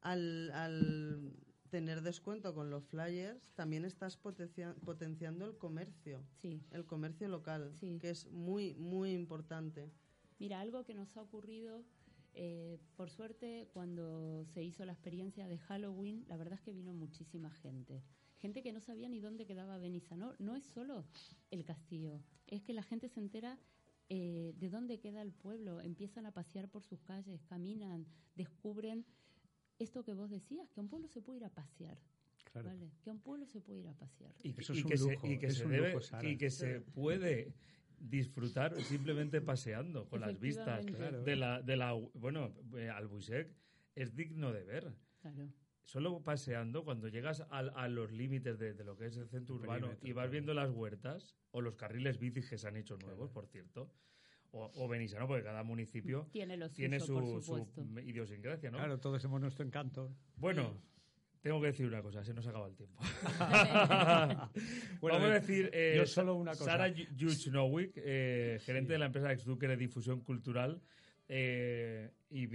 al, 0.00 0.50
al 0.52 1.34
tener 1.72 2.02
descuento 2.02 2.54
con 2.54 2.68
los 2.68 2.84
flyers, 2.84 3.40
también 3.54 3.86
estás 3.86 4.18
potencia- 4.18 4.74
potenciando 4.84 5.46
el 5.46 5.56
comercio, 5.56 6.22
Sí. 6.42 6.60
el 6.70 6.84
comercio 6.84 7.28
local, 7.28 7.72
Sí. 7.80 7.98
que 7.98 8.10
es 8.10 8.30
muy, 8.30 8.74
muy 8.74 9.12
importante. 9.12 9.90
Mira, 10.38 10.60
algo 10.60 10.84
que 10.84 10.92
nos 10.94 11.16
ha 11.16 11.22
ocurrido, 11.22 11.82
eh, 12.34 12.78
por 12.94 13.08
suerte, 13.08 13.70
cuando 13.72 14.44
se 14.52 14.62
hizo 14.62 14.84
la 14.84 14.92
experiencia 14.92 15.48
de 15.48 15.56
Halloween, 15.56 16.26
la 16.28 16.36
verdad 16.36 16.54
es 16.58 16.60
que 16.60 16.74
vino 16.74 16.92
muchísima 16.92 17.50
gente. 17.50 18.02
Gente 18.38 18.62
que 18.62 18.72
no 18.74 18.80
sabía 18.80 19.08
ni 19.08 19.20
dónde 19.20 19.46
quedaba 19.46 19.78
Benissa. 19.78 20.14
No, 20.14 20.34
no 20.38 20.54
es 20.56 20.64
solo 20.66 21.06
el 21.50 21.64
castillo, 21.64 22.20
es 22.48 22.62
que 22.62 22.74
la 22.74 22.82
gente 22.82 23.08
se 23.08 23.20
entera 23.20 23.58
eh, 24.14 24.52
de 24.58 24.68
dónde 24.68 24.98
queda 24.98 25.22
el 25.22 25.32
pueblo. 25.32 25.80
Empiezan 25.80 26.26
a 26.26 26.32
pasear 26.32 26.68
por 26.68 26.82
sus 26.82 27.00
calles, 27.00 27.40
caminan, 27.46 28.04
descubren 28.34 29.06
esto 29.78 30.04
que 30.04 30.14
vos 30.14 30.30
decías, 30.30 30.68
que 30.70 30.80
a 30.80 30.82
un 30.82 30.88
pueblo 30.88 31.08
se 31.08 31.20
puede 31.20 31.38
ir 31.38 31.44
a 31.44 31.50
pasear. 31.50 31.98
Claro. 32.52 32.68
¿vale? 32.68 32.90
Que 33.02 33.10
a 33.10 33.12
un 33.14 33.20
pueblo 33.20 33.46
se 33.46 33.60
puede 33.60 33.80
ir 33.80 33.88
a 33.88 33.94
pasear. 33.94 34.34
Y, 34.42 34.52
que- 34.52 34.60
Eso 34.60 34.74
y 34.74 34.78
es 34.78 34.84
un 34.84 34.90
que 34.90 34.96
lujo, 34.98 35.20
se, 35.26 35.32
y 35.32 35.38
que 35.38 35.46
es 35.46 35.56
se 35.56 35.64
un 35.64 35.70
debe 35.72 35.88
lujo, 35.92 36.00
Sara. 36.02 36.28
y 36.28 36.36
que 36.36 36.50
se 36.50 36.80
puede 36.80 37.54
disfrutar 37.98 38.78
simplemente 38.82 39.40
paseando 39.40 40.08
con 40.08 40.20
las 40.20 40.38
vistas. 40.38 40.84
Claro. 40.86 41.22
de 41.22 41.36
la 41.36 41.62
de 41.62 41.76
la 41.76 41.92
bueno 42.14 42.52
eh, 42.76 42.90
Albuisec 42.90 43.48
es 43.94 44.14
digno 44.14 44.52
de 44.52 44.64
ver 44.64 44.92
Claro. 45.20 45.48
solo 45.84 46.20
paseando 46.22 46.84
cuando 46.84 47.06
llegas 47.08 47.44
al- 47.50 47.72
a, 47.76 47.86
los 47.88 48.10
límites 48.10 48.58
de, 48.58 48.74
de 48.74 48.82
lo 48.84 48.96
que 48.96 49.06
es 49.06 49.16
el 49.16 49.28
centro 49.28 49.54
El 49.54 49.60
urbano 49.60 49.86
y 50.02 50.12
vas 50.12 50.24
claro. 50.24 50.30
viendo 50.32 50.52
las 50.54 50.70
huertas 50.70 51.36
o 51.52 51.60
los 51.60 51.76
carriles 51.76 52.18
bici 52.18 52.40
que 52.42 52.58
se 52.58 52.66
han 52.66 52.76
hecho 52.76 52.96
nuevos 52.96 53.30
Claro. 53.30 53.32
por 53.32 53.46
cierto 53.46 53.88
o, 54.52 54.70
o 54.74 54.88
Benisano 54.88 55.26
porque 55.26 55.42
cada 55.42 55.62
municipio 55.64 56.28
Tiene 56.32 56.56
lo 56.56 56.70
tiene 56.70 57.00
su, 57.00 57.06
su 57.06 57.40
supuesto. 57.42 57.84
idiosincrasia 58.04 58.70
¿no? 58.70 58.78
Claro, 58.78 58.98
todos 59.00 59.22
hemos 59.24 59.40
nuestro 59.40 59.64
encanto. 59.64 60.14
bueno 60.36 60.80
tengo 61.40 61.60
que 61.60 61.66
decir 61.68 61.86
una 61.86 62.00
cosa 62.02 62.22
se 62.22 62.32
nos 62.32 62.46
acaba 62.46 62.68
el 62.68 62.76
tiempo 62.76 63.02
Bueno, 65.00 65.18
Vamos 65.18 65.22
a 65.30 65.32
de- 65.34 65.40
decir, 65.40 65.70
eh, 65.72 65.94
yo 65.96 66.06
solo 66.06 66.34
una 66.36 66.52
cosa. 66.52 66.64
Sara 66.66 66.94
Juchnowick, 67.18 67.92
eh, 67.96 68.58
gerente 68.62 68.92
de 68.92 68.98
la 68.98 69.06
empresa 69.06 69.32
Exduque 69.32 69.66
de 69.66 69.76
Difusión 69.76 70.20
Cultural, 70.20 70.80
eh, 71.34 72.10
y 72.28 72.46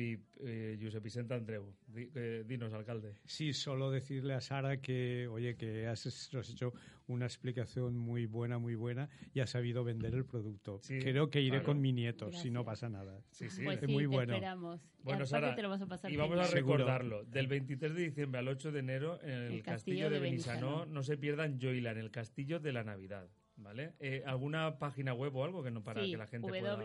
eh, 0.45 0.77
Josep 0.79 1.03
Vicente 1.03 1.33
Andreu. 1.33 1.73
Di- 1.87 2.11
eh, 2.13 2.43
dinos, 2.45 2.71
alcalde. 2.73 3.15
Sí, 3.25 3.51
solo 3.51 3.89
decirle 3.89 4.35
a 4.35 4.39
Sara 4.41 4.79
que, 4.81 5.27
oye, 5.27 5.55
que 5.55 5.87
has, 5.87 6.05
has 6.05 6.49
hecho 6.51 6.73
una 7.07 7.25
explicación 7.25 7.97
muy 7.97 8.27
buena, 8.27 8.59
muy 8.59 8.75
buena 8.75 9.09
y 9.33 9.39
has 9.39 9.49
sabido 9.49 9.83
vender 9.83 10.13
el 10.13 10.25
producto. 10.25 10.79
Sí, 10.83 10.99
Creo 10.99 11.31
que 11.31 11.41
iré 11.41 11.57
claro. 11.57 11.65
con 11.65 11.81
mi 11.81 11.91
nieto, 11.91 12.31
si 12.31 12.51
no 12.51 12.63
pasa 12.63 12.87
nada. 12.87 13.19
Sí, 13.31 13.49
sí. 13.49 13.63
Pues 13.63 13.81
es 13.81 13.87
sí, 13.87 13.91
muy 13.91 14.03
te 14.03 14.07
bueno. 14.07 14.33
esperamos. 14.35 14.79
Bueno, 15.01 15.25
Sara, 15.25 15.55
te 15.55 15.63
lo 15.63 15.69
vas 15.69 15.81
a 15.81 15.87
pasar 15.87 16.11
y 16.11 16.15
vamos 16.17 16.37
a 16.37 16.53
recordarlo. 16.53 17.23
Del 17.25 17.47
23 17.47 17.95
de 17.95 18.01
diciembre 18.03 18.39
al 18.39 18.47
8 18.47 18.71
de 18.71 18.79
enero 18.79 19.19
en 19.23 19.29
el, 19.29 19.53
El 19.53 19.63
Castillo, 19.63 20.11
de 20.11 20.19
Benissanó, 20.19 20.85
no 20.85 21.01
se 21.01 21.17
pierdan 21.17 21.59
Joila, 21.59 21.91
en 21.91 21.97
el 21.97 22.11
Castillo 22.11 22.59
de 22.59 22.73
la 22.73 22.83
Navidad. 22.83 23.27
¿Vale? 23.59 23.95
Eh, 23.99 24.21
¿Alguna 24.23 24.77
página 24.77 25.15
web 25.15 25.35
o 25.35 25.43
algo 25.43 25.63
que 25.63 25.71
no 25.71 25.83
para 25.83 26.03
sí, 26.03 26.11
que 26.11 26.17
la 26.17 26.27
gente 26.27 26.47
pueda... 26.47 26.77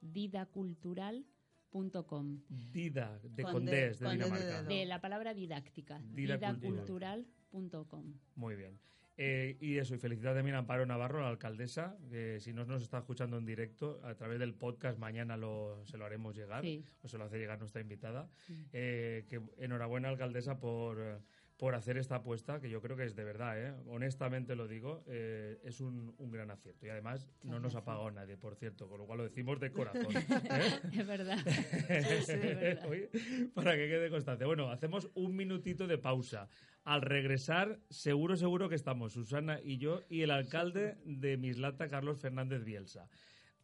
www.didacultural.com 0.00 2.40
Dida, 2.72 3.18
de 3.22 3.42
Con 3.42 3.52
Condés, 3.52 3.98
de 3.98 4.06
con 4.06 4.14
Dinamarca. 4.16 4.62
De 4.62 4.86
la 4.86 5.00
palabra 5.00 5.34
didáctica. 5.34 6.00
Didacultural. 6.12 7.26
Didacultural.com. 7.52 8.14
Muy 8.36 8.56
bien. 8.56 8.78
Eh, 9.20 9.56
y 9.60 9.78
eso, 9.78 9.96
y 9.96 9.98
felicitar 9.98 10.36
también 10.36 10.54
a 10.54 10.60
Amparo 10.60 10.86
Navarro, 10.86 11.20
la 11.20 11.28
alcaldesa, 11.28 11.96
que 12.08 12.38
si 12.38 12.52
no 12.52 12.64
nos 12.64 12.84
está 12.84 12.98
escuchando 12.98 13.36
en 13.36 13.44
directo, 13.44 14.00
a 14.04 14.14
través 14.14 14.38
del 14.38 14.54
podcast 14.54 14.96
mañana 14.96 15.36
lo, 15.36 15.84
se 15.86 15.98
lo 15.98 16.04
haremos 16.04 16.36
llegar, 16.36 16.62
Sí. 16.62 16.84
o 17.02 17.08
se 17.08 17.18
lo 17.18 17.24
hace 17.24 17.36
llegar 17.36 17.58
nuestra 17.58 17.80
invitada. 17.80 18.30
Sí. 18.46 18.68
Eh, 18.72 19.26
que 19.28 19.40
enhorabuena, 19.58 20.08
alcaldesa, 20.08 20.60
por, 20.60 21.00
eh, 21.00 21.18
por 21.58 21.74
hacer 21.74 21.98
esta 21.98 22.16
apuesta, 22.16 22.60
que 22.60 22.70
yo 22.70 22.80
creo 22.80 22.96
que 22.96 23.04
es 23.04 23.16
de 23.16 23.24
verdad, 23.24 23.60
¿eh? 23.60 23.74
honestamente 23.88 24.54
lo 24.54 24.68
digo, 24.68 25.02
eh, 25.08 25.58
es 25.64 25.80
un, 25.80 26.14
un 26.16 26.30
gran 26.30 26.52
acierto. 26.52 26.86
Y 26.86 26.88
además 26.88 27.28
no 27.42 27.58
nos 27.58 27.74
ha 27.74 27.84
pagado 27.84 28.10
nadie, 28.12 28.36
por 28.36 28.54
cierto, 28.54 28.88
con 28.88 28.98
lo 28.98 29.06
cual 29.06 29.18
lo 29.18 29.24
decimos 29.24 29.58
de 29.58 29.72
corazón. 29.72 30.06
¿eh? 30.16 30.80
Es 30.92 31.06
verdad. 31.06 31.38
es 31.88 32.26
verdad. 32.28 32.86
Oye, 32.88 33.10
para 33.54 33.72
que 33.72 33.88
quede 33.88 34.08
constante. 34.08 34.44
Bueno, 34.44 34.70
hacemos 34.70 35.10
un 35.14 35.34
minutito 35.34 35.88
de 35.88 35.98
pausa. 35.98 36.48
Al 36.84 37.02
regresar, 37.02 37.80
seguro, 37.90 38.36
seguro 38.36 38.68
que 38.68 38.76
estamos 38.76 39.12
Susana 39.12 39.58
y 39.60 39.78
yo 39.78 40.04
y 40.08 40.22
el 40.22 40.30
alcalde 40.30 40.96
de 41.04 41.36
Mislata, 41.36 41.88
Carlos 41.88 42.20
Fernández 42.20 42.64
Bielsa. 42.64 43.10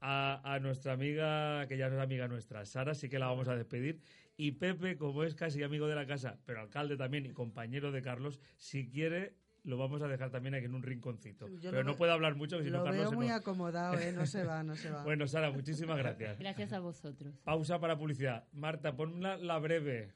A, 0.01 0.43
a 0.53 0.59
nuestra 0.59 0.93
amiga, 0.93 1.67
que 1.69 1.79
ya 1.79 1.89
no 1.89 1.97
es 1.97 2.03
amiga 2.03 2.29
nuestra, 2.29 2.67
Sara, 2.67 2.95
sí 2.95 3.09
que 3.09 3.19
la 3.19 3.27
vamos 3.27 3.49
a 3.49 3.57
despedir. 3.57 4.03
Y 4.37 4.53
Pepe, 4.53 4.97
como 4.97 5.23
es 5.25 5.35
casi 5.35 5.63
amigo 5.63 5.87
de 5.87 5.95
la 5.95 6.07
casa, 6.07 6.39
pero 6.45 6.61
alcalde 6.61 6.97
también 6.97 7.25
y 7.27 7.31
compañero 7.33 7.93
de 7.93 8.03
Carlos, 8.03 8.41
si 8.57 8.89
quiere, 8.89 9.35
lo 9.63 9.79
vamos 9.79 10.03
a 10.03 10.09
dejar 10.09 10.31
también 10.31 10.55
aquí 10.57 10.65
en 10.65 10.75
un 10.75 10.83
rinconcito. 10.83 11.49
Yo 11.49 11.71
pero 11.71 11.83
lo 11.83 11.85
no 11.85 11.93
ve- 11.93 11.99
puede 11.99 12.13
hablar 12.13 12.35
mucho, 12.35 12.59
que 12.59 12.65
si 12.65 12.71
no, 12.71 12.79
Lo 12.79 12.85
Carlos 12.85 13.01
veo 13.03 13.11
se 13.11 13.17
muy 13.17 13.29
acomodado, 13.31 13.99
¿eh? 13.99 14.13
No 14.13 14.27
se 14.27 14.43
va, 14.45 14.63
no 14.65 14.75
se 14.75 14.91
va. 14.91 15.03
Bueno, 15.05 15.27
Sara, 15.29 15.51
muchísimas 15.53 15.99
gracias. 15.99 16.39
Gracias 16.39 16.73
a 16.73 16.81
vosotros. 16.81 17.35
Pausa 17.45 17.79
para 17.79 17.97
publicidad. 17.97 18.45
Marta, 18.53 18.97
pon 18.97 19.23
la, 19.23 19.37
la 19.37 19.59
breve. 19.59 20.13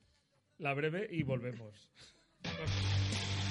La 0.58 0.74
breve 0.74 1.08
y 1.10 1.22
volvemos. 1.22 1.92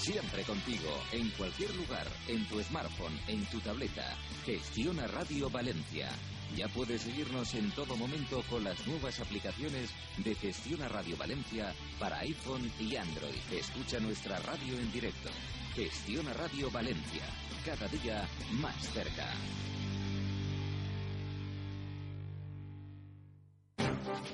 Siempre 0.00 0.44
contigo, 0.44 0.88
en 1.12 1.28
cualquier 1.30 1.74
lugar, 1.76 2.06
en 2.26 2.42
tu 2.48 2.58
smartphone, 2.62 3.20
en 3.28 3.44
tu 3.46 3.60
tableta. 3.60 4.16
Gestiona 4.46 5.06
Radio 5.06 5.50
Valencia. 5.50 6.08
Ya 6.56 6.68
puedes 6.68 7.02
seguirnos 7.02 7.54
en 7.54 7.70
todo 7.72 7.94
momento 7.96 8.42
con 8.48 8.64
las 8.64 8.86
nuevas 8.86 9.20
aplicaciones 9.20 9.90
de 10.16 10.34
Gestiona 10.34 10.88
Radio 10.88 11.18
Valencia 11.18 11.74
para 11.98 12.20
iPhone 12.20 12.72
y 12.80 12.96
Android. 12.96 13.42
Escucha 13.52 14.00
nuestra 14.00 14.38
radio 14.38 14.78
en 14.78 14.90
directo. 14.90 15.28
Gestiona 15.74 16.32
Radio 16.32 16.70
Valencia. 16.70 17.22
Cada 17.66 17.86
día 17.88 18.26
más 18.52 18.76
cerca. 18.94 19.34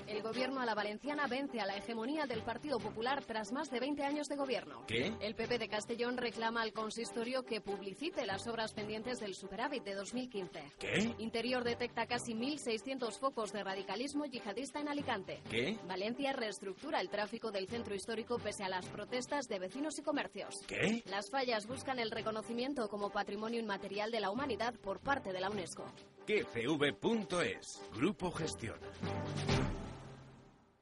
El 0.07 0.23
gobierno 0.23 0.61
a 0.61 0.67
la 0.67 0.75
valenciana 0.75 1.27
vence 1.27 1.61
a 1.61 1.67
la 1.67 1.77
hegemonía 1.77 2.27
del 2.27 2.43
Partido 2.43 2.79
Popular 2.79 3.25
tras 3.25 3.53
más 3.53 3.71
de 3.71 3.81
20 3.81 4.05
años 4.05 4.29
de 4.29 4.37
gobierno. 4.37 4.85
¿Qué? 4.87 5.13
El 5.21 5.35
PP 5.35 5.59
de 5.59 5.69
Castellón 5.69 6.17
reclama 6.17 6.63
al 6.63 6.73
consistorio 6.73 7.43
que 7.45 7.61
publicite 7.61 8.27
las 8.27 8.47
obras 8.47 8.73
pendientes 8.73 9.21
del 9.21 9.35
superávit 9.35 9.85
de 9.85 9.95
2015. 9.95 10.63
¿Qué? 10.79 11.15
Interior 11.19 11.65
detecta 11.65 12.07
casi 12.07 12.35
1.600 12.35 13.19
focos 13.19 13.53
de 13.53 13.65
radicalismo 13.65 14.25
yihadista 14.27 14.81
en 14.81 14.89
Alicante. 14.89 15.41
¿Qué? 15.51 15.79
Valencia 15.87 16.33
reestructura 16.33 17.01
el 17.01 17.11
tráfico 17.11 17.51
del 17.51 17.69
centro 17.69 17.95
histórico 17.95 18.39
pese 18.39 18.65
a 18.65 18.69
las 18.69 18.87
protestas 18.87 19.49
de 19.49 19.59
vecinos 19.59 19.99
y 19.99 20.03
comercios. 20.03 20.63
¿Qué? 20.67 21.03
Las 21.07 21.31
fallas 21.31 21.67
buscan 21.67 21.99
el 21.99 22.11
reconocimiento 22.11 22.89
como 22.89 23.11
patrimonio 23.11 23.61
inmaterial 23.61 24.11
de 24.11 24.21
la 24.21 24.31
humanidad 24.31 24.75
por 24.75 25.01
parte 25.01 25.33
de 25.33 25.41
la 25.41 25.51
UNESCO. 25.51 25.85
QCV.es. 26.27 27.83
Grupo 27.95 28.33
Gestión. 28.33 28.75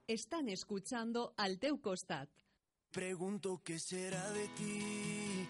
Están 0.07 0.49
escuchando 0.49 1.35
al 1.37 1.59
teu 1.59 1.83
costat. 1.83 2.31
Pregunto 2.91 3.61
qué 3.63 3.79
será 3.79 4.31
de 4.31 4.49
ti. 4.57 5.47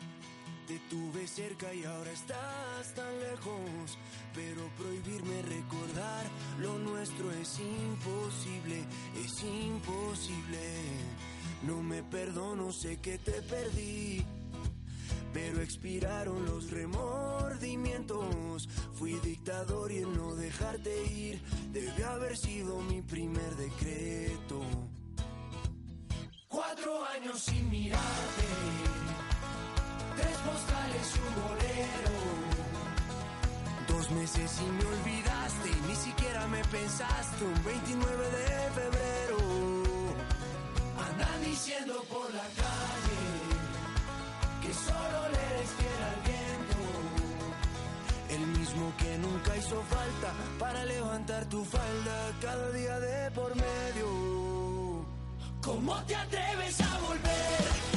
Te 0.67 0.81
tuve 0.91 1.29
cerca 1.29 1.73
y 1.73 1.85
ahora 1.85 2.11
estás 2.11 2.93
tan 2.97 3.21
lejos. 3.21 3.99
Pero 4.35 4.69
prohibirme 4.77 5.43
recordar 5.43 6.27
lo 6.61 6.77
nuestro 6.79 7.31
es 7.31 7.61
imposible, 7.61 8.85
es 9.25 9.45
imposible. 9.45 10.63
No 11.63 11.83
me 11.83 12.03
perdono, 12.03 12.73
sé 12.73 12.97
que 13.01 13.19
te 13.19 13.41
perdí. 13.43 14.25
Pero 15.35 15.61
expiraron 15.61 16.47
los 16.47 16.71
remordimientos. 16.71 18.69
Fui 18.95 19.15
dictador 19.15 19.91
y 19.91 19.99
el 19.99 20.17
no 20.17 20.37
dejarte 20.37 21.07
ir 21.07 21.43
debe 21.73 22.05
haber 22.05 22.37
sido 22.37 22.81
mi 22.83 23.03
primer 23.03 23.57
decreto. 23.57 24.63
Cuatro 26.47 27.05
años 27.07 27.41
sin 27.41 27.69
mirarte, 27.69 28.47
tres 30.17 30.37
postales 30.39 31.17
y 31.17 31.19
un 31.19 31.35
bolero. 31.43 32.15
Dos 33.89 34.11
meses 34.13 34.61
y 34.61 34.71
me 34.71 34.85
olvidaste 34.85 35.69
y 35.69 35.89
ni 35.89 35.97
siquiera 35.97 36.47
me 36.47 36.63
pensaste 36.67 37.45
un 37.45 37.65
29 37.65 38.31
de 38.31 38.71
febrero. 38.71 39.39
Andan 40.97 41.45
diciendo 41.45 42.05
por 42.09 42.33
la 42.33 42.47
calle 42.57 42.74
solo 44.87 45.29
le 45.35 45.49
fiel 45.77 46.01
al 46.11 46.21
viento. 46.31 46.81
El 48.31 48.47
mismo 48.59 48.93
que 48.99 49.19
nunca 49.19 49.57
hizo 49.57 49.83
falta 49.83 50.33
para 50.59 50.85
levantar 50.85 51.45
tu 51.47 51.65
falda 51.65 52.33
cada 52.41 52.71
día 52.71 52.99
de 53.01 53.31
por 53.31 53.55
medio. 53.55 55.05
¿Cómo 55.63 55.95
te 56.05 56.15
atreves 56.15 56.81
a 56.81 56.99
volver? 56.99 57.94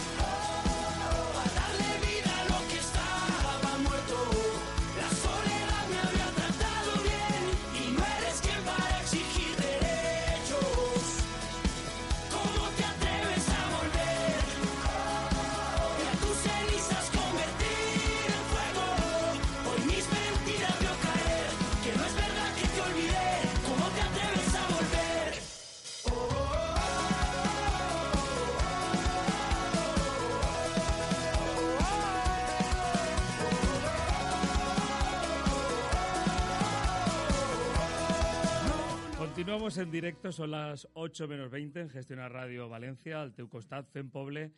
Continuamos 39.48 39.78
en 39.78 39.92
directo, 39.92 40.34
son 40.34 40.52
las 40.52 40.90
8 40.92 41.26
menos 41.30 41.50
20 41.50 41.80
en 41.80 41.90
Gestiona 41.90 42.28
Radio 42.28 42.68
Valencia, 42.68 43.22
al 43.22 43.32
teu 43.32 43.48
costat, 43.48 43.88
Poble 44.12 44.52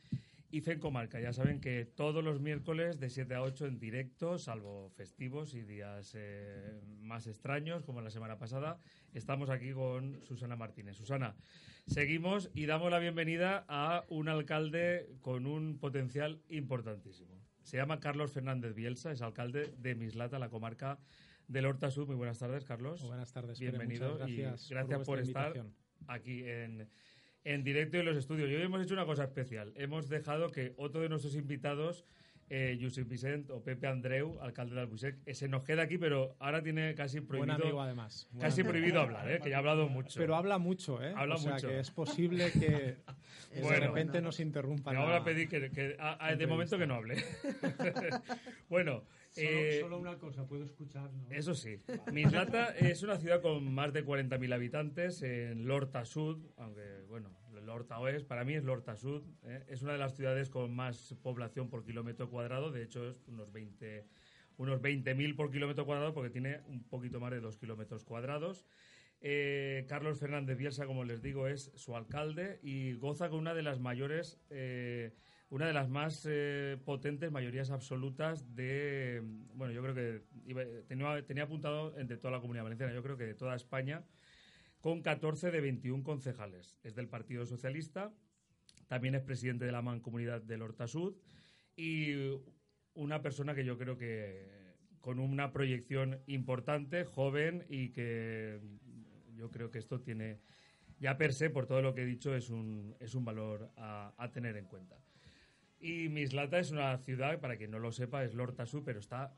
y 0.50 0.62
Fem 0.62 0.80
Comarca. 0.80 1.22
Ya 1.22 1.32
saben 1.32 1.62
que 1.62 1.86
todos 1.86 2.24
los 2.24 2.42
miércoles 2.42 3.00
de 3.00 3.12
7 3.12 3.36
a 3.36 3.44
8 3.44 3.68
en 3.68 3.78
directo, 3.78 4.40
salvo 4.40 4.90
festivos 4.98 5.54
y 5.54 5.62
días 5.62 6.16
eh, 6.18 6.82
más 7.04 7.28
extraños, 7.28 7.84
como 7.84 8.02
la 8.02 8.10
semana 8.10 8.40
pasada, 8.40 8.80
estamos 9.14 9.52
aquí 9.52 9.74
con 9.74 10.24
Susana 10.24 10.56
Martínez. 10.56 10.98
Susana, 10.98 11.36
seguimos 11.86 12.50
y 12.56 12.66
damos 12.66 12.90
la 12.90 12.98
bienvenida 12.98 13.66
a 13.68 14.06
un 14.10 14.28
alcalde 14.28 15.08
con 15.22 15.46
un 15.46 15.78
potencial 15.78 16.42
importantísimo. 16.50 17.40
Se 17.62 17.78
llama 17.78 18.00
Carlos 18.00 18.32
Fernández 18.32 18.74
Bielsa, 18.74 19.12
es 19.12 19.22
alcalde 19.22 19.72
de 19.78 19.94
Mislata, 19.94 20.40
la 20.40 20.50
comarca 20.50 20.98
del 21.50 21.66
Horta 21.66 21.92
Sur. 21.92 22.08
Muy 22.08 22.16
buenas 22.16 22.40
tardes, 22.40 22.64
Carlos. 22.64 23.02
Buenas 23.06 23.34
tardes, 23.34 23.60
Bienvenido 23.60 24.14
muchas 24.14 24.30
y 24.30 24.38
gracias, 24.38 24.70
gracias 24.70 25.06
por, 25.06 25.20
estar 25.20 25.48
invitación. 25.48 25.76
aquí 26.08 26.44
en, 26.48 26.88
en 27.44 27.64
directo 27.64 27.98
en 27.98 28.06
los 28.06 28.16
estudios. 28.16 28.50
Y 28.50 28.56
hoy 28.56 28.62
hemos 28.62 28.82
hecho 28.82 28.94
una 28.94 29.06
cosa 29.06 29.24
especial. 29.26 29.74
Hemos 29.76 30.08
dejado 30.10 30.50
que 30.52 30.74
otro 30.78 31.02
de 31.02 31.10
nuestros 31.10 31.36
invitados, 31.36 32.06
eh, 32.52 32.78
Josep 32.82 33.08
Vicent 33.08 33.50
o 33.50 33.64
Pepe 33.64 33.88
Andreu, 33.88 34.40
alcalde 34.42 34.76
de 34.76 34.82
Albuisec, 34.82 35.18
eh, 35.26 35.34
se 35.34 35.48
nos 35.48 35.64
queda 35.64 35.84
aquí, 35.84 35.98
pero 35.98 36.36
ahora 36.40 36.62
tiene 36.64 36.94
casi 36.96 37.18
Buen 37.20 37.28
prohibido, 37.28 37.54
amigo, 37.64 37.82
además. 37.82 38.28
Buen 38.32 38.42
casi 38.42 38.62
amigo. 38.62 38.72
prohibido 38.72 39.02
hablar, 39.02 39.30
eh, 39.32 39.40
que 39.44 39.50
ya 39.50 39.56
ha 39.58 39.60
hablado 39.60 39.88
mucho. 39.90 40.20
Pero 40.20 40.36
habla 40.36 40.58
mucho, 40.60 41.02
¿eh? 41.04 41.14
Habla 41.16 41.36
o 41.36 41.38
sea, 41.40 41.54
mucho. 41.54 41.68
que 41.68 41.80
es 41.80 41.90
posible 41.92 42.52
que 42.52 42.60
de 43.54 43.62
Bueno. 43.62 43.88
repente 43.88 44.22
nos 44.22 44.40
interrumpa. 44.40 44.92
Me 44.92 44.98
la- 45.00 45.04
vamos 45.06 45.22
a 45.22 45.24
pedir 45.24 45.48
que, 45.50 45.70
que- 45.72 45.96
a- 46.00 46.26
a- 46.28 46.36
de 46.36 46.46
momento 46.48 46.78
que 46.78 46.86
no 46.88 46.94
hable. 46.96 47.16
bueno, 48.70 49.04
eh, 49.36 49.84
una 49.84 50.18
cosa, 50.18 50.48
puedo 50.48 50.64
escuchar, 50.64 51.12
¿no? 51.14 51.30
Eso 51.30 51.54
sí. 51.56 51.82
Mislata 52.12 52.66
es 52.78 53.04
una 53.04 53.18
ciudad 53.18 53.42
con 53.42 53.74
más 53.74 53.94
de 53.94 54.06
40.000 54.06 54.54
habitantes 54.54 55.22
en 55.22 55.68
Lorta 55.68 56.06
Sud, 56.06 56.46
aunque, 56.58 57.04
bueno, 57.08 57.30
Lorta 57.70 58.00
Oest, 58.00 58.28
para 58.28 58.44
mí 58.44 58.56
es 58.56 58.64
Lorta 58.64 58.96
Sud. 58.96 59.24
¿eh? 59.44 59.64
Es 59.68 59.82
una 59.82 59.94
de 59.94 60.00
las 60.00 60.16
ciudades 60.16 60.50
con 60.50 60.74
más 60.76 61.16
población 61.22 61.70
por 61.70 61.86
kilómetro 61.86 62.30
cuadrado, 62.30 62.72
de 62.72 62.84
hecho 62.84 63.10
es 63.10 63.28
unos 63.28 63.52
20 63.52 64.06
unos 64.58 64.82
20.000 64.82 65.36
por 65.38 65.52
kilómetro 65.52 65.86
cuadrado 65.86 66.14
porque 66.14 66.30
tiene 66.30 66.60
un 66.68 66.84
poquito 66.84 67.22
más 67.22 67.32
de 67.32 67.40
2 67.40 67.58
kilómetros 67.58 68.04
cuadrados. 68.04 68.66
Eh, 69.22 69.86
Carlos 69.88 70.20
Fernández 70.20 70.58
Bielsa, 70.58 70.86
como 70.86 71.06
les 71.06 71.22
digo, 71.22 71.48
es 71.48 71.72
su 71.76 71.96
alcalde 71.96 72.60
y 72.62 72.94
goza 72.94 73.30
con 73.30 73.40
una 73.40 73.54
de 73.54 73.64
las 73.64 73.80
mayores, 73.80 74.38
eh, 74.50 75.14
una 75.50 75.66
de 75.68 75.74
las 75.74 75.90
más 75.90 76.28
eh, 76.30 76.78
potentes 76.86 77.32
mayorías 77.32 77.72
absolutas 77.72 78.56
de, 78.56 79.24
bueno, 79.56 79.74
yo 79.74 79.82
creo 79.82 79.96
que 79.96 80.22
iba- 80.46 80.64
tenía, 80.88 81.26
tenía 81.26 81.44
apuntado 81.44 81.98
entre 81.98 82.18
toda 82.18 82.32
la 82.32 82.40
comunidad 82.40 82.64
valenciana, 82.64 82.94
yo 82.94 83.02
creo 83.02 83.18
que 83.18 83.26
de 83.26 83.34
toda 83.34 83.56
España, 83.56 84.04
con 84.80 85.02
14 85.02 85.52
de 85.52 85.60
21 85.62 86.04
concejales. 86.04 86.78
Es 86.84 86.96
del 86.96 87.08
Partido 87.08 87.46
Socialista, 87.46 88.14
también 88.88 89.16
es 89.16 89.22
presidente 89.24 89.66
de 89.66 89.72
la 89.72 89.82
Mancomunidad 89.82 90.42
del 90.42 90.62
Horta 90.62 90.88
Sud 90.88 91.16
y 91.76 92.14
una 92.94 93.22
persona 93.22 93.56
que 93.56 93.66
yo 93.66 93.78
creo 93.78 93.98
que 93.98 94.48
con 95.02 95.20
una 95.20 95.52
proyección 95.52 96.20
importante, 96.28 97.06
joven 97.06 97.66
y 97.70 97.90
que 97.90 98.60
yo 99.36 99.50
creo 99.50 99.72
que 99.72 99.80
esto 99.80 100.02
tiene, 100.02 100.40
ya 101.00 101.18
per 101.18 101.34
se, 101.34 101.50
por 101.50 101.66
todo 101.66 101.82
lo 101.82 101.94
que 101.94 102.02
he 102.02 102.06
dicho, 102.06 102.36
es 102.36 102.50
un, 102.50 102.96
es 103.00 103.16
un 103.16 103.26
valor 103.26 103.72
a, 103.78 104.14
a 104.18 104.32
tener 104.32 104.58
en 104.58 104.66
cuenta. 104.66 104.98
Y 105.80 106.10
Mislata 106.10 106.60
es 106.60 106.72
una 106.72 106.98
ciudad, 106.98 107.40
para 107.40 107.58
quien 107.58 107.72
no 107.72 107.80
lo 107.80 107.92
sepa, 107.92 108.24
es 108.24 108.34
Lorta 108.34 108.66
Sud, 108.66 108.84
pero 108.86 109.00
está 109.00 109.34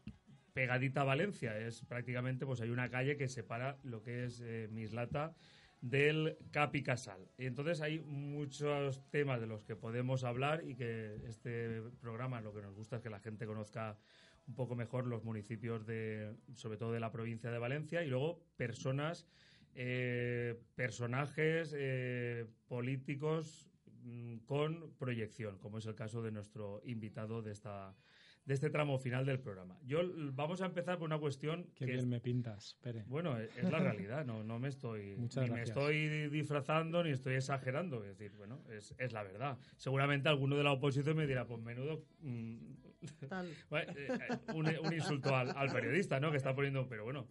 pegadita 0.54 1.02
a 1.02 1.06
Valencia. 1.06 1.58
Es 1.58 1.86
prácticamente, 1.86 2.46
pues 2.46 2.62
hay 2.62 2.70
una 2.70 2.90
calle 2.90 3.16
que 3.16 3.28
separa 3.28 3.78
lo 3.84 4.02
que 4.02 4.26
es 4.26 4.42
eh, 4.42 4.68
Mislata 4.72 5.36
del 5.82 6.38
Capi 6.52 6.84
Casal. 6.84 7.28
Y 7.38 7.46
entonces 7.46 7.82
hay 7.82 8.00
muchos 8.00 9.08
temas 9.10 9.40
de 9.42 9.48
los 9.48 9.64
que 9.64 9.76
podemos 9.76 10.24
hablar 10.24 10.64
y 10.64 10.76
que 10.76 11.16
este 11.28 11.82
programa 12.00 12.42
lo 12.42 12.54
que 12.54 12.62
nos 12.62 12.76
gusta 12.76 12.98
es 12.98 13.02
que 13.02 13.10
la 13.10 13.20
gente 13.20 13.46
conozca 13.46 13.98
un 14.48 14.56
poco 14.56 14.76
mejor 14.76 15.08
los 15.08 15.24
municipios 15.24 15.86
de, 15.86 16.36
sobre 16.56 16.78
todo 16.78 16.92
de 16.92 17.00
la 17.00 17.12
provincia 17.12 17.52
de 17.52 17.58
Valencia 17.58 18.04
y 18.04 18.10
luego 18.10 18.44
personas, 18.58 19.28
eh, 19.76 20.60
personajes 20.76 21.74
eh, 21.78 22.46
políticos 22.68 23.71
con 24.46 24.92
proyección, 24.98 25.58
como 25.60 25.78
es 25.78 25.86
el 25.86 25.96
caso 25.96 26.22
de 26.22 26.32
nuestro 26.32 26.82
invitado 26.86 27.42
de 27.42 27.52
esta 27.52 27.96
de 28.44 28.56
este 28.56 28.72
tramo 28.72 28.98
final 28.98 29.24
del 29.24 29.40
programa. 29.40 29.78
Yo 29.84 30.00
vamos 30.34 30.62
a 30.64 30.66
empezar 30.66 30.98
por 30.98 31.06
una 31.06 31.20
cuestión 31.20 31.66
Qué 31.76 31.86
que 31.86 31.92
bien 31.92 32.00
es- 32.00 32.06
me 32.08 32.20
pintas, 32.20 32.76
Pere. 32.82 33.04
bueno, 33.06 33.40
e- 33.40 33.48
es 33.56 33.70
la 33.72 33.78
realidad, 34.10 34.26
no, 34.26 34.44
no 34.44 34.58
me 34.58 34.68
estoy, 34.70 35.16
Muchas 35.16 35.48
ni 35.48 35.54
me 35.54 35.62
estoy 35.62 36.28
disfrazando 36.30 37.04
ni 37.04 37.12
estoy 37.12 37.36
exagerando. 37.36 38.04
Es 38.04 38.18
decir, 38.18 38.36
bueno, 38.36 38.64
es, 38.72 38.96
es 38.98 39.14
la 39.14 39.22
verdad. 39.22 39.60
Seguramente 39.78 40.28
alguno 40.28 40.56
de 40.58 40.64
la 40.64 40.72
oposición 40.72 41.16
me 41.18 41.28
dirá, 41.28 41.46
pues 41.46 41.62
menudo. 41.62 42.04
mm, 42.22 42.58
Tal. 43.30 43.46
eh, 43.72 43.86
eh, 43.96 44.38
un, 44.56 44.68
un 44.68 44.94
insulto 44.94 45.36
al, 45.36 45.56
al 45.56 45.72
periodista, 45.72 46.20
¿no? 46.20 46.32
Que 46.32 46.38
está 46.38 46.56
poniendo, 46.56 46.88
pero 46.88 47.04
bueno, 47.04 47.28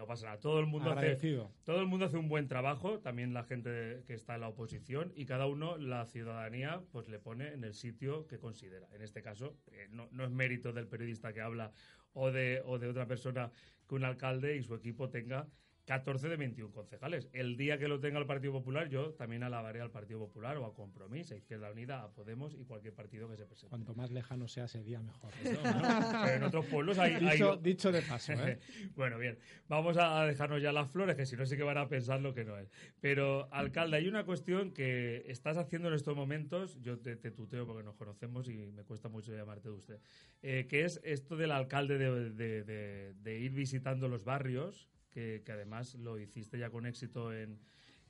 no 0.00 0.06
pasa 0.06 0.24
nada. 0.24 0.40
Todo 0.40 0.60
el 0.60 0.66
mundo 0.66 0.92
hace, 0.92 1.14
todo 1.62 1.80
el 1.80 1.86
mundo 1.86 2.06
hace 2.06 2.16
un 2.16 2.30
buen 2.30 2.48
trabajo, 2.48 3.00
también 3.00 3.34
la 3.34 3.44
gente 3.44 4.02
que 4.06 4.14
está 4.14 4.36
en 4.36 4.40
la 4.40 4.48
oposición, 4.48 5.12
y 5.14 5.26
cada 5.26 5.46
uno, 5.46 5.76
la 5.76 6.06
ciudadanía, 6.06 6.82
pues 6.90 7.08
le 7.08 7.18
pone 7.18 7.52
en 7.52 7.64
el 7.64 7.74
sitio 7.74 8.26
que 8.26 8.38
considera. 8.38 8.88
En 8.94 9.02
este 9.02 9.20
caso, 9.20 9.58
eh, 9.72 9.88
no, 9.90 10.08
no 10.10 10.24
es 10.24 10.30
mérito 10.30 10.72
del 10.72 10.86
periodista 10.86 11.34
que 11.34 11.42
habla 11.42 11.70
o 12.14 12.32
de, 12.32 12.62
o 12.64 12.78
de 12.78 12.88
otra 12.88 13.06
persona 13.06 13.52
que 13.86 13.94
un 13.94 14.04
alcalde 14.04 14.56
y 14.56 14.62
su 14.62 14.74
equipo 14.74 15.10
tenga 15.10 15.46
14 15.90 16.28
de 16.28 16.36
21 16.36 16.72
concejales. 16.72 17.28
El 17.32 17.56
día 17.56 17.76
que 17.76 17.88
lo 17.88 17.98
tenga 17.98 18.20
el 18.20 18.24
Partido 18.26 18.52
Popular, 18.52 18.88
yo 18.88 19.12
también 19.14 19.42
alabaré 19.42 19.80
al 19.80 19.90
Partido 19.90 20.20
Popular 20.20 20.56
o 20.58 20.64
a 20.64 20.72
Compromís, 20.72 21.32
a 21.32 21.36
Izquierda 21.36 21.72
Unida, 21.72 22.04
a 22.04 22.12
Podemos 22.12 22.54
y 22.54 22.64
cualquier 22.64 22.94
partido 22.94 23.28
que 23.28 23.36
se 23.36 23.44
presente. 23.44 23.70
Cuanto 23.70 23.92
más 23.96 24.12
lejano 24.12 24.46
sea 24.46 24.66
ese 24.66 24.84
día, 24.84 25.00
mejor. 25.00 25.32
Eso, 25.42 25.60
¿no? 25.64 25.82
Pero 26.24 26.36
en 26.36 26.42
otros 26.44 26.66
pueblos 26.66 26.96
hay... 26.98 27.14
hay- 27.14 27.32
dicho, 27.32 27.56
dicho 27.56 27.90
de 27.90 28.02
paso, 28.02 28.34
¿eh? 28.34 28.60
bueno, 28.94 29.18
bien, 29.18 29.36
vamos 29.68 29.96
a 29.98 30.24
dejarnos 30.26 30.62
ya 30.62 30.70
las 30.70 30.88
flores, 30.92 31.16
que 31.16 31.26
si 31.26 31.34
no 31.34 31.44
sí 31.44 31.56
que 31.56 31.64
van 31.64 31.78
a 31.78 31.88
pensar 31.88 32.20
lo 32.20 32.34
que 32.34 32.44
no 32.44 32.56
es. 32.56 32.70
Pero, 33.00 33.52
alcalde, 33.52 33.96
hay 33.96 34.06
una 34.06 34.24
cuestión 34.24 34.70
que 34.70 35.24
estás 35.26 35.56
haciendo 35.56 35.88
en 35.88 35.94
estos 35.94 36.14
momentos, 36.14 36.80
yo 36.82 37.00
te, 37.00 37.16
te 37.16 37.32
tuteo 37.32 37.66
porque 37.66 37.82
nos 37.82 37.96
conocemos 37.96 38.48
y 38.48 38.70
me 38.70 38.84
cuesta 38.84 39.08
mucho 39.08 39.34
llamarte 39.34 39.68
de 39.68 39.74
usted, 39.74 39.98
eh, 40.42 40.68
que 40.68 40.84
es 40.84 41.00
esto 41.02 41.36
del 41.36 41.50
alcalde 41.50 41.98
de, 41.98 42.30
de- 42.30 42.62
de- 42.62 43.14
de 43.14 43.38
ir 43.40 43.50
visitando 43.50 44.06
los 44.06 44.22
barrios, 44.22 44.88
que, 45.10 45.42
que 45.44 45.52
además 45.52 45.94
lo 45.94 46.18
hiciste 46.18 46.58
ya 46.58 46.70
con 46.70 46.86
éxito 46.86 47.32
en, 47.32 47.58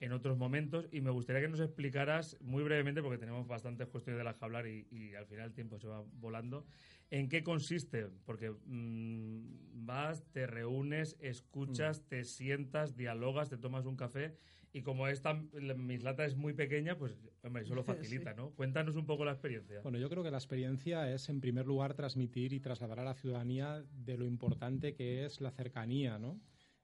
en 0.01 0.13
otros 0.13 0.37
momentos 0.37 0.89
y 0.91 1.01
me 1.01 1.11
gustaría 1.11 1.43
que 1.43 1.49
nos 1.49 1.61
explicaras 1.61 2.37
muy 2.41 2.63
brevemente, 2.63 3.03
porque 3.03 3.19
tenemos 3.19 3.47
bastantes 3.47 3.89
cuestiones 3.89 4.19
de 4.19 4.25
las 4.25 4.37
que 4.37 4.45
hablar 4.45 4.67
y, 4.67 4.87
y 4.91 5.15
al 5.15 5.27
final 5.27 5.47
el 5.47 5.53
tiempo 5.53 5.79
se 5.79 5.89
va 5.89 6.03
volando, 6.15 6.67
en 7.11 7.29
qué 7.29 7.43
consiste, 7.43 8.07
porque 8.25 8.51
mm, 8.51 9.87
vas, 9.87 10.25
te 10.33 10.47
reúnes, 10.47 11.17
escuchas, 11.21 12.03
te 12.09 12.25
sientas, 12.25 12.97
dialogas, 12.97 13.51
te 13.51 13.59
tomas 13.59 13.85
un 13.85 13.97
café 13.97 14.37
y 14.73 14.83
como 14.83 15.09
esta 15.09 15.35
mislata 15.35 16.25
es 16.25 16.37
muy 16.37 16.55
pequeña, 16.55 16.97
pues 16.97 17.17
hombre, 17.43 17.63
eso 17.63 17.75
lo 17.75 17.83
facilita, 17.85 18.35
¿no? 18.35 18.51
Cuéntanos 18.51 18.97
un 18.97 19.05
poco 19.05 19.25
la 19.25 19.33
experiencia. 19.33 19.81
Bueno, 19.83 19.99
yo 19.99 20.09
creo 20.09 20.23
que 20.23 20.31
la 20.31 20.39
experiencia 20.39 21.13
es, 21.13 21.29
en 21.29 21.41
primer 21.41 21.67
lugar, 21.67 21.95
transmitir 21.95 22.53
y 22.53 22.61
trasladar 22.61 23.01
a 23.01 23.05
la 23.05 23.15
ciudadanía 23.15 23.85
de 23.93 24.17
lo 24.17 24.25
importante 24.25 24.95
que 24.95 25.25
es 25.25 25.41
la 25.41 25.51
cercanía, 25.51 26.19
¿no? 26.19 26.41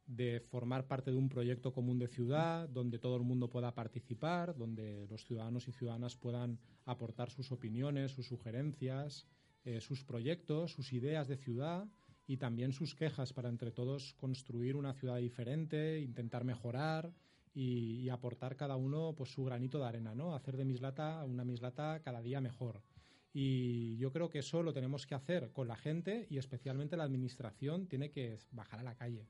De 0.07 0.41
formar 0.41 0.87
parte 0.87 1.11
de 1.11 1.17
un 1.17 1.29
proyecto 1.29 1.73
común 1.73 1.99
de 1.99 2.07
ciudad, 2.07 2.69
donde 2.69 2.99
todo 2.99 3.17
el 3.17 3.23
mundo 3.23 3.51
pueda 3.51 3.75
participar, 3.75 4.57
donde 4.57 5.07
los 5.09 5.25
ciudadanos 5.25 5.67
y 5.67 5.73
ciudadanas 5.73 6.17
puedan 6.17 6.59
aportar 6.85 7.31
sus 7.31 7.51
opiniones, 7.51 8.13
sus 8.13 8.27
sugerencias, 8.27 9.27
eh, 9.65 9.81
sus 9.81 10.05
proyectos, 10.05 10.73
sus 10.73 10.93
ideas 10.93 11.27
de 11.27 11.37
ciudad 11.37 11.89
y 12.27 12.37
también 12.37 12.73
sus 12.73 12.95
quejas 12.95 13.33
para 13.33 13.49
entre 13.49 13.73
todos 13.73 14.15
construir 14.15 14.77
una 14.77 14.95
ciudad 14.95 15.17
diferente, 15.17 16.01
intentar 16.01 16.45
mejorar 16.45 17.13
y, 17.53 18.01
y 18.03 18.09
aportar 18.09 18.57
cada 18.57 18.77
uno 18.77 19.15
pues 19.17 19.31
su 19.31 19.45
granito 19.45 19.79
de 19.79 19.87
arena, 19.87 20.15
¿no? 20.15 20.37
Hacer 20.37 20.57
de 20.57 20.65
Mislata 20.65 21.25
una 21.25 21.45
Mislata 21.45 22.01
cada 22.03 22.23
día 22.23 22.41
mejor. 22.41 22.83
Y 23.39 23.99
yo 23.99 24.13
creo 24.13 24.31
que 24.31 24.39
eso 24.39 24.63
lo 24.63 24.73
tenemos 24.73 25.05
que 25.05 25.15
hacer 25.15 25.53
con 25.53 25.69
la 25.69 25.77
gente 25.77 26.27
y 26.31 26.39
especialmente 26.39 26.97
la 26.97 27.05
administración 27.05 27.87
tiene 27.87 28.11
que 28.11 28.39
bajar 28.51 28.81
a 28.81 28.83
la 28.83 28.95
calle. 28.95 29.29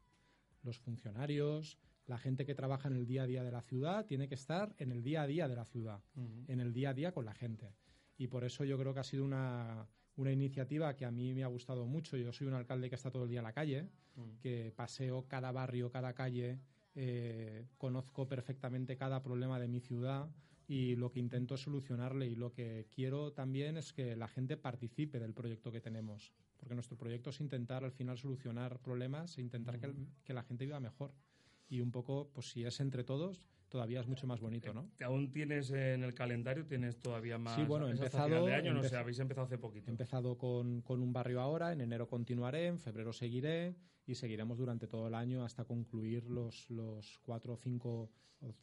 Los 0.66 0.78
funcionarios, 0.78 1.78
la 2.06 2.18
gente 2.18 2.44
que 2.44 2.54
trabaja 2.54 2.88
en 2.88 2.96
el 2.96 3.06
día 3.06 3.22
a 3.22 3.26
día 3.26 3.44
de 3.44 3.52
la 3.52 3.62
ciudad 3.62 4.04
tiene 4.04 4.28
que 4.28 4.34
estar 4.34 4.74
en 4.78 4.90
el 4.90 5.02
día 5.02 5.22
a 5.22 5.26
día 5.26 5.46
de 5.46 5.54
la 5.54 5.64
ciudad, 5.64 6.00
en 6.48 6.60
el 6.60 6.72
día 6.72 6.90
a 6.90 6.94
día 6.94 7.12
con 7.12 7.24
la 7.24 7.34
gente. 7.34 7.72
Y 8.18 8.26
por 8.26 8.42
eso 8.42 8.64
yo 8.64 8.76
creo 8.76 8.92
que 8.92 9.00
ha 9.00 9.04
sido 9.04 9.24
una, 9.24 9.86
una 10.16 10.32
iniciativa 10.32 10.96
que 10.96 11.04
a 11.04 11.12
mí 11.12 11.34
me 11.34 11.44
ha 11.44 11.46
gustado 11.46 11.86
mucho. 11.86 12.16
Yo 12.16 12.32
soy 12.32 12.48
un 12.48 12.54
alcalde 12.54 12.88
que 12.88 12.96
está 12.96 13.10
todo 13.10 13.24
el 13.24 13.28
día 13.30 13.38
en 13.38 13.44
la 13.44 13.52
calle, 13.52 13.88
que 14.40 14.72
paseo 14.74 15.26
cada 15.28 15.52
barrio, 15.52 15.90
cada 15.90 16.14
calle, 16.14 16.58
eh, 16.96 17.66
conozco 17.78 18.26
perfectamente 18.26 18.96
cada 18.96 19.22
problema 19.22 19.60
de 19.60 19.68
mi 19.68 19.80
ciudad 19.80 20.28
y 20.68 20.96
lo 20.96 21.12
que 21.12 21.20
intento 21.20 21.54
es 21.54 21.60
solucionarle 21.60 22.26
y 22.26 22.34
lo 22.34 22.52
que 22.52 22.86
quiero 22.90 23.32
también 23.32 23.76
es 23.76 23.92
que 23.92 24.16
la 24.16 24.28
gente 24.28 24.56
participe 24.56 25.20
del 25.20 25.34
proyecto 25.34 25.70
que 25.70 25.80
tenemos, 25.80 26.32
porque 26.56 26.74
nuestro 26.74 26.96
proyecto 26.96 27.30
es 27.30 27.40
intentar 27.40 27.84
al 27.84 27.92
final 27.92 28.18
solucionar 28.18 28.80
problemas 28.80 29.38
e 29.38 29.42
intentar 29.42 29.78
que, 29.78 29.92
que 30.24 30.34
la 30.34 30.42
gente 30.42 30.64
viva 30.64 30.80
mejor. 30.80 31.12
y 31.68 31.80
un 31.80 31.90
poco, 31.90 32.30
pues 32.32 32.50
si 32.50 32.64
es 32.64 32.78
entre 32.80 33.02
todos, 33.02 33.42
todavía 33.68 34.00
es 34.00 34.06
mucho 34.06 34.26
más 34.26 34.40
bonito, 34.40 34.72
¿no? 34.72 34.90
Que 34.96 35.04
aún 35.04 35.30
tienes 35.32 35.70
en 35.70 36.02
el 36.04 36.14
calendario, 36.14 36.66
tienes 36.66 37.00
todavía 37.00 37.38
más. 37.38 37.56
Sí, 37.56 37.62
bueno, 37.64 37.88
he 37.88 37.92
empezado- 37.92 38.26
final 38.28 38.46
de 38.46 38.54
año, 38.54 38.72
no 38.74 38.82
sé, 38.82 38.96
habéis 38.96 39.18
empezado 39.18 39.46
hace 39.46 39.58
poquito. 39.58 39.88
He 39.88 39.90
empezado 39.90 40.36
con, 40.38 40.82
con 40.82 41.02
un 41.02 41.12
barrio 41.12 41.40
ahora, 41.40 41.72
en 41.72 41.80
enero 41.80 42.08
continuaré, 42.08 42.66
en 42.66 42.78
febrero 42.78 43.12
seguiré 43.12 43.76
y 44.06 44.14
seguiremos 44.14 44.56
durante 44.58 44.86
todo 44.86 45.08
el 45.08 45.14
año 45.14 45.44
hasta 45.44 45.64
concluir 45.64 46.24
los, 46.30 46.70
los 46.70 47.18
cuatro 47.24 47.54
o 47.54 47.56
cinco, 47.56 48.10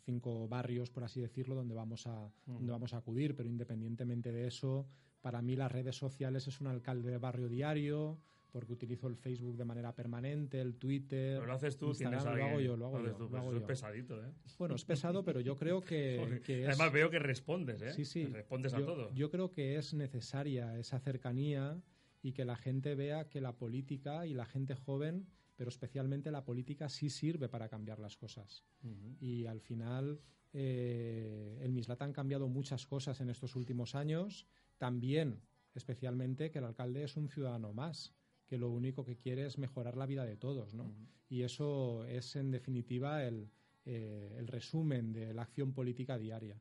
cinco 0.05 0.47
barrios, 0.47 0.89
por 0.89 1.03
así 1.03 1.19
decirlo, 1.19 1.55
donde 1.55 1.75
vamos, 1.75 2.07
a, 2.07 2.31
donde 2.45 2.71
vamos 2.71 2.93
a 2.93 2.97
acudir. 2.97 3.35
Pero 3.35 3.49
independientemente 3.49 4.31
de 4.31 4.47
eso, 4.47 4.87
para 5.21 5.41
mí 5.41 5.55
las 5.55 5.71
redes 5.71 5.95
sociales 5.97 6.47
es 6.47 6.61
un 6.61 6.67
alcalde 6.67 7.11
de 7.11 7.17
barrio 7.17 7.49
diario, 7.49 8.19
porque 8.53 8.71
utilizo 8.71 9.07
el 9.07 9.15
Facebook 9.15 9.57
de 9.57 9.65
manera 9.65 9.95
permanente, 9.95 10.61
el 10.61 10.75
Twitter. 10.75 11.37
Pero 11.37 11.47
lo 11.47 11.53
haces 11.53 11.75
tú, 11.75 11.87
Instagram, 11.87 12.19
tienes 12.19 12.33
a 12.33 12.37
lo 12.37 12.45
hago 12.45 12.59
yo, 12.59 12.77
lo 12.77 12.85
hago 12.85 12.97
haces 12.97 13.09
yo. 13.09 13.17
tú, 13.17 13.23
lo 13.23 13.29
pues 13.31 13.41
hago 13.41 13.49
eso 13.49 13.57
es 13.57 13.61
yo. 13.61 13.67
pesadito, 13.67 14.23
¿eh? 14.23 14.31
Bueno, 14.59 14.75
es 14.75 14.85
pesado, 14.85 15.23
pero 15.23 15.39
yo 15.39 15.55
creo 15.55 15.81
que, 15.81 16.39
que 16.45 16.61
es... 16.61 16.67
Además 16.69 16.93
veo 16.93 17.09
que 17.09 17.17
respondes, 17.17 17.81
¿eh? 17.81 17.93
Sí, 17.93 18.05
sí. 18.05 18.25
Respondes 18.27 18.75
a 18.75 18.79
yo, 18.79 18.85
todo. 18.85 19.13
Yo 19.15 19.31
creo 19.31 19.49
que 19.49 19.77
es 19.77 19.95
necesaria 19.95 20.77
esa 20.77 20.99
cercanía 20.99 21.81
y 22.21 22.33
que 22.33 22.45
la 22.45 22.55
gente 22.55 22.93
vea 22.93 23.27
que 23.27 23.41
la 23.41 23.57
política 23.57 24.27
y 24.27 24.35
la 24.35 24.45
gente 24.45 24.75
joven, 24.75 25.25
pero 25.55 25.69
especialmente 25.69 26.29
la 26.29 26.45
política, 26.45 26.89
sí 26.89 27.09
sirve 27.09 27.49
para 27.49 27.69
cambiar 27.69 27.97
las 27.97 28.17
cosas. 28.17 28.63
Ujú. 28.83 29.17
Y 29.19 29.47
al 29.47 29.61
final, 29.61 30.21
eh, 30.53 31.57
en 31.59 31.73
Mislata 31.73 32.05
han 32.05 32.13
cambiado 32.13 32.47
muchas 32.47 32.85
cosas 32.85 33.19
en 33.19 33.31
estos 33.31 33.55
últimos 33.55 33.95
años. 33.95 34.45
También, 34.77 35.41
especialmente, 35.73 36.51
que 36.51 36.59
el 36.59 36.65
alcalde 36.65 37.03
es 37.03 37.17
un 37.17 37.29
ciudadano 37.29 37.73
más, 37.73 38.13
que 38.47 38.57
lo 38.57 38.69
único 38.69 39.05
que 39.05 39.17
quiere 39.17 39.45
es 39.45 39.57
mejorar 39.57 39.97
la 39.97 40.05
vida 40.05 40.25
de 40.25 40.37
todos, 40.37 40.73
¿no? 40.73 40.93
Y 41.29 41.43
eso 41.43 42.05
es, 42.05 42.35
en 42.35 42.51
definitiva, 42.51 43.23
el, 43.23 43.49
eh, 43.85 44.35
el 44.37 44.47
resumen 44.47 45.11
de 45.11 45.33
la 45.33 45.41
acción 45.41 45.73
política 45.73 46.17
diaria. 46.17 46.57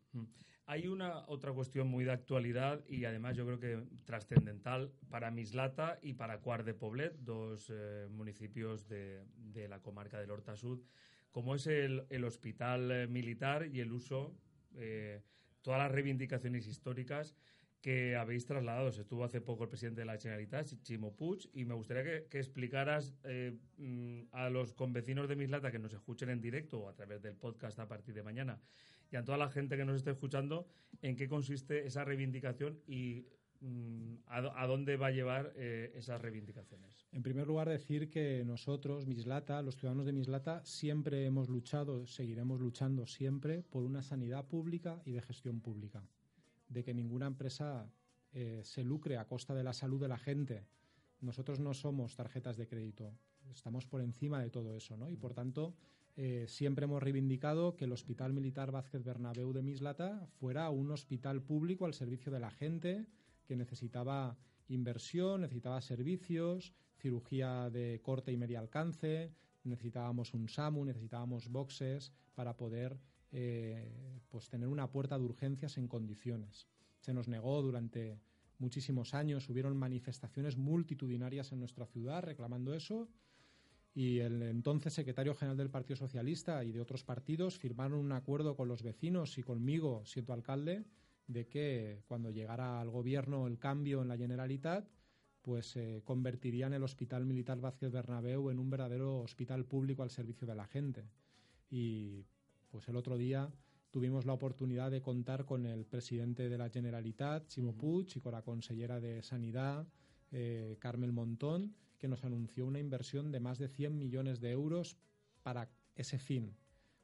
Hay 0.67 0.89
una 0.89 1.25
otra 1.29 1.53
cuestión 1.53 1.89
muy 1.89 2.05
de 2.05 2.13
actualidad 2.13 2.85
y 2.89 3.05
además 3.05 3.37
yo 3.37 3.45
creo 3.47 3.61
que 3.61 3.85
trascendental 4.05 4.93
para 5.09 5.31
Mislata 5.31 5.99
y 6.03 6.15
para 6.15 6.41
Cuart 6.41 6.65
de 6.65 6.75
Poblet, 6.75 7.15
dos 7.19 7.71
eh, 7.73 8.09
municipios 8.11 8.89
de, 8.89 9.25
de 9.37 9.69
la 9.69 9.81
comarca 9.81 10.19
del 10.19 10.31
Horta 10.31 10.57
Sud, 10.57 10.81
como 11.31 11.55
es 11.55 11.67
el, 11.69 12.07
el 12.11 12.25
hospital 12.25 12.91
eh, 12.91 13.07
militar 13.07 13.69
y 13.73 13.81
el 13.81 13.93
uso, 13.93 14.35
todas 15.61 15.79
las 15.79 15.93
reivindicaciones 15.93 16.67
históricas 16.67 17.37
que 17.83 18.17
habéis 18.17 18.47
trasladado. 18.47 18.93
Se 18.93 19.03
estuvo 19.03 19.25
hace 19.25 19.41
poco 19.41 19.65
el 19.65 19.69
presidente 19.69 20.01
de 20.01 20.07
la 20.07 20.17
Generalitat, 20.17 20.69
Chimo 20.83 21.15
Puig, 21.15 21.51
y 21.53 21.65
me 21.65 21.75
gustaría 21.75 22.05
que, 22.05 22.27
que 22.31 22.39
explicaras 22.39 23.13
eh, 23.25 23.59
mm, 23.77 24.29
a 24.31 24.49
los 24.49 24.73
convecinos 24.73 25.29
de 25.29 25.37
Mislata 25.37 25.73
que 25.73 25.81
nos 25.81 25.93
escuchen 25.93 26.31
en 26.31 26.41
directo 26.41 26.79
o 26.79 26.89
a 26.89 26.95
través 26.95 27.21
del 27.21 27.35
podcast 27.35 27.79
a 27.81 27.89
partir 27.89 28.15
de 28.15 28.23
mañana 28.23 28.61
y 29.11 29.17
a 29.17 29.25
toda 29.25 29.37
la 29.37 29.51
gente 29.51 29.77
que 29.77 29.85
nos 29.85 29.97
esté 29.97 30.13
escuchando 30.13 30.67
en 31.03 31.17
qué 31.17 31.29
consiste 31.29 31.85
esa 31.85 32.05
reivindicación 32.05 32.81
y 32.87 33.27
mm, 33.61 34.15
a, 34.27 34.63
a 34.63 34.67
dónde 34.69 34.97
va 34.97 35.09
a 35.09 35.11
llevar 35.11 35.53
eh, 35.57 35.93
esas 35.97 36.23
reivindicaciones. 36.23 37.09
En 37.11 37.25
primer 37.25 37.49
lugar, 37.49 37.69
decir 37.69 38.11
que 38.11 38.45
nosotros, 38.47 39.09
Mislata, 39.09 39.61
los 39.61 39.77
ciudadanos 39.77 40.07
de 40.07 40.13
Mislata, 40.13 40.65
siempre 40.65 41.27
hemos 41.27 41.49
luchado, 41.49 42.07
seguiremos 42.07 42.61
luchando 42.61 43.07
siempre 43.07 43.65
por 43.65 43.83
una 43.83 44.03
sanidad 44.03 44.47
pública 44.47 45.03
y 45.05 45.11
de 45.11 45.21
gestión 45.21 45.61
pública. 45.61 46.05
De 46.73 46.83
que 46.83 46.95
ninguna 46.95 47.27
empresa 47.27 47.91
eh, 48.33 48.63
se 48.65 48.83
lucre 48.83 49.19
a 49.19 49.27
costa 49.27 49.55
de 49.55 49.63
la 49.63 49.73
salud 49.73 50.01
de 50.01 50.09
la 50.09 50.19
gente. 50.19 50.67
Nosotros 51.21 51.61
no 51.61 51.75
somos 51.75 52.17
tarjetas 52.17 52.57
de 52.57 52.67
crédito, 52.67 53.15
estamos 53.53 53.87
por 53.87 54.01
encima 54.01 54.41
de 54.41 54.51
todo 54.51 54.75
eso, 54.75 54.97
¿no? 54.97 55.09
Y 55.09 55.17
por 55.17 55.35
tanto, 55.35 55.75
eh, 56.17 56.47
siempre 56.49 56.85
hemos 56.85 57.03
reivindicado 57.03 57.77
que 57.77 57.85
el 57.85 57.93
Hospital 57.93 58.33
Militar 58.33 58.71
Vázquez 58.71 59.05
Bernabéu 59.05 59.53
de 59.53 59.63
Mislata 59.63 60.27
fuera 60.41 60.71
un 60.71 60.91
hospital 60.91 61.43
público 61.43 61.85
al 61.85 61.95
servicio 61.95 62.33
de 62.33 62.41
la 62.41 62.51
gente 62.51 63.07
que 63.45 63.57
necesitaba 63.57 64.37
inversión, 64.69 65.43
necesitaba 65.43 65.81
servicios, 65.81 66.73
cirugía 66.97 67.71
de 67.71 68.01
corte 68.03 68.33
y 68.33 68.37
medio 68.37 68.59
alcance, 68.59 69.33
necesitábamos 69.65 70.35
un 70.35 70.49
SAMU, 70.49 70.85
necesitábamos 70.85 71.49
boxes 71.49 72.13
para 72.35 72.57
poder 72.57 72.99
eh, 73.33 74.21
pues 74.29 74.49
tener 74.49 74.69
una 74.69 74.91
puerta 74.91 75.19
de 75.19 75.25
urgencias 75.25 75.79
en 75.79 75.89
condiciones. 75.89 76.69
Se 77.01 77.13
nos 77.13 77.29
negó 77.29 77.61
durante 77.63 78.21
muchísimos 78.59 79.15
años, 79.15 79.49
hubieron 79.49 79.77
manifestaciones 79.77 80.57
multitudinarias 80.57 81.51
en 81.53 81.59
nuestra 81.59 81.87
ciudad 81.87 82.23
reclamando 82.23 82.75
eso 82.75 83.09
y 83.95 84.21
el 84.21 84.43
entonces 84.43 84.95
secretario 84.95 85.35
general 85.35 85.57
del 85.57 85.71
Partido 85.71 85.97
Socialista 85.97 86.65
y 86.65 86.73
de 86.73 86.81
otros 86.81 87.05
partidos 87.05 87.59
firmaron 87.59 87.99
un 87.99 88.13
acuerdo 88.13 88.57
con 88.57 88.69
los 88.69 88.83
vecinos 88.83 89.37
y 89.37 89.43
conmigo, 89.43 90.03
siendo 90.07 90.33
alcalde, 90.33 90.85
de 91.27 91.47
que 91.47 92.03
cuando 92.07 92.31
llegara 92.31 92.81
al 92.81 92.91
gobierno 92.91 93.47
el 93.47 93.59
cambio 93.59 94.03
en 94.03 94.09
la 94.09 94.17
Generalitat, 94.17 94.89
pues 95.43 95.77
eh, 95.77 96.03
convertirían 96.05 96.73
el 96.73 96.85
Hospital 96.85 97.27
Militar 97.27 97.61
Vázquez 97.61 97.91
Bernabéu 97.91 98.51
en 98.51 98.59
un 98.59 98.71
verdadero 98.71 99.21
hospital 99.21 99.67
público 99.67 100.03
al 100.03 100.11
servicio 100.11 100.47
de 100.47 100.55
la 100.55 100.67
gente. 100.67 101.05
Y 101.69 102.25
pues 102.73 102.89
el 102.89 102.97
otro 102.97 103.19
día 103.19 103.53
tuvimos 103.91 104.25
la 104.25 104.33
oportunidad 104.33 104.91
de 104.91 105.03
contar 105.03 105.45
con 105.45 105.67
el 105.67 105.85
presidente 105.85 106.49
de 106.49 106.57
la 106.57 106.71
Generalitat, 106.71 107.47
Chimo 107.47 107.77
Puig, 107.77 108.09
y 108.17 108.21
con 108.21 108.33
la 108.33 108.43
consellera 108.43 108.99
de 108.99 109.23
Sanidad, 109.23 109.87
eh, 110.33 110.79
Carmel 110.81 111.13
Montón, 111.13 111.77
que 111.99 112.09
nos 112.09 112.25
anunció 112.25 112.65
una 112.65 112.81
inversión 112.81 113.31
de 113.31 113.41
más 113.41 113.59
de 113.59 113.69
100 113.69 113.99
millones 113.99 114.41
de 114.41 114.51
euros 114.51 114.97
para 115.43 115.71
ese 115.95 116.19
fin. 116.19 116.57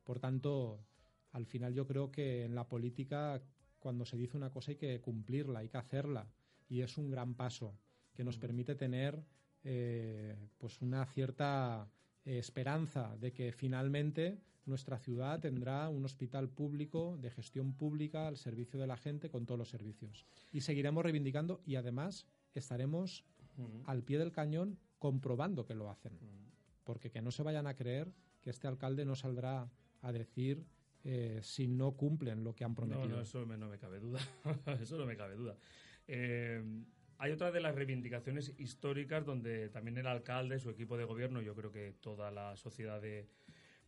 Por 0.03 0.19
tanto, 0.19 0.81
al 1.33 1.45
final 1.45 1.75
yo 1.75 1.87
creo 1.87 2.11
que 2.11 2.47
en 2.47 2.55
la 2.55 2.67
política, 2.67 3.43
cuando 3.79 4.07
se 4.07 4.17
dice 4.17 4.39
una 4.39 4.51
cosa 4.51 4.71
hay 4.71 4.77
que 4.79 5.01
cumplirla, 5.03 5.59
hay 5.59 5.69
que 5.69 5.77
hacerla. 5.77 6.27
Y 6.67 6.81
es 6.81 6.97
un 6.97 7.11
gran 7.11 7.35
paso 7.35 7.79
que 8.15 8.25
nos 8.25 8.39
permite 8.39 8.75
tener 8.75 9.23
eh, 9.65 10.35
pues 10.57 10.81
una 10.81 11.05
cierta 11.05 11.91
esperanza 12.29 13.17
de 13.17 13.33
que 13.33 13.53
finalmente 13.53 14.39
nuestra 14.67 14.99
ciudad 14.99 15.41
tendrá 15.41 15.89
un 15.89 16.05
hospital 16.05 16.51
público 16.51 17.17
de 17.23 17.31
gestión 17.31 17.73
pública 17.73 18.29
al 18.29 18.37
servicio 18.37 18.79
de 18.79 18.87
la 18.87 18.97
gente 18.99 19.31
con 19.31 19.47
todos 19.47 19.59
los 19.59 19.71
servicios. 19.71 20.27
Y 20.53 20.61
seguiremos 20.61 21.03
reivindicando 21.03 21.63
y 21.65 21.77
además 21.77 22.27
estaremos 22.55 23.25
al 23.87 24.03
pie 24.05 24.19
del 24.19 24.31
cañón 24.31 24.79
comprobando 24.99 25.65
que 25.65 25.75
lo 25.75 25.89
hacen. 25.91 26.13
Porque 26.85 27.11
que 27.11 27.23
no 27.23 27.31
se 27.31 27.43
vayan 27.43 27.67
a 27.67 27.75
creer 27.75 28.13
que 28.43 28.51
este 28.51 28.67
alcalde 28.69 29.05
no 29.05 29.15
saldrá 29.17 29.71
a 30.03 30.13
decir 30.13 30.65
eh, 31.05 31.41
si 31.43 31.67
no 31.67 31.93
cumplen 31.93 32.45
lo 32.45 32.55
que 32.55 32.65
han 32.65 32.73
No, 32.73 32.77
prometido. 32.77 33.09
no, 33.09 33.21
eso 33.23 33.47
me- 33.47 33.57
no 33.57 33.69
me 33.69 33.79
cabe 33.79 34.01
duda. 34.01 34.21
eso 34.81 34.99
no 34.99 35.07
me 35.07 35.17
cabe 35.17 35.35
duda. 35.37 35.57
Eh, 36.07 36.63
hay 37.19 37.33
otra 37.33 37.51
de 37.51 37.61
las 37.61 37.75
reivindicaciones 37.75 38.55
históricas 38.59 39.25
donde 39.27 39.69
también 39.71 39.99
el 39.99 40.07
alcalde, 40.07 40.61
su 40.61 40.71
equipo 40.71 40.97
de 40.97 41.05
gobierno, 41.05 41.43
yo 41.43 41.55
creo 41.55 41.73
que 41.73 41.93
toda 42.01 42.31
la 42.31 42.57
sociedad 42.57 43.01
de, 43.03 43.29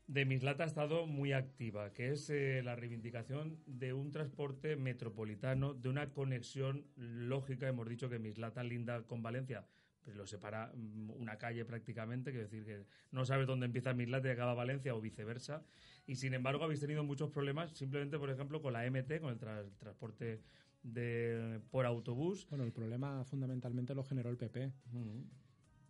Mislata 0.09 0.65
ha 0.65 0.67
estado 0.67 1.07
muy 1.07 1.33
activa, 1.33 1.93
que 1.93 2.11
es 2.11 2.29
eh, 2.31 2.63
la 2.65 2.75
reivindicación 2.75 3.63
de 3.67 3.93
un 3.93 4.11
transporte 4.11 4.75
metropolitano, 4.75 5.73
de 5.75 5.89
una 5.89 6.11
conexión 6.11 6.85
lógica. 6.97 7.69
Hemos 7.69 7.89
dicho 7.89 8.11
que 8.11 8.19
Mislata 8.19 8.65
linda 8.65 9.05
con 9.05 9.23
Valencia, 9.23 9.65
pero 10.05 10.17
lo 10.17 10.27
separa 10.27 10.73
mm, 10.75 11.11
una 11.11 11.39
calle 11.39 11.65
prácticamente, 11.65 12.33
quiero 12.33 12.49
decir 12.49 12.65
que 12.65 12.85
no 13.13 13.25
sabes 13.25 13.47
dónde 13.47 13.67
empieza 13.67 13.95
Mislata 13.95 14.27
y 14.27 14.33
acaba 14.33 14.55
Valencia 14.55 14.97
o 14.97 15.01
viceversa. 15.01 15.65
Y 16.07 16.17
sin 16.17 16.35
embargo 16.35 16.65
habéis 16.65 16.81
tenido 16.81 17.05
muchos 17.05 17.31
problemas 17.31 17.71
simplemente, 17.71 18.19
por 18.19 18.31
ejemplo, 18.31 18.61
con 18.61 18.73
la 18.73 18.85
MT, 18.85 19.21
con 19.21 19.31
el 19.31 19.39
tra- 19.39 19.71
transporte 19.79 20.43
de, 20.83 21.61
por 21.71 21.87
autobús. 21.87 22.47
Bueno, 22.49 22.65
el 22.65 22.73
problema 22.73 23.25
fundamentalmente 23.25 23.95
lo 23.95 24.05
generó 24.05 24.31
el 24.31 24.37
PP, 24.37 24.73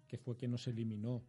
que 0.06 0.18
fue 0.18 0.36
quien 0.36 0.50
nos 0.50 0.66
eliminó 0.66 1.22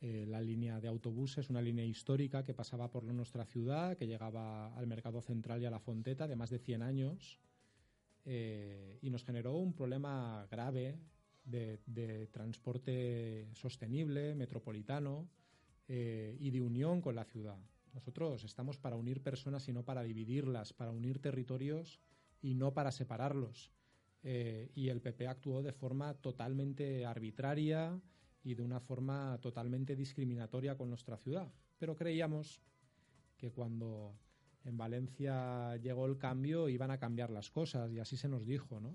eh, 0.00 0.26
la 0.28 0.40
línea 0.40 0.80
de 0.80 0.88
autobuses, 0.88 1.50
una 1.50 1.62
línea 1.62 1.84
histórica 1.84 2.44
que 2.44 2.54
pasaba 2.54 2.90
por 2.90 3.04
nuestra 3.04 3.44
ciudad, 3.44 3.96
que 3.96 4.06
llegaba 4.06 4.74
al 4.76 4.86
Mercado 4.86 5.20
Central 5.20 5.62
y 5.62 5.66
a 5.66 5.70
la 5.70 5.80
Fonteta 5.80 6.26
de 6.26 6.36
más 6.36 6.50
de 6.50 6.58
100 6.58 6.82
años, 6.82 7.40
eh, 8.24 8.98
y 9.02 9.10
nos 9.10 9.24
generó 9.24 9.56
un 9.56 9.72
problema 9.74 10.46
grave 10.50 10.98
de, 11.44 11.80
de 11.86 12.26
transporte 12.28 13.48
sostenible, 13.52 14.34
metropolitano, 14.34 15.28
eh, 15.86 16.36
y 16.40 16.50
de 16.50 16.62
unión 16.62 17.02
con 17.02 17.14
la 17.14 17.24
ciudad. 17.24 17.58
Nosotros 17.92 18.42
estamos 18.42 18.78
para 18.78 18.96
unir 18.96 19.22
personas 19.22 19.68
y 19.68 19.72
no 19.74 19.84
para 19.84 20.02
dividirlas, 20.02 20.72
para 20.72 20.90
unir 20.90 21.18
territorios 21.18 22.00
y 22.44 22.54
no 22.54 22.74
para 22.74 22.92
separarlos. 22.92 23.72
Eh, 24.22 24.70
y 24.74 24.90
el 24.90 25.00
PP 25.00 25.26
actuó 25.26 25.62
de 25.62 25.72
forma 25.72 26.12
totalmente 26.12 27.06
arbitraria 27.06 27.98
y 28.42 28.54
de 28.54 28.62
una 28.62 28.80
forma 28.80 29.38
totalmente 29.40 29.96
discriminatoria 29.96 30.76
con 30.76 30.90
nuestra 30.90 31.16
ciudad. 31.16 31.50
Pero 31.78 31.96
creíamos 31.96 32.60
que 33.38 33.50
cuando 33.50 34.14
en 34.62 34.76
Valencia 34.76 35.76
llegó 35.78 36.04
el 36.04 36.18
cambio 36.18 36.68
iban 36.68 36.90
a 36.90 36.98
cambiar 36.98 37.30
las 37.30 37.50
cosas 37.50 37.90
y 37.92 37.98
así 37.98 38.18
se 38.18 38.28
nos 38.28 38.44
dijo, 38.44 38.78
¿no? 38.78 38.94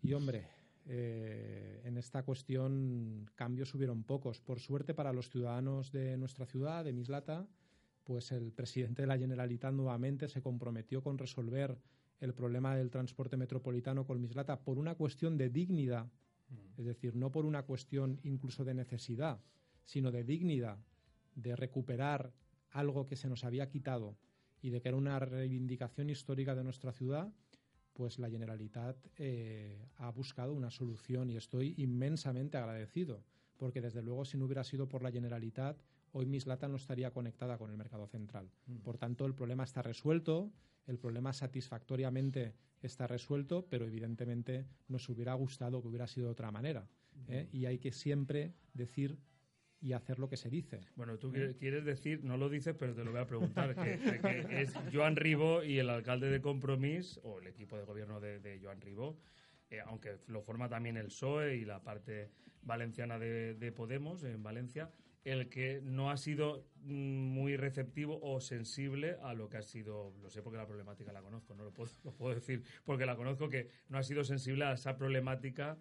Y 0.00 0.12
hombre, 0.12 0.46
eh, 0.86 1.82
en 1.84 1.96
esta 1.96 2.22
cuestión 2.22 3.28
cambios 3.34 3.74
hubieron 3.74 4.04
pocos. 4.04 4.38
Por 4.40 4.60
suerte 4.60 4.94
para 4.94 5.12
los 5.12 5.30
ciudadanos 5.30 5.90
de 5.90 6.16
nuestra 6.16 6.46
ciudad, 6.46 6.84
de 6.84 6.92
Mislata, 6.92 7.48
pues 8.04 8.30
el 8.30 8.52
presidente 8.52 9.02
de 9.02 9.08
la 9.08 9.18
Generalitat 9.18 9.72
nuevamente 9.72 10.28
se 10.28 10.42
comprometió 10.42 11.02
con 11.02 11.18
resolver 11.18 11.76
el 12.24 12.34
problema 12.34 12.74
del 12.74 12.90
transporte 12.90 13.36
metropolitano 13.36 14.06
con 14.06 14.20
Mislata 14.20 14.58
por 14.60 14.78
una 14.78 14.94
cuestión 14.94 15.36
de 15.36 15.50
dignidad, 15.50 16.10
es 16.78 16.84
decir, 16.84 17.14
no 17.14 17.30
por 17.30 17.44
una 17.44 17.64
cuestión 17.64 18.18
incluso 18.22 18.64
de 18.64 18.74
necesidad, 18.74 19.40
sino 19.84 20.10
de 20.10 20.24
dignidad, 20.24 20.78
de 21.34 21.54
recuperar 21.54 22.32
algo 22.70 23.06
que 23.06 23.16
se 23.16 23.28
nos 23.28 23.44
había 23.44 23.68
quitado 23.68 24.16
y 24.62 24.70
de 24.70 24.80
que 24.80 24.88
era 24.88 24.96
una 24.96 25.18
reivindicación 25.18 26.08
histórica 26.08 26.54
de 26.54 26.64
nuestra 26.64 26.92
ciudad, 26.92 27.30
pues 27.92 28.18
la 28.18 28.30
Generalitat 28.30 28.96
eh, 29.18 29.86
ha 29.98 30.10
buscado 30.10 30.54
una 30.54 30.70
solución 30.70 31.30
y 31.30 31.36
estoy 31.36 31.74
inmensamente 31.76 32.56
agradecido, 32.56 33.22
porque 33.58 33.82
desde 33.82 34.02
luego 34.02 34.24
si 34.24 34.38
no 34.38 34.46
hubiera 34.46 34.64
sido 34.64 34.88
por 34.88 35.02
la 35.02 35.12
Generalitat, 35.12 35.76
hoy 36.14 36.26
Mislata 36.26 36.68
no 36.68 36.76
estaría 36.76 37.10
conectada 37.10 37.58
con 37.58 37.70
el 37.70 37.76
mercado 37.76 38.06
central. 38.06 38.48
Mm. 38.66 38.76
Por 38.78 38.98
tanto, 38.98 39.26
el 39.26 39.34
problema 39.34 39.64
está 39.64 39.82
resuelto, 39.82 40.52
el 40.86 40.98
problema 40.98 41.32
satisfactoriamente 41.32 42.54
está 42.82 43.06
resuelto, 43.06 43.66
pero 43.68 43.84
evidentemente 43.86 44.66
nos 44.88 45.08
hubiera 45.08 45.34
gustado 45.34 45.82
que 45.82 45.88
hubiera 45.88 46.06
sido 46.06 46.26
de 46.26 46.32
otra 46.32 46.50
manera. 46.50 46.86
¿eh? 47.28 47.48
Y 47.52 47.66
hay 47.66 47.78
que 47.78 47.90
siempre 47.92 48.52
decir 48.74 49.18
y 49.80 49.92
hacer 49.92 50.18
lo 50.18 50.28
que 50.28 50.36
se 50.36 50.50
dice. 50.50 50.80
Bueno, 50.96 51.18
tú 51.18 51.30
quieres- 51.32 51.56
quieres 51.56 51.84
decir, 51.84 52.22
no 52.24 52.36
lo 52.36 52.48
dices, 52.48 52.74
pero 52.78 52.94
te 52.94 53.04
lo 53.04 53.10
voy 53.10 53.20
a 53.20 53.26
preguntar, 53.26 53.74
que, 53.74 53.98
que 54.48 54.62
es 54.62 54.72
Joan 54.92 55.16
Ribó 55.16 55.62
y 55.64 55.78
el 55.78 55.90
alcalde 55.90 56.30
de 56.30 56.40
Compromís, 56.40 57.18
o 57.22 57.40
el 57.40 57.46
equipo 57.48 57.76
de 57.76 57.84
gobierno 57.84 58.20
de, 58.20 58.38
de 58.40 58.60
Joan 58.62 58.80
Ribó, 58.80 59.18
eh, 59.70 59.80
aunque 59.84 60.18
lo 60.28 60.42
forma 60.42 60.68
también 60.68 60.96
el 60.96 61.06
PSOE 61.06 61.56
y 61.56 61.64
la 61.64 61.82
parte 61.82 62.30
valenciana 62.62 63.18
de, 63.18 63.54
de 63.54 63.72
Podemos 63.72 64.22
en 64.24 64.42
Valencia, 64.42 64.90
el 65.24 65.48
que 65.48 65.80
no 65.82 66.10
ha 66.10 66.16
sido 66.16 66.66
mm, 66.82 66.92
muy 66.92 67.56
receptivo 67.56 68.20
o 68.22 68.40
sensible 68.40 69.16
a 69.22 69.32
lo 69.32 69.48
que 69.48 69.56
ha 69.56 69.62
sido, 69.62 70.14
lo 70.22 70.30
sé 70.30 70.42
porque 70.42 70.58
la 70.58 70.66
problemática 70.66 71.12
la 71.12 71.22
conozco, 71.22 71.54
no 71.54 71.64
lo 71.64 71.72
puedo, 71.72 72.34
decir 72.34 72.62
porque 72.84 73.06
la 73.06 73.16
conozco, 73.16 73.48
que 73.48 73.70
no 73.88 73.98
ha 73.98 74.02
sido 74.02 74.22
sensible 74.24 74.64
a 74.64 74.74
esa 74.74 74.96
problemática 74.96 75.78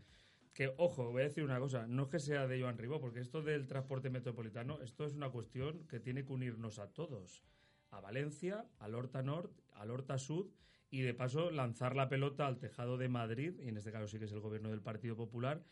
que, 0.54 0.74
ojo, 0.78 1.12
voy 1.12 1.24
a 1.24 1.26
decir 1.26 1.44
una 1.44 1.60
cosa, 1.60 1.88
no 1.88 2.04
es 2.04 2.10
que 2.10 2.20
sea 2.20 2.48
de 2.48 2.62
Joan 2.62 2.78
Ribó, 2.78 3.02
porque 3.02 3.20
esto 3.20 3.42
del 3.42 3.68
transporte 3.68 4.10
metropolitano, 4.10 4.80
esto 4.82 5.06
es 5.06 5.14
una 5.16 5.30
cuestión 5.30 5.88
que 5.88 6.00
tiene 6.00 6.24
que 6.26 6.32
unirnos 6.32 6.80
a 6.80 6.88
todos, 6.94 7.44
a 7.90 8.00
Valencia, 8.00 8.66
al 8.80 8.94
Horta 8.94 9.24
Norte, 9.24 9.64
al 9.72 9.90
Horta 9.90 10.18
Sud, 10.20 10.52
y 10.92 11.02
de 11.02 11.16
paso 11.16 11.50
lanzar 11.50 11.96
la 11.96 12.08
pelota 12.08 12.46
al 12.46 12.60
tejado 12.60 13.00
de 13.00 13.10
Madrid, 13.10 13.60
y 13.60 13.70
en 13.70 13.78
este 13.78 13.92
caso 13.92 14.08
sí 14.08 14.20
que 14.20 14.26
es 14.26 14.32
el 14.32 14.42
gobierno 14.42 14.70
del 14.70 14.84
Partido 14.84 15.16
Popular, 15.16 15.64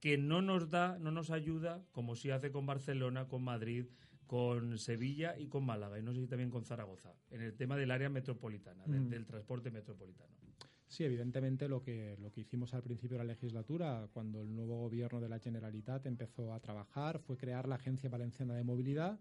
que 0.00 0.16
no 0.18 0.42
nos 0.42 0.70
da, 0.70 0.98
no 0.98 1.10
nos 1.10 1.30
ayuda, 1.30 1.84
como 1.92 2.14
sí 2.14 2.30
hace 2.30 2.50
con 2.52 2.66
Barcelona, 2.66 3.26
con 3.28 3.42
Madrid, 3.42 3.86
con 4.26 4.78
Sevilla 4.78 5.38
y 5.38 5.48
con 5.48 5.64
Málaga, 5.64 5.98
y 5.98 6.02
no 6.02 6.12
sé 6.12 6.20
si 6.20 6.26
también 6.28 6.50
con 6.50 6.64
Zaragoza, 6.64 7.14
en 7.30 7.40
el 7.42 7.54
tema 7.56 7.76
del 7.76 7.90
área 7.90 8.08
metropolitana, 8.10 8.84
del- 8.86 9.02
Mm. 9.06 9.08
del 9.08 9.26
transporte 9.26 9.70
metropolitano. 9.70 10.30
Sí, 10.86 11.04
evidentemente 11.04 11.68
lo 11.68 11.82
que, 11.82 12.16
lo 12.18 12.30
que 12.32 12.42
hicimos 12.42 12.72
al 12.74 12.82
principio 12.82 13.18
de 13.18 13.24
la 13.24 13.32
legislatura, 13.32 14.08
cuando 14.12 14.40
el 14.40 14.54
nuevo 14.54 14.78
gobierno 14.80 15.20
de 15.20 15.28
la 15.28 15.38
Generalitat 15.38 16.06
empezó 16.06 16.52
a 16.54 16.60
trabajar, 16.60 17.18
fue 17.18 17.36
crear 17.36 17.68
la 17.68 17.74
Agencia 17.74 18.08
Valenciana 18.08 18.54
de 18.54 18.64
Movilidad, 18.64 19.18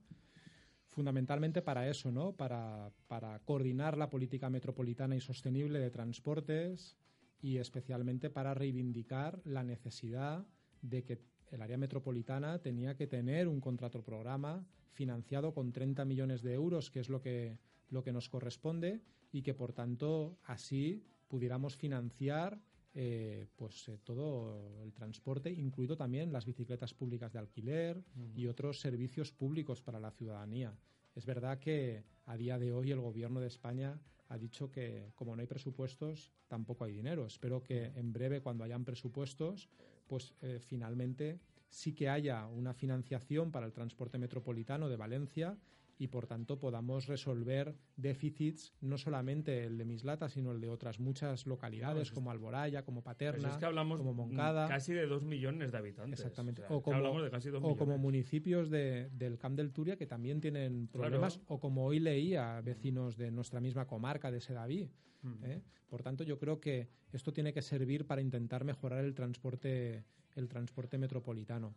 fundamentalmente 0.88 1.62
para 1.62 1.90
eso, 1.90 2.12
¿no? 2.12 2.34
Para, 2.36 2.92
para 3.08 3.40
coordinar 3.40 3.98
la 3.98 4.10
política 4.10 4.50
metropolitana 4.50 5.16
y 5.16 5.22
sostenible 5.22 5.80
de 5.80 5.92
transportes 5.92 6.98
y 7.42 7.58
especialmente 7.58 8.30
para 8.30 8.54
reivindicar 8.54 9.42
la 9.44 9.64
necesidad 9.64 10.46
de 10.82 11.04
que 11.04 11.20
el 11.52 11.62
área 11.62 11.78
metropolitana 11.78 12.60
tenía 12.60 12.96
que 12.96 13.08
tener 13.08 13.48
un 13.48 13.62
contrato 13.62 14.04
programa 14.04 14.66
financiado 14.92 15.54
con 15.54 15.72
30 15.72 16.06
millones 16.06 16.42
de 16.42 16.54
euros, 16.54 16.90
que 16.92 17.00
es 17.00 17.10
lo 17.10 17.22
que, 17.22 17.58
lo 17.90 18.04
que 18.04 18.12
nos 18.12 18.30
corresponde, 18.30 19.02
y 19.32 19.42
que 19.42 19.54
por 19.54 19.74
tanto 19.74 20.38
así 20.46 21.04
pudiéramos 21.28 21.76
financiar 21.76 22.60
eh, 22.94 23.46
pues 23.56 23.88
eh, 23.90 24.00
todo 24.04 24.82
el 24.82 24.92
transporte, 24.92 25.52
incluido 25.52 25.96
también 25.96 26.34
las 26.34 26.46
bicicletas 26.46 26.94
públicas 26.94 27.32
de 27.32 27.40
alquiler 27.40 28.04
y 28.36 28.48
otros 28.48 28.80
servicios 28.80 29.32
públicos 29.32 29.82
para 29.82 30.00
la 30.00 30.12
ciudadanía. 30.12 30.76
Es 31.14 31.26
verdad 31.26 31.60
que 31.60 32.04
a 32.26 32.38
día 32.38 32.58
de 32.58 32.74
hoy 32.74 32.92
el 32.92 33.00
gobierno 33.00 33.40
de 33.40 33.48
España 33.48 34.00
ha 34.30 34.38
dicho 34.38 34.72
que 34.72 35.12
como 35.16 35.36
no 35.36 35.42
hay 35.42 35.48
presupuestos, 35.48 36.32
tampoco 36.48 36.86
hay 36.86 36.94
dinero. 36.94 37.26
Espero 37.26 37.62
que 37.62 37.86
en 37.96 38.12
breve, 38.14 38.42
cuando 38.42 38.64
hayan 38.64 38.84
presupuestos, 38.84 39.70
pues 40.08 40.34
eh, 40.42 40.60
finalmente 40.60 41.40
sí 41.70 41.94
que 41.94 42.10
haya 42.10 42.48
una 42.48 42.74
financiación 42.74 43.52
para 43.52 43.66
el 43.66 43.74
transporte 43.74 44.18
metropolitano 44.18 44.88
de 44.90 44.96
Valencia 44.98 45.58
y 46.00 46.08
por 46.10 46.28
tanto 46.28 46.60
podamos 46.60 47.08
resolver 47.08 47.76
déficits 47.96 48.76
no 48.82 49.00
solamente 49.00 49.64
el 49.66 49.80
de 49.80 49.84
Mislata, 49.86 50.30
sino 50.30 50.52
el 50.52 50.62
de 50.62 50.70
otras 50.70 51.00
muchas 51.00 51.48
localidades 51.48 52.12
como 52.12 52.30
Alboraya, 52.30 52.86
como 52.86 53.02
Pues 53.02 53.16
Paterna, 53.16 53.50
es 53.50 53.58
que 53.58 53.66
hablamos 53.66 53.98
como 53.98 54.14
mm, 54.14 54.16
Moncada. 54.18 54.68
casi 54.68 54.94
de 54.94 55.08
dos 55.08 55.24
millones 55.24 55.72
de 55.72 55.78
habitantes. 55.80 56.20
Exactamente. 56.20 56.62
O, 56.70 56.82
sea, 56.84 57.02
como, 57.02 57.22
de 57.24 57.32
casi 57.32 57.50
dos 57.50 57.64
o 57.64 57.76
como 57.76 57.94
millones. 57.94 58.00
municipios 58.02 58.70
de- 58.70 59.10
del 59.10 59.40
Camp 59.40 59.58
del 59.58 59.72
Turia 59.72 59.98
que 59.98 60.06
también 60.06 60.40
tienen 60.40 60.88
problemas, 60.88 61.40
o 61.48 61.60
como 61.60 61.86
hoy 61.86 62.00
leía 62.00 62.62
vecinos 62.62 63.18
de 63.18 63.32
nuestra 63.32 63.60
misma 63.60 63.88
comarca 63.88 64.30
de 64.32 64.40
Sedaví. 64.40 64.92
Mm. 65.22 65.46
¿eh? 65.46 65.62
Por 65.90 66.04
tanto, 66.04 66.24
yo 66.24 66.38
creo 66.38 66.60
que 66.60 66.90
esto 67.12 67.32
tiene 67.32 67.54
que 67.54 67.62
servir 67.62 68.06
para 68.06 68.22
intentar 68.22 68.64
mejorar 68.64 69.04
el 69.06 69.14
transporte, 69.14 70.04
el 70.36 70.48
transporte 70.48 70.98
metropolitano. 70.98 71.74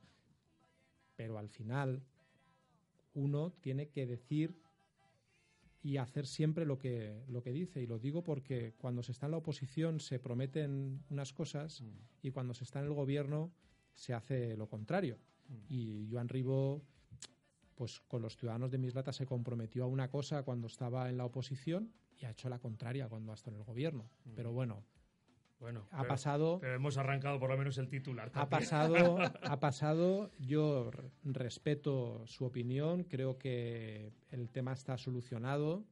Pero 1.16 1.38
al 1.38 1.48
final, 1.48 2.02
uno 3.14 3.52
tiene 3.60 3.88
que 3.88 4.06
decir 4.06 4.56
y 5.82 5.96
hacer 5.96 6.26
siempre 6.26 6.66
lo 6.66 6.78
que, 6.78 7.22
lo 7.28 7.42
que 7.42 7.52
dice. 7.52 7.80
Y 7.80 7.86
lo 7.86 7.98
digo 7.98 8.22
porque 8.22 8.74
cuando 8.78 9.02
se 9.02 9.12
está 9.12 9.26
en 9.26 9.32
la 9.32 9.38
oposición 9.38 10.00
se 10.00 10.18
prometen 10.18 11.02
unas 11.08 11.32
cosas 11.32 11.82
y 12.22 12.30
cuando 12.30 12.54
se 12.54 12.64
está 12.64 12.80
en 12.80 12.86
el 12.86 12.92
gobierno 12.94 13.50
se 13.94 14.14
hace 14.14 14.56
lo 14.56 14.68
contrario. 14.68 15.18
Y 15.68 16.08
Joan 16.10 16.28
Ribó, 16.28 16.82
pues 17.74 18.00
con 18.00 18.22
los 18.22 18.36
ciudadanos 18.36 18.70
de 18.70 18.78
Mislata 18.78 19.12
se 19.12 19.26
comprometió 19.26 19.84
a 19.84 19.88
una 19.88 20.08
cosa 20.08 20.42
cuando 20.42 20.66
estaba 20.66 21.08
en 21.08 21.16
la 21.16 21.24
oposición 21.24 21.92
y 22.20 22.26
ha 22.26 22.30
hecho 22.30 22.48
la 22.48 22.58
contraria 22.58 23.08
cuando 23.08 23.32
ha 23.32 23.34
estado 23.34 23.56
en 23.56 23.60
el 23.62 23.66
gobierno. 23.66 24.08
Pero 24.36 24.52
bueno, 24.52 24.84
Bueno, 25.58 25.86
ha 25.90 25.98
pero- 25.98 26.08
pasado 26.08 26.58
Pero 26.60 26.74
hemos 26.74 26.96
arrancado 26.96 27.38
por 27.38 27.50
lo 27.50 27.56
menos 27.58 27.76
el 27.78 27.88
titular. 27.88 28.30
ha 28.34 28.48
pasado, 28.48 29.18
ha 29.42 29.60
pasado. 29.60 30.30
Yo 30.38 30.90
respeto 31.24 32.22
su 32.26 32.44
opinión. 32.44 33.04
Creo 33.04 33.38
que 33.38 34.12
el 34.30 34.48
tema 34.50 34.72
está 34.72 34.96
solucionado 34.98 35.84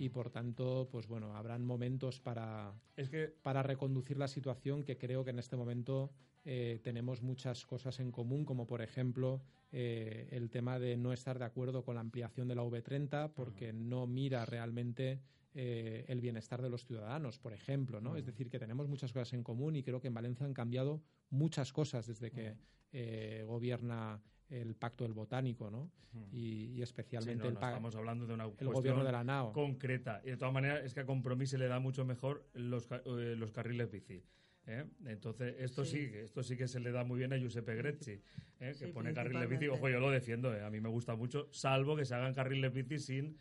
y 0.00 0.08
por 0.08 0.30
tanto, 0.30 0.88
pues 0.90 1.06
bueno, 1.06 1.36
habrán 1.36 1.64
momentos 1.64 2.20
para 2.20 2.74
Es 2.96 3.08
que 3.10 3.28
para 3.28 3.62
reconducir 3.62 4.18
la 4.18 4.26
situación 4.26 4.82
que 4.82 4.98
creo 4.98 5.22
que 5.24 5.30
en 5.30 5.38
este 5.38 5.56
momento 5.56 6.10
eh, 6.44 6.80
tenemos 6.82 7.22
muchas 7.22 7.64
cosas 7.64 8.00
en 8.00 8.10
común, 8.10 8.44
como 8.44 8.66
por 8.66 8.82
ejemplo 8.82 9.40
eh, 9.70 10.28
el 10.32 10.50
tema 10.50 10.80
de 10.80 10.96
no 10.96 11.12
estar 11.12 11.38
de 11.38 11.44
acuerdo 11.44 11.84
con 11.84 11.94
la 11.94 12.00
ampliación 12.00 12.48
de 12.48 12.56
la 12.56 12.64
V30 12.64 13.30
porque 13.34 13.72
no 13.72 14.06
mira 14.08 14.44
realmente 14.46 15.20
eh, 15.54 16.04
el 16.08 16.20
bienestar 16.20 16.62
de 16.62 16.70
los 16.70 16.84
ciudadanos, 16.84 17.38
por 17.38 17.52
ejemplo, 17.52 18.00
¿no? 18.00 18.16
Es 18.16 18.24
decir, 18.26 18.48
que 18.50 18.58
tenemos 18.58 18.88
muchas 18.88 19.12
cosas 19.12 19.32
en 19.32 19.42
común 19.42 19.76
y 19.76 19.82
creo 19.82 20.00
que 20.00 20.08
en 20.08 20.14
Valencia 20.14 20.46
han 20.46 20.54
cambiado 20.54 21.02
muchas 21.30 21.72
cosas 21.72 22.06
desde 22.06 22.30
que 22.30 22.54
eh, 22.92 23.44
gobierna 23.46 24.22
el 24.48 24.74
Pacto 24.76 25.04
del 25.04 25.12
Botánico, 25.14 25.70
¿no? 25.70 25.90
Y, 26.32 26.38
y 26.38 26.74
Sí, 26.76 26.82
especialmente 26.82 27.42
no, 27.44 27.48
el, 27.50 27.54
no, 27.54 27.60
estamos 27.60 27.94
hablando 27.96 28.26
de 28.26 28.34
una 28.34 28.44
el 28.44 28.50
cuestión 28.50 28.72
gobierno 28.72 29.04
de 29.04 29.12
la 29.12 29.22
NAO. 29.24 29.52
concreta. 29.52 30.22
Y 30.24 30.30
de 30.30 30.36
todas 30.36 30.54
maneras, 30.54 30.82
es 30.84 30.94
que 30.94 31.00
a 31.00 31.06
Compromís 31.06 31.50
se 31.50 31.58
le 31.58 31.68
da 31.68 31.80
mucho 31.80 32.04
mejor 32.04 32.48
los, 32.54 32.88
eh, 32.90 33.34
los 33.36 33.52
carriles 33.52 33.90
bici. 33.90 34.22
¿eh? 34.66 34.84
Entonces, 35.06 35.54
esto 35.58 35.84
sí. 35.84 36.06
Sí. 36.06 36.10
que 36.10 36.22
esto 36.22 36.42
sí 36.42 36.56
que 36.56 36.66
se 36.66 36.80
le 36.80 36.92
da 36.92 37.04
muy 37.04 37.18
bien 37.18 37.32
a 37.34 37.36
Giuseppe 37.36 37.74
Grezzi, 37.74 38.12
¿eh? 38.12 38.22
que 38.58 38.74
Sí, 38.74 38.86
pone 38.86 39.12
carriles 39.12 39.48
bici. 39.50 39.68
Ojo, 39.68 39.88
yo 39.88 40.00
lo 40.00 40.10
defiendo, 40.10 40.54
¿eh? 40.54 40.62
a 40.62 40.70
mí 40.70 40.80
me 40.80 40.88
gusta 40.88 41.14
mucho, 41.14 41.48
salvo 41.52 41.94
que 41.96 42.04
se 42.06 42.14
hagan 42.14 42.32
carriles 42.34 42.72
bici 42.72 42.98
sin 42.98 43.38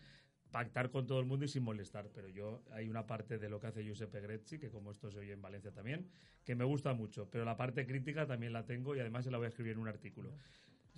pactar 0.52 0.90
con 0.90 1.06
todo 1.08 1.20
el 1.20 1.26
mundo 1.26 1.46
y 1.46 1.48
sin 1.48 1.64
molestar. 1.64 2.10
Pero 2.14 2.30
yo, 2.30 2.64
hay 2.72 2.90
una 2.90 3.06
parte 3.06 3.38
de 3.38 3.50
lo 3.50 3.60
que 3.60 3.68
hace 3.68 3.84
Giuseppe 3.84 4.22
Grezzi, 4.22 4.60
que 4.60 4.70
como 4.70 4.92
esto 4.92 5.12
se 5.12 5.20
oye 5.20 5.34
en 5.34 5.42
Valencia 5.42 5.72
también, 5.72 6.10
que 6.44 6.56
me 6.56 6.64
gusta 6.64 6.94
mucho. 6.94 7.30
Pero 7.30 7.46
la 7.46 7.58
parte 7.58 7.86
crítica 7.86 8.26
también 8.26 8.54
la 8.54 8.66
tengo 8.66 8.96
y 8.96 9.00
además 9.00 9.26
se 9.26 9.32
la 9.32 9.38
voy 9.38 9.46
a 9.46 9.50
escribir 9.50 9.74
en 9.74 9.80
un 9.80 9.88
artículo. 9.88 10.32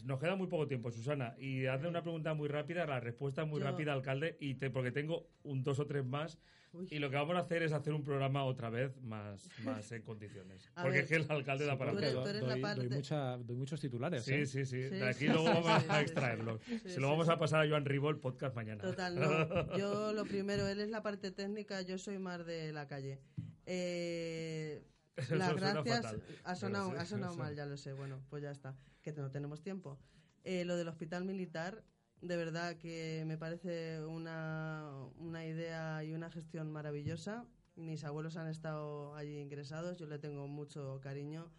Nos 0.03 0.19
queda 0.19 0.35
muy 0.35 0.47
poco 0.47 0.67
tiempo, 0.67 0.91
Susana, 0.91 1.35
y 1.37 1.65
hazle 1.65 1.87
una 1.89 2.01
pregunta 2.01 2.33
muy 2.33 2.47
rápida, 2.47 2.85
la 2.85 2.99
respuesta 2.99 3.45
muy 3.45 3.59
Yo- 3.59 3.65
rápida, 3.65 3.93
alcalde, 3.93 4.37
y 4.39 4.55
te, 4.55 4.69
porque 4.69 4.91
tengo 4.91 5.27
un 5.43 5.63
dos 5.63 5.79
o 5.79 5.85
tres 5.85 6.05
más, 6.05 6.37
Uy. 6.71 6.87
y 6.91 6.99
lo 6.99 7.09
que 7.09 7.15
vamos 7.15 7.35
a 7.35 7.39
hacer 7.39 7.63
es 7.63 7.73
hacer 7.73 7.93
un 7.93 8.03
programa 8.03 8.43
otra 8.45 8.69
vez 8.69 8.95
más, 9.01 9.49
más 9.85 9.91
en 9.91 10.01
condiciones. 10.03 10.69
A 10.75 10.83
porque 10.83 10.97
ver, 10.97 11.03
es 11.05 11.09
que 11.09 11.15
el 11.17 11.25
alcalde 11.31 11.65
da 11.65 11.77
para 11.77 11.91
la 11.93 11.99
doy, 12.11 12.61
parte- 12.61 12.81
doy 12.87 12.89
mucha- 12.89 13.37
doy 13.37 13.55
muchos 13.57 13.79
titulares. 13.81 14.23
Sí, 14.23 14.33
¿eh? 14.35 14.45
sí, 14.45 14.65
sí, 14.65 14.83
Sí, 14.83 14.95
De 14.95 15.07
aquí 15.07 15.19
sí, 15.19 15.27
luego 15.27 15.47
sí, 15.47 15.53
vamos 15.53 15.81
sí, 15.83 15.87
a 15.89 15.95
sí, 15.97 16.01
extraerlo. 16.03 16.59
sí, 16.65 16.79
Se 16.79 16.89
sí, 16.91 16.99
lo 17.01 17.09
vamos 17.09 17.25
sí. 17.27 17.33
a 17.33 17.37
pasar 17.39 17.65
a 17.65 17.69
Joan 17.69 17.85
Ribó 17.85 18.09
el 18.09 18.17
podcast 18.17 18.55
mañana. 18.55 18.81
Total, 18.81 19.15
no. 19.19 19.77
Yo 19.77 20.13
lo 20.13 20.25
primero, 20.25 20.67
él 20.67 20.79
es 20.79 20.89
la 20.89 21.01
parte 21.01 21.31
técnica, 21.31 21.81
yo 21.81 21.97
soy 21.97 22.19
más 22.19 22.45
de 22.45 22.71
la 22.71 22.87
calle. 22.87 23.19
Eh, 23.65 24.81
las 25.31 25.55
gracias 25.55 26.01
fatal. 26.01 26.23
ha 26.43 26.55
sonado, 26.55 26.91
sí, 26.91 26.97
ha 26.97 27.05
sonado 27.05 27.35
mal, 27.35 27.55
ya 27.55 27.65
lo 27.65 27.77
sé. 27.77 27.93
Bueno, 27.93 28.19
pues 28.29 28.43
ya 28.43 28.51
está, 28.51 28.75
que 29.01 29.11
no 29.13 29.31
tenemos 29.31 29.61
tiempo. 29.61 29.99
Eh, 30.43 30.65
lo 30.65 30.77
del 30.77 30.87
hospital 30.87 31.25
militar, 31.25 31.83
de 32.21 32.37
verdad 32.37 32.77
que 32.77 33.23
me 33.25 33.37
parece 33.37 34.03
una, 34.05 34.89
una 35.17 35.45
idea 35.45 36.03
y 36.03 36.13
una 36.13 36.29
gestión 36.29 36.71
maravillosa. 36.71 37.45
Mis 37.75 38.03
abuelos 38.03 38.35
han 38.35 38.47
estado 38.47 39.15
allí 39.15 39.37
ingresados, 39.37 39.97
yo 39.97 40.05
le 40.05 40.19
tengo 40.19 40.47
mucho 40.47 40.99
cariño 41.01 41.51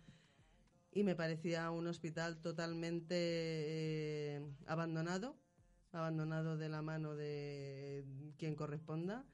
y 0.93 1.05
me 1.05 1.15
parecía 1.15 1.71
un 1.71 1.87
hospital 1.87 2.41
totalmente 2.41 3.15
eh, 3.17 4.43
abandonado, 4.67 5.37
abandonado 5.93 6.57
de 6.57 6.69
la 6.69 6.83
mano 6.83 7.15
de 7.15 8.05
quien 8.37 8.55
corresponda 8.55 9.25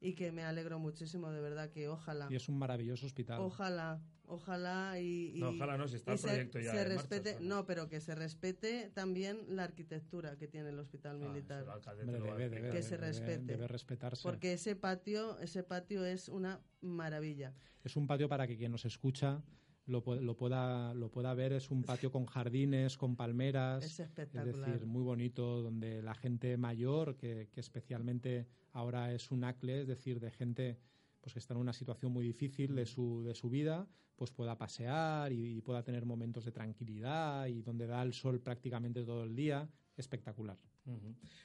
y 0.00 0.14
que 0.14 0.32
me 0.32 0.44
alegro 0.44 0.78
muchísimo, 0.78 1.30
de 1.30 1.40
verdad 1.40 1.70
que 1.70 1.88
ojalá. 1.88 2.28
Y 2.30 2.36
es 2.36 2.48
un 2.48 2.58
maravilloso 2.58 3.06
hospital. 3.06 3.40
Ojalá, 3.40 4.00
ojalá 4.26 4.98
y, 5.00 5.32
y- 5.36 5.40
No, 5.40 5.50
ojalá 5.50 5.76
no, 5.78 5.88
si 5.88 5.96
está 5.96 6.12
el 6.12 6.18
proyecto 6.18 6.58
ya 6.60 6.72
se 6.72 6.82
en 6.82 6.88
marcha, 6.88 6.94
respete, 7.00 7.38
no, 7.40 7.64
pero 7.66 7.88
que 7.88 8.00
se 8.00 8.14
respete 8.14 8.90
también 8.94 9.40
la 9.48 9.64
arquitectura 9.64 10.36
que 10.36 10.48
tiene 10.48 10.68
el 10.70 10.78
hospital 10.78 11.18
Ah, 11.22 11.28
militar, 11.28 11.64
que 11.64 12.82
se 12.82 12.96
debe- 12.96 13.06
respete. 13.06 13.38
debe 13.46 13.66
respetarse. 13.68 14.22
porque 14.22 14.52
ese 14.52 14.76
patio, 14.76 15.38
ese 15.40 15.62
patio 15.62 16.04
es 16.04 16.28
una 16.28 16.60
maravilla. 16.82 17.54
Es 17.84 17.96
un 17.96 18.06
patio 18.06 18.28
para 18.28 18.46
que 18.46 18.56
quien 18.56 18.72
nos 18.72 18.84
escucha 18.84 19.42
lo, 19.86 20.02
lo 20.20 20.36
pueda, 20.36 20.94
lo 20.94 21.10
pueda 21.10 21.32
ver. 21.34 21.52
Es 21.52 21.70
un 21.70 21.82
patio 21.82 22.10
con 22.10 22.26
jardines, 22.26 22.96
con 22.96 23.16
palmeras. 23.16 23.84
Es 23.84 23.92
Es 23.92 24.00
espectacular. 24.00 24.46
decir, 24.72 24.86
muy 24.86 25.02
bonito, 25.02 25.62
donde 25.62 26.02
la 26.02 26.14
gente 26.14 26.56
mayor, 26.56 27.16
que, 27.16 27.48
que 27.52 27.60
especialmente 27.60 28.46
ahora 28.72 29.12
es 29.12 29.30
un 29.30 29.44
acle, 29.44 29.82
es 29.82 29.86
decir, 29.86 30.20
de 30.20 30.30
gente 30.30 30.78
pues 31.20 31.32
que 31.32 31.38
está 31.40 31.54
en 31.54 31.60
una 31.60 31.72
situación 31.72 32.12
muy 32.12 32.24
difícil 32.24 32.74
de 32.76 32.86
su, 32.86 33.24
de 33.24 33.34
su 33.34 33.50
vida, 33.50 33.88
pues 34.16 34.30
pueda 34.32 34.56
pasear 34.56 35.32
y, 35.32 35.58
y 35.58 35.60
pueda 35.60 35.82
tener 35.82 36.04
momentos 36.06 36.44
de 36.44 36.52
tranquilidad 36.52 37.46
y 37.46 37.62
donde 37.62 37.86
da 37.86 38.02
el 38.02 38.12
sol 38.12 38.40
prácticamente 38.40 39.04
todo 39.04 39.24
el 39.24 39.36
día. 39.36 39.68
Espectacular. 39.96 40.58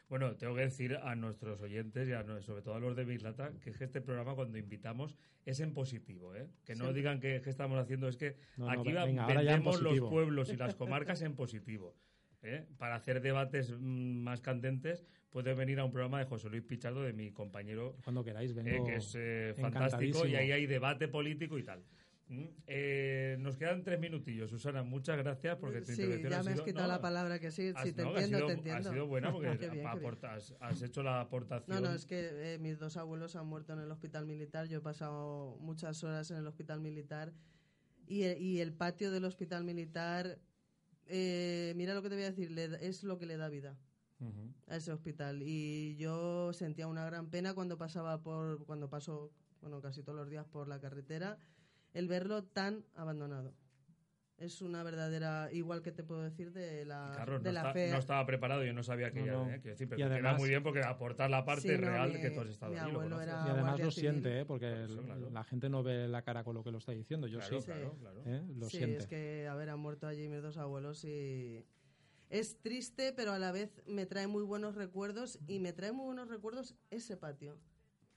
Bueno, 0.07 0.35
tengo 0.35 0.55
que 0.55 0.61
decir 0.61 0.95
a 0.95 1.15
nuestros 1.15 1.61
oyentes 1.61 2.07
y 2.07 2.11
a, 2.13 2.23
sobre 2.41 2.61
todo 2.61 2.75
a 2.75 2.79
los 2.79 2.95
de 2.95 3.05
Bislata 3.05 3.51
que 3.59 3.71
es 3.71 3.77
que 3.77 3.85
este 3.85 4.01
programa 4.01 4.35
cuando 4.35 4.57
invitamos 4.57 5.15
es 5.45 5.59
en 5.61 5.73
positivo, 5.73 6.35
¿eh? 6.35 6.47
Que 6.63 6.73
no 6.73 6.83
Siempre. 6.85 6.93
digan 6.93 7.19
que, 7.19 7.41
que 7.41 7.49
estamos 7.49 7.79
haciendo, 7.79 8.07
es 8.07 8.17
que 8.17 8.35
No, 8.57 8.65
no, 8.65 8.71
aquí 8.71 8.91
venga, 8.91 9.25
vendemos 9.25 9.81
los 9.81 9.99
pueblos 10.01 10.51
y 10.53 10.57
las 10.57 10.75
comarcas 10.75 11.21
en 11.21 11.35
positivo. 11.35 11.95
¿eh? 12.43 12.67
Para 12.77 12.95
hacer 12.95 13.21
debates 13.21 13.71
mm, 13.71 14.21
más 14.23 14.41
candentes 14.41 15.05
puede 15.29 15.53
venir 15.53 15.79
a 15.79 15.85
un 15.85 15.91
programa 15.91 16.19
de 16.19 16.25
José 16.25 16.49
Luis 16.49 16.63
Pichardo, 16.63 17.01
de 17.01 17.13
mi 17.13 17.31
compañero 17.31 17.95
Cuando 18.03 18.23
queráis, 18.23 18.51
eh, 18.51 18.53
vengo. 18.61 18.85
que 18.85 18.95
es 18.95 19.15
eh, 19.17 19.55
fantástico 19.59 20.27
y 20.27 20.35
ahí 20.35 20.51
hay 20.51 20.65
debate 20.67 21.07
político 21.07 21.57
y 21.57 21.63
tal. 21.63 21.83
Mm, 22.31 22.45
eh, 22.65 23.35
nos 23.41 23.57
quedan 23.57 23.83
tres 23.83 23.99
minutillos, 23.99 24.49
Susana. 24.49 24.83
Muchas 24.83 25.17
gracias 25.17 25.57
porque 25.57 25.81
tu 25.81 25.87
Sí, 25.91 26.01
intervención 26.03 26.31
ya 26.31 26.43
me 26.43 26.51
has 26.51 26.55
sido- 26.55 26.63
quitado 26.65 26.87
no, 26.87 26.93
la 26.93 27.01
palabra 27.01 27.39
que 27.39 27.51
sí, 27.51 27.73
has- 27.75 27.83
sí, 27.83 27.91
te 27.91 28.03
no, 28.03 28.11
entiendo, 28.11 28.37
sido- 28.37 28.47
te 28.47 28.53
entiendo. 28.53 28.89
Ha 28.89 28.93
sido 28.93 29.07
buena 29.07 29.33
porque 29.33 29.49
bien, 29.83 29.85
aportas- 29.85 30.55
has 30.61 30.81
hecho 30.81 31.03
la 31.03 31.19
aportación. 31.19 31.83
No, 31.83 31.89
no, 31.89 31.93
es 31.93 32.05
que 32.05 32.53
eh, 32.53 32.57
mis 32.59 32.79
dos 32.79 32.95
abuelos 32.95 33.35
han 33.35 33.47
muerto 33.47 33.73
en 33.73 33.79
el 33.79 33.91
hospital 33.91 34.25
militar. 34.25 34.67
Yo 34.69 34.77
he 34.77 34.81
pasado 34.81 35.57
muchas 35.59 36.01
horas 36.05 36.31
en 36.31 36.37
el 36.37 36.47
hospital 36.47 36.79
militar 36.79 37.33
y 38.07 38.23
el, 38.23 38.41
y 38.41 38.61
el 38.61 38.71
patio 38.71 39.11
del 39.11 39.25
hospital 39.25 39.65
militar, 39.65 40.39
eh, 41.07 41.73
mira 41.75 41.93
lo 41.93 42.01
que 42.01 42.07
te 42.07 42.15
voy 42.15 42.23
a 42.23 42.29
decir, 42.29 42.49
le 42.51 42.63
es 42.87 43.03
lo 43.03 43.17
que 43.19 43.25
le 43.25 43.35
da 43.35 43.49
vida 43.49 43.77
a 44.67 44.75
ese 44.77 44.93
hospital. 44.93 45.41
Y 45.43 45.97
yo 45.97 46.53
sentía 46.53 46.87
una 46.87 47.03
gran 47.05 47.29
pena 47.29 47.53
cuando 47.53 47.77
pasaba 47.77 48.21
por, 48.21 48.63
cuando 48.65 48.89
paso, 48.89 49.33
bueno, 49.59 49.81
casi 49.81 50.01
todos 50.01 50.17
los 50.17 50.29
días 50.29 50.45
por 50.45 50.69
la 50.69 50.79
carretera, 50.79 51.37
el 51.93 52.07
verlo 52.07 52.43
tan 52.43 52.85
abandonado. 52.95 53.53
Es 54.37 54.59
una 54.63 54.81
verdadera, 54.81 55.49
igual 55.51 55.83
que 55.83 55.91
te 55.91 56.03
puedo 56.03 56.23
decir 56.23 56.51
de 56.51 56.83
la, 56.83 57.11
Carlos, 57.15 57.43
de 57.43 57.49
no, 57.49 57.53
la 57.53 57.59
está- 57.59 57.73
fe. 57.73 57.91
no 57.91 57.97
estaba 57.99 58.25
preparado, 58.25 58.63
yo 58.63 58.73
no 58.73 58.81
sabía 58.81 59.11
que 59.11 59.19
No, 59.19 59.25
ya, 59.27 59.31
no. 59.33 59.43
eh, 59.51 59.59
quiero 59.61 59.69
decir, 59.77 59.85
Y 59.85 59.89
pero 59.89 59.97
que 59.97 60.03
queda 60.05 60.13
además- 60.15 60.39
muy 60.39 60.49
bien 60.49 60.63
porque 60.63 60.79
aportar 60.79 61.29
la 61.29 61.45
parte 61.45 61.61
Sí, 61.61 61.79
no, 61.79 61.87
real 61.87 62.11
mi- 62.13 62.21
que 62.21 62.31
tú 62.31 62.39
has 62.41 62.49
estado 62.49 62.71
mi 62.71 62.79
allí, 62.79 62.91
lo 62.91 63.03
Y 63.05 63.29
además 63.29 63.79
lo 63.79 63.91
Civil. 63.91 64.11
siente, 64.13 64.39
¿eh? 64.39 64.45
porque 64.45 64.85
eso, 64.85 64.99
claro. 65.03 65.29
la 65.29 65.43
gente 65.43 65.69
no 65.69 65.83
ve 65.83 66.07
la 66.07 66.23
cara 66.23 66.43
con 66.43 66.55
lo 66.55 66.63
que 66.63 66.71
lo 66.71 66.79
está 66.79 66.91
diciendo. 66.91 67.27
Yo 67.27 67.37
Claro, 67.37 67.59
sí. 67.59 67.65
claro, 67.67 67.95
claro. 67.99 68.23
¿eh? 68.25 68.41
Lo 68.57 68.67
sí, 68.67 68.77
siente. 68.77 68.97
es 68.97 69.05
que, 69.07 69.47
a 69.47 69.53
ver, 69.53 69.69
han 69.69 69.79
muerto 69.79 70.07
allí 70.07 70.27
mis 70.27 70.41
dos 70.41 70.57
abuelos 70.57 71.03
y 71.05 71.63
es 72.31 72.57
triste, 72.61 73.13
pero 73.15 73.33
a 73.33 73.37
la 73.37 73.51
vez 73.51 73.83
me 73.85 74.07
trae 74.07 74.25
muy 74.25 74.41
buenos 74.41 74.73
recuerdos 74.73 75.37
y 75.45 75.59
me 75.59 75.71
trae 75.71 75.91
muy 75.91 76.05
buenos 76.05 76.29
recuerdos 76.29 76.73
ese 76.89 77.15
patio. 77.15 77.59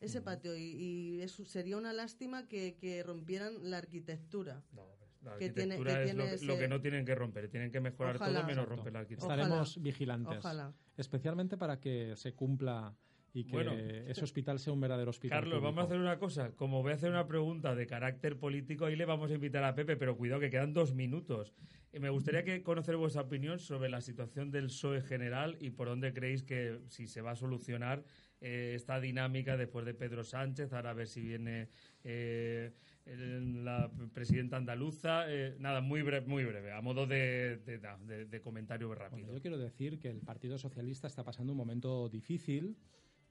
Ese 0.05 0.21
patio 0.23 0.57
y, 0.57 0.63
y 0.63 1.21
eso 1.23 1.45
sería 1.45 1.77
una 1.77 1.93
lástima 1.93 2.47
que, 2.47 2.77
que 2.81 3.03
rompieran 3.03 3.55
la 3.71 3.79
arquitectura. 3.79 4.63
No, 4.73 4.87
la 5.23 5.37
que 5.39 5.51
tiene- 5.51 5.77
que 5.77 5.81
es 5.81 5.85
lo 5.85 5.85
tiene 6.05 6.07
que, 6.07 6.15
lo 6.15 6.25
ese- 6.53 6.59
que 6.59 6.69
no 6.69 6.81
tienen 6.81 7.05
que 7.07 7.15
romper, 7.15 7.49
tienen 7.49 7.71
que 7.71 7.81
mejorar 7.81 8.17
Ojalá. 8.17 8.41
todo 8.41 8.47
menos 8.47 8.69
romper 8.69 8.93
la 8.93 8.99
arquitectura. 9.01 9.35
Estaremos 9.35 9.71
Ojalá. 9.77 9.83
vigilantes. 9.85 10.39
Ojalá. 10.39 10.75
Especialmente 10.97 11.57
para 11.57 11.81
que 11.81 12.15
se 12.17 12.35
cumpla 12.35 12.95
y 13.33 13.45
que 13.45 13.53
Bueno. 13.53 13.73
ese 13.73 14.23
hospital 14.23 14.61
sea 14.61 14.73
un 14.73 14.81
verdadero 14.81 15.11
hospital. 15.11 15.41
Carlos, 15.41 15.61
vamos 15.63 15.85
a 15.85 15.89
público. 15.89 15.95
hacer 15.95 16.01
una 16.01 16.19
cosa. 16.19 16.53
Como 16.55 16.83
voy 16.83 16.93
a 16.93 16.95
hacer 16.95 17.11
una 17.11 17.27
pregunta 17.27 17.75
de 17.75 17.87
carácter 17.87 18.39
político, 18.39 18.85
ahí 18.85 18.95
le 18.95 19.07
vamos 19.07 19.31
a 19.31 19.35
invitar 19.35 19.65
a 19.65 19.75
Pepe, 19.75 19.97
pero 19.97 20.17
cuidado 20.17 20.41
que 20.41 20.51
quedan 20.51 20.73
dos 20.73 20.95
minutos. 20.95 21.53
Y 21.93 21.99
me 21.99 22.11
gustaría 22.11 22.45
que 22.45 22.63
conocer 22.63 22.97
vuestra 22.97 23.23
opinión 23.23 23.59
sobre 23.59 23.89
la 23.89 24.01
situación 24.03 24.51
del 24.53 24.67
PSOE 24.67 25.01
general 25.01 25.57
y 25.61 25.71
por 25.71 25.89
dónde 25.89 26.13
creéis 26.13 26.43
que 26.45 26.81
si 26.89 27.07
se 27.09 27.23
va 27.23 27.33
a 27.33 27.37
solucionar 27.37 28.05
eh, 28.41 28.75
esta 28.75 29.01
dinámica 29.01 29.57
después 29.57 29.87
de 29.87 29.95
Pedro 29.95 30.23
Sánchez, 30.23 30.73
ahora 30.73 30.91
a 30.91 30.95
ver 30.95 31.09
si 31.09 31.23
viene 31.23 31.69
eh, 32.03 32.73
la 33.07 33.91
presidenta 34.13 34.57
andaluza. 34.57 35.25
eh, 35.33 35.57
nada, 35.59 35.81
muy 35.81 36.03
breve, 36.03 36.27
muy 36.27 36.45
breve, 36.45 36.73
a 36.73 36.81
modo 36.81 37.07
de, 37.07 38.41
comentario 38.43 38.95
rápido. 38.95 39.33
yo 39.33 39.41
quiero 39.41 39.57
decir 39.57 39.99
que 39.99 40.11
el 40.11 40.21
Partido 40.21 40.59
Socialista 40.59 41.07
está 41.07 41.25
pasando 41.25 41.53
un 41.53 41.57
momento 41.57 42.09
difícil, 42.09 42.77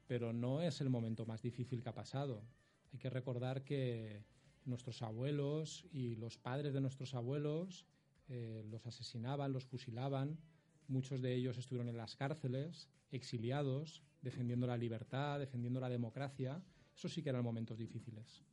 pero 0.08 0.34
no 0.34 0.62
es 0.62 0.82
el 0.82 0.90
momento 0.90 1.26
más 1.26 1.42
difícil 1.42 1.84
que 1.84 1.90
ha 1.90 1.94
pasado. 1.94 2.44
Hay 2.92 3.00
que 3.00 3.10
recordar 3.10 3.64
que 3.64 4.24
nuestros 4.66 5.02
abuelos 5.02 5.86
y 5.92 6.16
los 6.16 6.38
padres 6.38 6.74
de 6.74 6.82
nuestros 6.82 7.14
abuelos 7.14 7.86
los 8.30 8.88
asesinaban, 8.88 9.54
los 9.54 9.66
fusilaban. 9.66 10.40
Muchos 10.88 11.22
de 11.22 11.36
ellos 11.36 11.58
estuvieron 11.58 11.90
en 11.90 11.98
las 11.98 12.16
cárceles, 12.16 12.90
exiliados, 13.12 14.02
defendiendo 14.24 14.66
la 14.66 14.78
libertad, 14.78 15.38
defendiendo 15.38 15.80
la 15.80 15.90
democracia. 15.90 16.64
Eso 16.96 17.10
sí 17.10 17.22
que 17.22 17.30
eran 17.30 17.44
momentos 17.44 17.78
difíciles. 17.78 18.44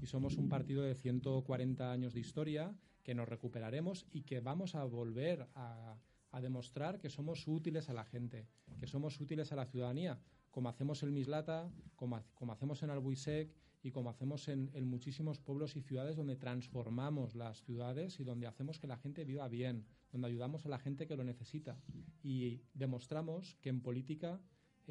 Y 0.00 0.06
somos 0.06 0.36
un 0.36 0.48
partido 0.48 0.82
de 0.82 0.94
140 0.94 1.92
años 1.92 2.14
de 2.14 2.20
historia 2.20 2.72
que 3.02 3.14
nos 3.14 3.28
recuperaremos 3.28 4.06
y 4.12 4.22
que 4.22 4.40
vamos 4.40 4.74
a 4.74 4.84
volver 4.84 5.48
a, 5.54 5.98
demostrar 6.40 7.00
que 7.00 7.10
somos 7.10 7.48
útiles 7.48 7.88
a 7.88 7.92
la 7.92 8.04
gente, 8.04 8.46
que 8.78 8.86
somos 8.86 9.20
útiles 9.20 9.50
a 9.50 9.56
la 9.56 9.66
ciudadanía, 9.66 10.20
como 10.52 10.68
hacemos 10.68 11.02
en 11.02 11.12
Mislata, 11.12 11.68
como, 11.96 12.22
como 12.34 12.52
hacemos 12.52 12.84
en 12.84 12.90
Albuisec 12.90 13.52
y 13.82 13.90
como 13.90 14.10
hacemos 14.10 14.46
en, 14.46 14.70
en 14.74 14.86
muchísimos 14.86 15.40
pueblos 15.40 15.74
y 15.74 15.82
ciudades 15.82 16.14
donde 16.14 16.36
transformamos 16.36 17.34
las 17.34 17.64
ciudades 17.64 18.20
y 18.20 18.24
donde 18.24 18.46
hacemos 18.46 18.78
que 18.78 18.86
la 18.86 18.96
gente 18.96 19.24
viva 19.24 19.48
bien, 19.48 19.84
donde 20.12 20.28
ayudamos 20.28 20.64
a 20.66 20.68
la 20.68 20.78
gente 20.78 21.08
que 21.08 21.16
lo 21.16 21.24
necesita 21.24 21.76
y 22.22 22.62
demostramos 22.74 23.56
que 23.60 23.70
en 23.70 23.80
política 23.80 24.40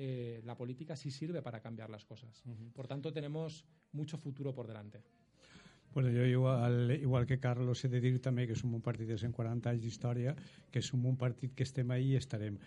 eh, 0.02 0.42
la 0.46 0.56
política 0.56 0.96
sí 0.96 1.12
sirve 1.12 1.42
para 1.42 1.60
cambiar 1.60 1.90
las 1.90 2.06
cosas. 2.06 2.42
Por 2.74 2.88
tanto, 2.88 3.12
tenemos 3.12 3.66
mucho 3.92 4.18
futuro 4.18 4.56
por 4.56 4.66
delante. 4.66 5.04
Bueno, 5.94 6.10
jo 6.10 6.24
igual, 6.24 6.92
igual 6.92 7.26
que 7.26 7.40
Carlos 7.40 7.84
he 7.84 7.90
de 7.90 8.00
dir 8.00 8.22
també 8.22 8.46
que 8.48 8.56
som 8.56 8.72
un 8.78 8.84
partit 8.86 9.10
de 9.10 9.18
140 9.18 9.74
anys 9.74 9.82
d'història, 9.84 10.36
que 10.72 10.82
som 10.86 11.04
un 11.04 11.18
partit 11.18 11.52
que 11.52 11.66
estem 11.68 11.92
ahí 11.92 12.14
i 12.14 12.20
estarem. 12.20 12.60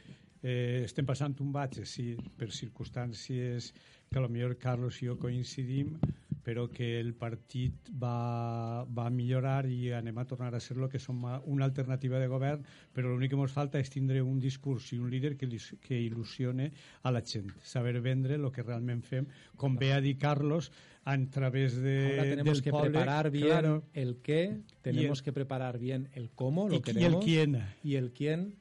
Eh, 0.43 0.83
estem 0.85 1.07
passant 1.07 1.39
un 1.41 1.55
batge, 1.55 1.87
sí, 1.87 2.16
per 2.37 2.51
circumstàncies 2.53 3.70
que 4.11 4.18
a 4.18 4.24
lo 4.26 4.28
millor 4.28 4.59
Carlos 4.59 4.99
i 5.01 5.07
jo 5.07 5.16
coincidim, 5.16 5.95
però 6.43 6.68
que 6.70 6.99
el 7.01 7.14
partit 7.14 7.90
va, 8.03 8.84
va 8.84 9.09
millorar 9.11 9.66
i 9.70 9.93
anem 9.95 10.18
a 10.18 10.24
tornar 10.26 10.55
a 10.55 10.61
ser 10.61 10.76
lo 10.76 10.88
que 10.88 10.99
som 10.99 11.22
una 11.47 11.64
alternativa 11.64 12.18
de 12.18 12.26
govern, 12.26 12.64
però 12.93 13.09
l'únic 13.12 13.30
que 13.30 13.38
ens 13.40 13.53
falta 13.55 13.78
és 13.78 13.90
tindre 13.90 14.22
un 14.22 14.40
discurs 14.43 14.90
i 14.93 14.99
un 14.99 15.11
líder 15.11 15.36
que, 15.36 15.47
que 15.80 16.01
il·lusione 16.01 16.70
a 17.03 17.11
la 17.14 17.22
gent, 17.22 17.53
saber 17.62 18.01
vendre 18.01 18.34
el 18.40 18.51
que 18.51 18.62
realment 18.66 19.03
fem, 19.07 19.26
com 19.57 19.76
ve 19.78 19.93
a 19.93 20.01
dir 20.01 20.16
Carlos, 20.18 20.72
a 21.05 21.16
través 21.30 21.76
de, 21.82 21.97
Ahora 22.11 22.22
tenemos 22.30 22.55
del 22.59 22.62
que 22.62 22.70
poble, 22.70 22.90
preparar 22.90 23.30
bien 23.30 23.47
claro, 23.47 23.82
el 23.93 24.16
qué, 24.22 24.61
tenemos 24.82 25.18
el- 25.20 25.24
que 25.24 25.32
preparar 25.32 25.78
bien 25.78 26.09
el 26.14 26.30
cómo, 26.30 26.68
lo 26.68 26.74
y, 26.74 26.76
y 26.76 26.78
el 26.78 26.82
queremos, 26.84 27.24
quién. 27.24 27.62
y 27.82 27.95
el 27.97 28.12
quién 28.12 28.55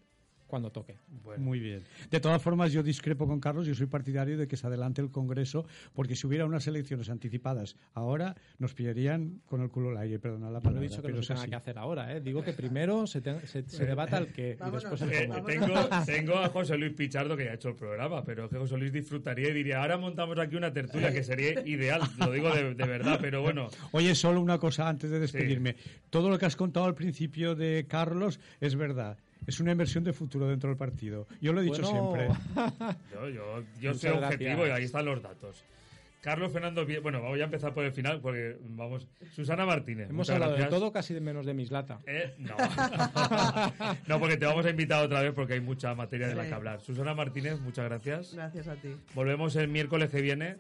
cuando 0.51 0.71
toque. 0.71 0.97
Muy 1.37 1.59
bien. 1.59 1.81
De 2.11 2.19
todas 2.19 2.39
formas, 2.41 2.71
yo 2.71 2.83
discrepo 2.83 3.25
con 3.25 3.39
Carlos, 3.39 3.65
yo 3.65 3.73
soy 3.73 3.87
partidario 3.87 4.37
de 4.37 4.47
que 4.47 4.57
se 4.57 4.67
adelante 4.67 5.01
el 5.01 5.09
Congreso, 5.09 5.65
porque 5.93 6.15
si 6.15 6.27
hubiera 6.27 6.45
unas 6.45 6.67
elecciones 6.67 7.09
anticipadas 7.09 7.75
ahora, 7.95 8.35
nos 8.59 8.75
pillarían 8.75 9.41
con 9.47 9.61
el 9.61 9.69
culo 9.69 9.89
al 9.89 9.97
aire, 9.97 10.19
perdona 10.19 10.47
la 10.51 10.59
No 10.59 10.63
palabra. 10.63 10.85
he 10.85 10.89
dicho 10.89 11.01
que 11.01 11.11
no 11.11 11.23
se 11.23 11.33
tenga 11.33 11.47
que 11.47 11.55
hacer 11.55 11.77
ahora, 11.79 12.15
¿eh? 12.15 12.21
Digo 12.21 12.43
que 12.43 12.53
primero 12.53 13.07
se, 13.07 13.21
te- 13.21 13.47
se, 13.47 13.63
se 13.67 13.85
debata 13.85 14.19
el 14.19 14.27
qué 14.27 14.57
y 14.67 14.71
después 14.71 15.01
el 15.01 15.11
Eh, 15.13 15.27
cómo. 15.29 15.45
tengo, 15.45 15.75
tengo 16.05 16.37
a 16.37 16.49
José 16.49 16.77
Luis 16.77 16.93
Pichardo 16.93 17.35
que 17.35 17.45
ya 17.45 17.51
ha 17.51 17.55
hecho 17.55 17.69
el 17.69 17.75
programa, 17.75 18.23
pero 18.23 18.47
que 18.49 18.57
José 18.57 18.77
Luis 18.77 18.91
disfrutaría 18.91 19.49
y 19.49 19.53
diría, 19.53 19.81
ahora 19.81 19.97
montamos 19.97 20.37
aquí 20.37 20.55
una 20.57 20.73
tertulia 20.73 21.11
que 21.13 21.23
sería 21.23 21.65
ideal, 21.65 22.01
lo 22.19 22.29
digo 22.31 22.53
de, 22.53 22.75
de 22.75 22.85
verdad, 22.85 23.17
pero 23.21 23.41
bueno, 23.41 23.69
Oye, 23.93 24.13
solo 24.15 24.41
una 24.41 24.59
cosa 24.59 24.89
antes 24.89 25.09
de 25.09 25.19
despedirme. 25.19 25.75
Todo 26.09 26.29
lo 26.29 26.37
que 26.37 26.45
has 26.45 26.55
contado 26.57 26.85
al 26.85 26.95
principio 26.95 27.55
de 27.55 27.85
Carlos 27.87 28.39
es 28.59 28.75
verdad. 28.75 29.17
Es 29.47 29.59
una 29.59 29.71
inversión 29.71 30.03
de 30.03 30.13
futuro 30.13 30.47
dentro 30.47 30.69
del 30.69 30.77
partido. 30.77 31.27
Yo 31.41 31.53
lo 31.53 31.61
he 31.61 31.63
dicho 31.63 31.81
Bueno. 31.81 32.15
siempre. 32.15 32.95
yo, 33.13 33.29
yo, 33.29 33.63
yo 33.79 33.93
soy 33.93 34.11
objetivo 34.11 34.49
gracias. 34.49 34.67
y 34.67 34.71
ahí 34.71 34.83
están 34.83 35.05
los 35.05 35.21
datos. 35.21 35.63
Carlos 36.21 36.53
Fernando, 36.53 36.85
bueno, 37.01 37.19
vamos 37.23 37.39
a 37.39 37.43
empezar 37.43 37.73
por 37.73 37.83
el 37.83 37.91
final 37.91 38.21
porque 38.21 38.55
vamos. 38.61 39.07
Susana 39.33 39.65
Martínez. 39.65 40.11
Hemos 40.11 40.29
hablado 40.29 40.51
gracias. 40.51 40.69
de 40.69 40.77
todo, 40.77 40.91
casi 40.91 41.15
de 41.15 41.21
menos 41.21 41.47
de 41.47 41.55
mislata. 41.55 41.99
Eh, 42.05 42.35
no. 42.37 42.55
no, 44.07 44.19
porque 44.19 44.37
te 44.37 44.45
vamos 44.45 44.63
a 44.67 44.69
invitar 44.69 45.03
otra 45.03 45.23
vez 45.23 45.33
porque 45.33 45.53
hay 45.53 45.61
mucha 45.61 45.95
materia 45.95 46.27
de 46.27 46.35
la 46.35 46.45
que 46.47 46.53
hablar. 46.53 46.79
Susana 46.79 47.15
Martínez, 47.15 47.59
muchas 47.59 47.85
gracias. 47.85 48.35
Gracias 48.35 48.67
a 48.67 48.75
ti. 48.75 48.95
Volvemos 49.15 49.55
el 49.55 49.67
miércoles 49.67 50.11
que 50.11 50.21
viene. 50.21 50.57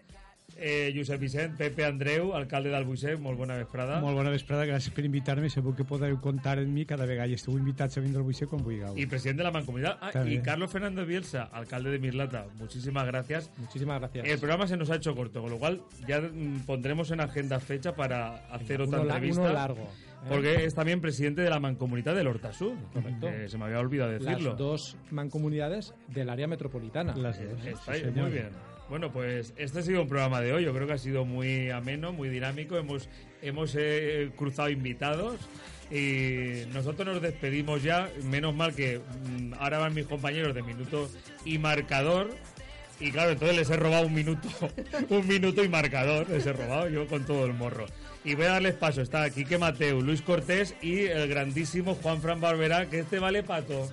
Eh, 0.57 0.93
Josep 0.95 1.19
Vicent, 1.19 1.55
Pepe 1.57 1.85
Andreu, 1.85 2.33
alcalde 2.37 2.69
d'Albuixec, 2.69 3.19
molt 3.19 3.37
bona 3.39 3.55
vesprada. 3.57 3.99
Molt 4.03 4.15
bona 4.15 4.29
vesprada, 4.29 4.65
gràcies 4.69 4.93
per 4.93 5.05
invitar-me. 5.07 5.49
Segur 5.49 5.75
que 5.75 5.83
podeu 5.87 6.19
contar 6.21 6.59
en 6.59 6.73
mi 6.73 6.85
cada 6.85 7.05
vegada. 7.09 7.27
I 7.31 7.33
esteu 7.39 7.57
invitats 7.57 7.97
a 7.97 8.01
vindre 8.01 8.19
al 8.21 8.25
Buixer 8.27 8.47
quan 8.47 8.61
vulgueu. 8.63 8.93
Y 8.97 9.05
presidente 9.07 9.41
de 9.41 9.49
la 9.49 9.51
Mancomunidad. 9.51 9.97
Ah, 10.01 10.07
Está 10.09 10.27
y. 10.29 10.39
Carlos 10.41 10.71
Fernando 10.71 11.05
Bielsa, 11.05 11.43
alcalde 11.51 11.89
de 11.91 11.99
Mislata. 11.99 12.45
Muchísimas 12.59 13.05
gracias. 13.07 13.49
Muchísimas 13.57 13.99
gracias. 13.99 14.27
El 14.27 14.37
programa 14.39 14.67
se 14.67 14.77
nos 14.77 14.89
ha 14.91 14.95
hecho 14.95 15.15
corto, 15.15 15.41
con 15.41 15.49
lo 15.51 15.57
cual 15.57 15.81
ya 16.07 16.21
mm, 16.21 16.65
pondremos 16.65 17.09
en 17.11 17.21
agenda 17.21 17.59
fecha 17.59 17.95
para 17.95 18.35
hacer 18.53 18.81
otra 18.81 19.01
entrevista. 19.01 19.41
uno 19.41 19.53
largo. 19.53 19.81
¿eh? 19.83 20.27
Porque 20.29 20.65
es 20.65 20.75
también 20.75 21.01
presidente 21.01 21.41
de 21.41 21.49
la 21.49 21.59
Mancomunidad 21.59 22.13
del 22.15 22.27
Hortasur. 22.27 22.75
Correcto. 22.93 23.27
se 23.47 23.57
me 23.57 23.65
había 23.65 23.79
olvidado 23.79 24.11
decirlo. 24.11 24.49
Las 24.49 24.57
dos 24.57 24.97
mancomunidades 25.09 25.95
del 26.09 26.29
área 26.29 26.45
metropolitana. 26.47 27.15
Las 27.15 27.39
dos. 27.41 27.65
Está 27.65 27.95
Sí, 27.95 28.03
muy 28.13 28.29
bien. 28.29 28.49
Bueno, 28.91 29.09
pues 29.09 29.53
este 29.55 29.79
ha 29.79 29.83
sido 29.83 30.01
un 30.01 30.09
programa 30.09 30.41
de 30.41 30.51
hoy. 30.51 30.65
Yo 30.65 30.73
creo 30.73 30.85
que 30.85 30.91
ha 30.91 30.97
sido 30.97 31.23
muy 31.23 31.69
ameno, 31.69 32.11
muy 32.11 32.27
dinámico. 32.27 32.75
Hemos, 32.75 33.07
hemos 33.41 33.73
eh, 33.79 34.31
cruzado 34.35 34.69
invitados 34.69 35.39
y 35.89 36.65
nosotros 36.73 37.07
nos 37.07 37.21
despedimos 37.21 37.83
ya. 37.83 38.11
Menos 38.25 38.53
mal 38.53 38.75
que 38.75 38.99
mm, 38.99 39.53
ahora 39.59 39.77
van 39.77 39.93
mis 39.93 40.07
compañeros 40.07 40.53
de 40.53 40.61
minuto 40.61 41.09
y 41.45 41.57
marcador. 41.57 42.31
Y 42.99 43.11
claro, 43.11 43.31
entonces 43.31 43.55
les 43.55 43.69
he 43.69 43.77
robado 43.77 44.07
un 44.07 44.13
minuto, 44.13 44.49
un 45.09 45.25
minuto 45.25 45.63
y 45.63 45.69
marcador. 45.69 46.29
Les 46.29 46.45
he 46.45 46.51
robado 46.51 46.89
yo 46.89 47.07
con 47.07 47.25
todo 47.25 47.45
el 47.45 47.53
morro. 47.53 47.85
Y 48.25 48.35
voy 48.35 48.47
a 48.47 48.49
darles 48.49 48.73
paso. 48.73 49.01
Está 49.01 49.29
Quique 49.29 49.57
Mateu, 49.57 50.01
Luis 50.01 50.21
Cortés 50.21 50.75
y 50.81 51.05
el 51.05 51.29
grandísimo 51.29 51.95
Juan 51.95 52.21
Fran 52.21 52.41
Barberá, 52.41 52.89
que 52.89 52.99
este 52.99 53.19
vale 53.19 53.41
pato. 53.41 53.89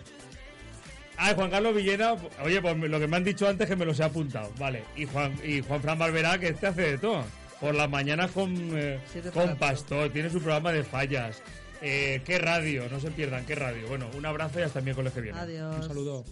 Ah, 1.20 1.32
Juan 1.34 1.50
Carlos 1.50 1.74
Villena, 1.74 2.14
oye, 2.44 2.62
pues 2.62 2.76
lo 2.76 3.00
que 3.00 3.08
me 3.08 3.16
han 3.16 3.24
dicho 3.24 3.48
antes 3.48 3.68
que 3.68 3.74
me 3.74 3.84
los 3.84 3.98
he 3.98 4.04
apuntado, 4.04 4.52
vale. 4.56 4.84
Y 4.96 5.04
Juan, 5.04 5.34
y 5.44 5.60
Juan 5.62 5.82
Fran 5.82 5.98
Barberá, 5.98 6.38
que 6.38 6.48
este 6.48 6.68
hace 6.68 6.82
de 6.82 6.98
todo. 6.98 7.24
Por 7.60 7.74
las 7.74 7.90
mañanas 7.90 8.30
con, 8.30 8.54
eh, 8.78 9.00
con 9.34 9.56
Pastor, 9.56 10.10
tiene 10.10 10.30
su 10.30 10.40
programa 10.40 10.70
de 10.72 10.84
fallas. 10.84 11.42
Eh, 11.82 12.22
qué 12.24 12.38
radio, 12.38 12.88
no 12.88 13.00
se 13.00 13.10
pierdan, 13.10 13.44
qué 13.46 13.56
radio. 13.56 13.88
Bueno, 13.88 14.06
un 14.16 14.24
abrazo 14.26 14.60
y 14.60 14.62
hasta 14.62 14.78
el 14.78 14.84
miércoles 14.84 15.12
que 15.12 15.20
viene. 15.20 15.38
Adiós. 15.38 15.76
Un 15.76 15.88
saludo. 15.88 16.24